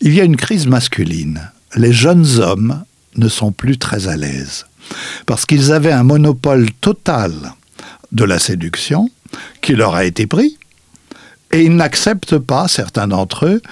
Il 0.00 0.14
y 0.14 0.20
a 0.20 0.24
une 0.24 0.36
crise 0.36 0.66
masculine. 0.66 1.50
Les 1.76 1.92
jeunes 1.92 2.40
hommes 2.40 2.84
ne 3.16 3.28
sont 3.28 3.52
plus 3.52 3.76
très 3.76 4.08
à 4.08 4.16
l'aise, 4.16 4.64
parce 5.26 5.44
qu'ils 5.44 5.72
avaient 5.72 5.92
un 5.92 6.04
monopole 6.04 6.70
total 6.80 7.32
de 8.12 8.24
la 8.24 8.38
séduction 8.38 9.10
qui 9.60 9.74
leur 9.74 9.94
a 9.94 10.04
été 10.04 10.26
pris, 10.26 10.56
et 11.54 11.62
ils 11.62 11.76
n'acceptent 11.76 12.38
pas, 12.38 12.66
certains 12.66 13.06
d'entre 13.06 13.46
eux, 13.46 13.62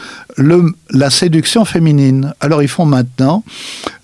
la 0.91 1.11
séduction 1.11 1.65
féminine. 1.65 2.33
Alors 2.39 2.63
ils 2.63 2.69
font 2.69 2.87
maintenant 2.87 3.43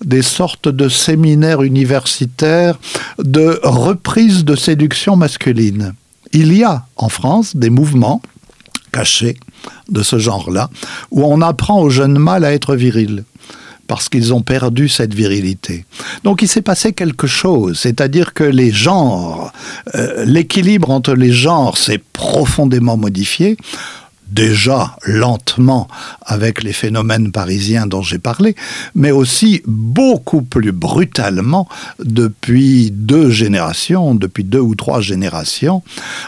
des 0.03 0.21
sortes 0.21 0.67
de 0.67 0.89
séminaires 0.89 1.63
universitaires 1.63 2.77
de 3.19 3.57
reprise 3.63 4.43
de 4.43 4.57
séduction 4.57 5.15
masculine. 5.15 5.93
Il 6.33 6.53
y 6.53 6.65
a 6.65 6.87
en 6.97 7.07
France 7.07 7.55
des 7.55 7.69
mouvements 7.69 8.21
cachés 8.91 9.37
de 9.87 10.03
ce 10.03 10.19
genre-là, 10.19 10.69
où 11.11 11.23
on 11.23 11.41
apprend 11.41 11.79
aux 11.79 11.89
jeunes 11.89 12.19
mâles 12.19 12.43
à 12.43 12.51
être 12.51 12.75
virils 12.75 13.23
parce 13.89 14.07
qu'ils 14.07 14.35
ont 14.35 14.43
perdu 14.43 14.87
cette 14.87 15.15
virilité. 15.15 15.83
Donc 16.23 16.43
il 16.43 16.47
s'est 16.47 16.61
passé 16.61 16.93
quelque 16.93 17.25
chose, 17.25 17.79
c'est-à-dire 17.79 18.35
que 18.35 18.43
les 18.43 18.71
genres, 18.71 19.51
euh, 19.95 20.25
l'équilibre 20.25 20.91
entre 20.91 21.15
les 21.15 21.31
genres 21.31 21.75
s'est 21.75 22.01
profondément 22.13 22.97
modifié 22.97 23.57
déjà 24.29 24.95
lentement 25.07 25.87
avec 26.21 26.61
les 26.61 26.71
phénomènes 26.71 27.31
parisiens 27.31 27.87
dont 27.87 28.03
j'ai 28.03 28.19
parlé, 28.19 28.55
mais 28.93 29.09
aussi 29.09 29.63
beaucoup 29.65 30.43
plus 30.43 30.71
brutalement 30.71 31.67
depuis 31.97 32.91
deux 32.91 33.31
générations, 33.31 34.13
depuis 34.13 34.43
deux 34.43 34.59
ou 34.59 34.75
trois 34.75 35.01
générations, 35.01 35.81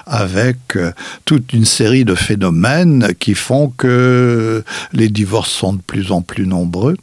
avec 0.08 0.58
euh, 0.76 0.92
toute 1.26 1.54
une 1.54 1.66
série 1.66 2.06
de 2.06 2.16
phénomènes 2.16 3.14
qui 3.20 3.36
font 3.36 3.72
que 3.78 4.64
les 4.94 5.10
divorces 5.10 5.52
sont 5.52 5.74
de 5.74 5.82
plus 5.82 6.12
en 6.12 6.24
plus 6.24 6.48
nombreux. 6.48 6.98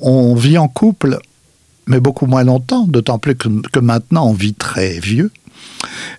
On 0.00 0.34
vit 0.34 0.58
en 0.58 0.68
couple, 0.68 1.18
mais 1.86 2.00
beaucoup 2.00 2.26
moins 2.26 2.44
longtemps, 2.44 2.86
d'autant 2.86 3.18
plus 3.18 3.34
que, 3.34 3.48
que 3.72 3.80
maintenant 3.80 4.28
on 4.28 4.32
vit 4.32 4.54
très 4.54 4.98
vieux 4.98 5.30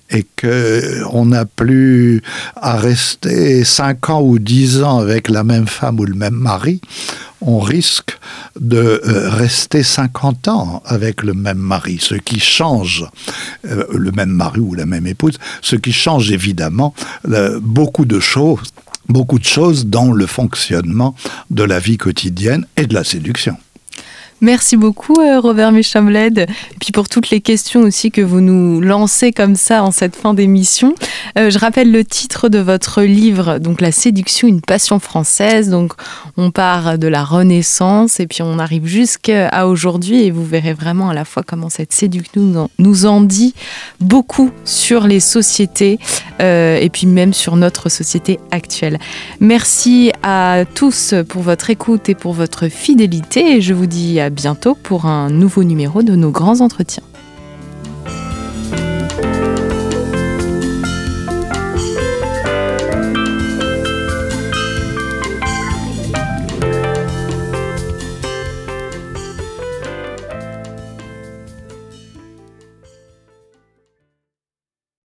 et 0.09 0.25
qu'on 0.39 1.25
n'a 1.25 1.45
plus 1.45 2.21
à 2.55 2.77
rester 2.77 3.63
5 3.63 4.09
ans 4.09 4.21
ou 4.21 4.39
10 4.39 4.83
ans 4.83 4.99
avec 4.99 5.29
la 5.29 5.43
même 5.43 5.67
femme 5.67 5.99
ou 5.99 6.05
le 6.05 6.13
même 6.13 6.35
mari, 6.35 6.81
on 7.41 7.59
risque 7.59 8.17
de 8.59 9.01
euh, 9.05 9.29
rester 9.29 9.83
50 9.83 10.47
ans 10.47 10.83
avec 10.85 11.23
le 11.23 11.33
même 11.33 11.57
mari, 11.57 11.97
ce 11.99 12.15
qui 12.15 12.39
change, 12.39 13.05
euh, 13.65 13.85
le 13.91 14.11
même 14.11 14.29
mari 14.29 14.59
ou 14.59 14.73
la 14.75 14.85
même 14.85 15.07
épouse, 15.07 15.37
ce 15.61 15.75
qui 15.75 15.91
change 15.91 16.31
évidemment 16.31 16.93
beaucoup 17.61 18.05
de 18.05 18.19
choses, 18.19 18.71
beaucoup 19.07 19.39
de 19.39 19.43
choses 19.43 19.85
dans 19.85 20.11
le 20.11 20.25
fonctionnement 20.25 21.15
de 21.49 21.63
la 21.63 21.79
vie 21.79 21.97
quotidienne 21.97 22.65
et 22.77 22.85
de 22.85 22.93
la 22.93 23.03
séduction. 23.03 23.57
Merci 24.43 24.75
beaucoup 24.75 25.21
euh, 25.21 25.39
Robert 25.39 25.71
Méchamled, 25.71 26.37
et 26.39 26.77
puis 26.81 26.91
pour 26.91 27.07
toutes 27.07 27.29
les 27.29 27.39
questions 27.39 27.79
aussi 27.79 28.11
que 28.11 28.19
vous 28.19 28.41
nous 28.41 28.81
lancez 28.81 29.31
comme 29.31 29.55
ça 29.55 29.81
en 29.85 29.91
cette 29.91 30.17
fin 30.17 30.33
d'émission. 30.33 30.95
Euh, 31.37 31.49
je 31.49 31.57
rappelle 31.57 31.93
le 31.93 32.03
titre 32.03 32.49
de 32.49 32.59
votre 32.59 33.03
livre, 33.03 33.57
donc 33.59 33.79
La 33.79 33.93
séduction, 33.93 34.49
une 34.49 34.59
passion 34.59 34.99
française. 34.99 35.69
Donc 35.69 35.93
on 36.35 36.51
part 36.51 36.97
de 36.97 37.07
la 37.07 37.23
Renaissance 37.23 38.19
et 38.19 38.27
puis 38.27 38.41
on 38.41 38.59
arrive 38.59 38.85
jusqu'à 38.85 39.65
aujourd'hui 39.65 40.23
et 40.25 40.31
vous 40.31 40.43
verrez 40.43 40.73
vraiment 40.73 41.07
à 41.07 41.13
la 41.13 41.23
fois 41.23 41.43
comment 41.47 41.69
cette 41.69 41.93
séduction 41.93 42.69
nous 42.79 43.05
en, 43.05 43.21
dit 43.21 43.53
beaucoup 44.01 44.51
sur 44.65 45.07
les 45.07 45.21
sociétés 45.21 45.99
euh, 46.41 46.77
et 46.81 46.89
puis 46.89 47.07
même 47.07 47.31
sur 47.31 47.55
notre 47.55 47.87
société 47.87 48.41
actuelle. 48.51 48.99
Merci 49.39 50.11
à 50.21 50.65
tous 50.75 51.13
pour 51.29 51.43
votre 51.43 51.69
écoute 51.69 52.09
et 52.09 52.15
pour 52.15 52.33
votre 52.33 52.67
fidélité 52.67 53.61
je 53.61 53.73
vous 53.73 53.85
dis 53.85 54.19
à 54.19 54.32
bientôt 54.33 54.75
pour 54.75 55.05
un 55.05 55.29
nouveau 55.29 55.63
numéro 55.63 56.03
de 56.03 56.15
nos 56.15 56.31
grands 56.31 56.59
entretiens. 56.61 57.03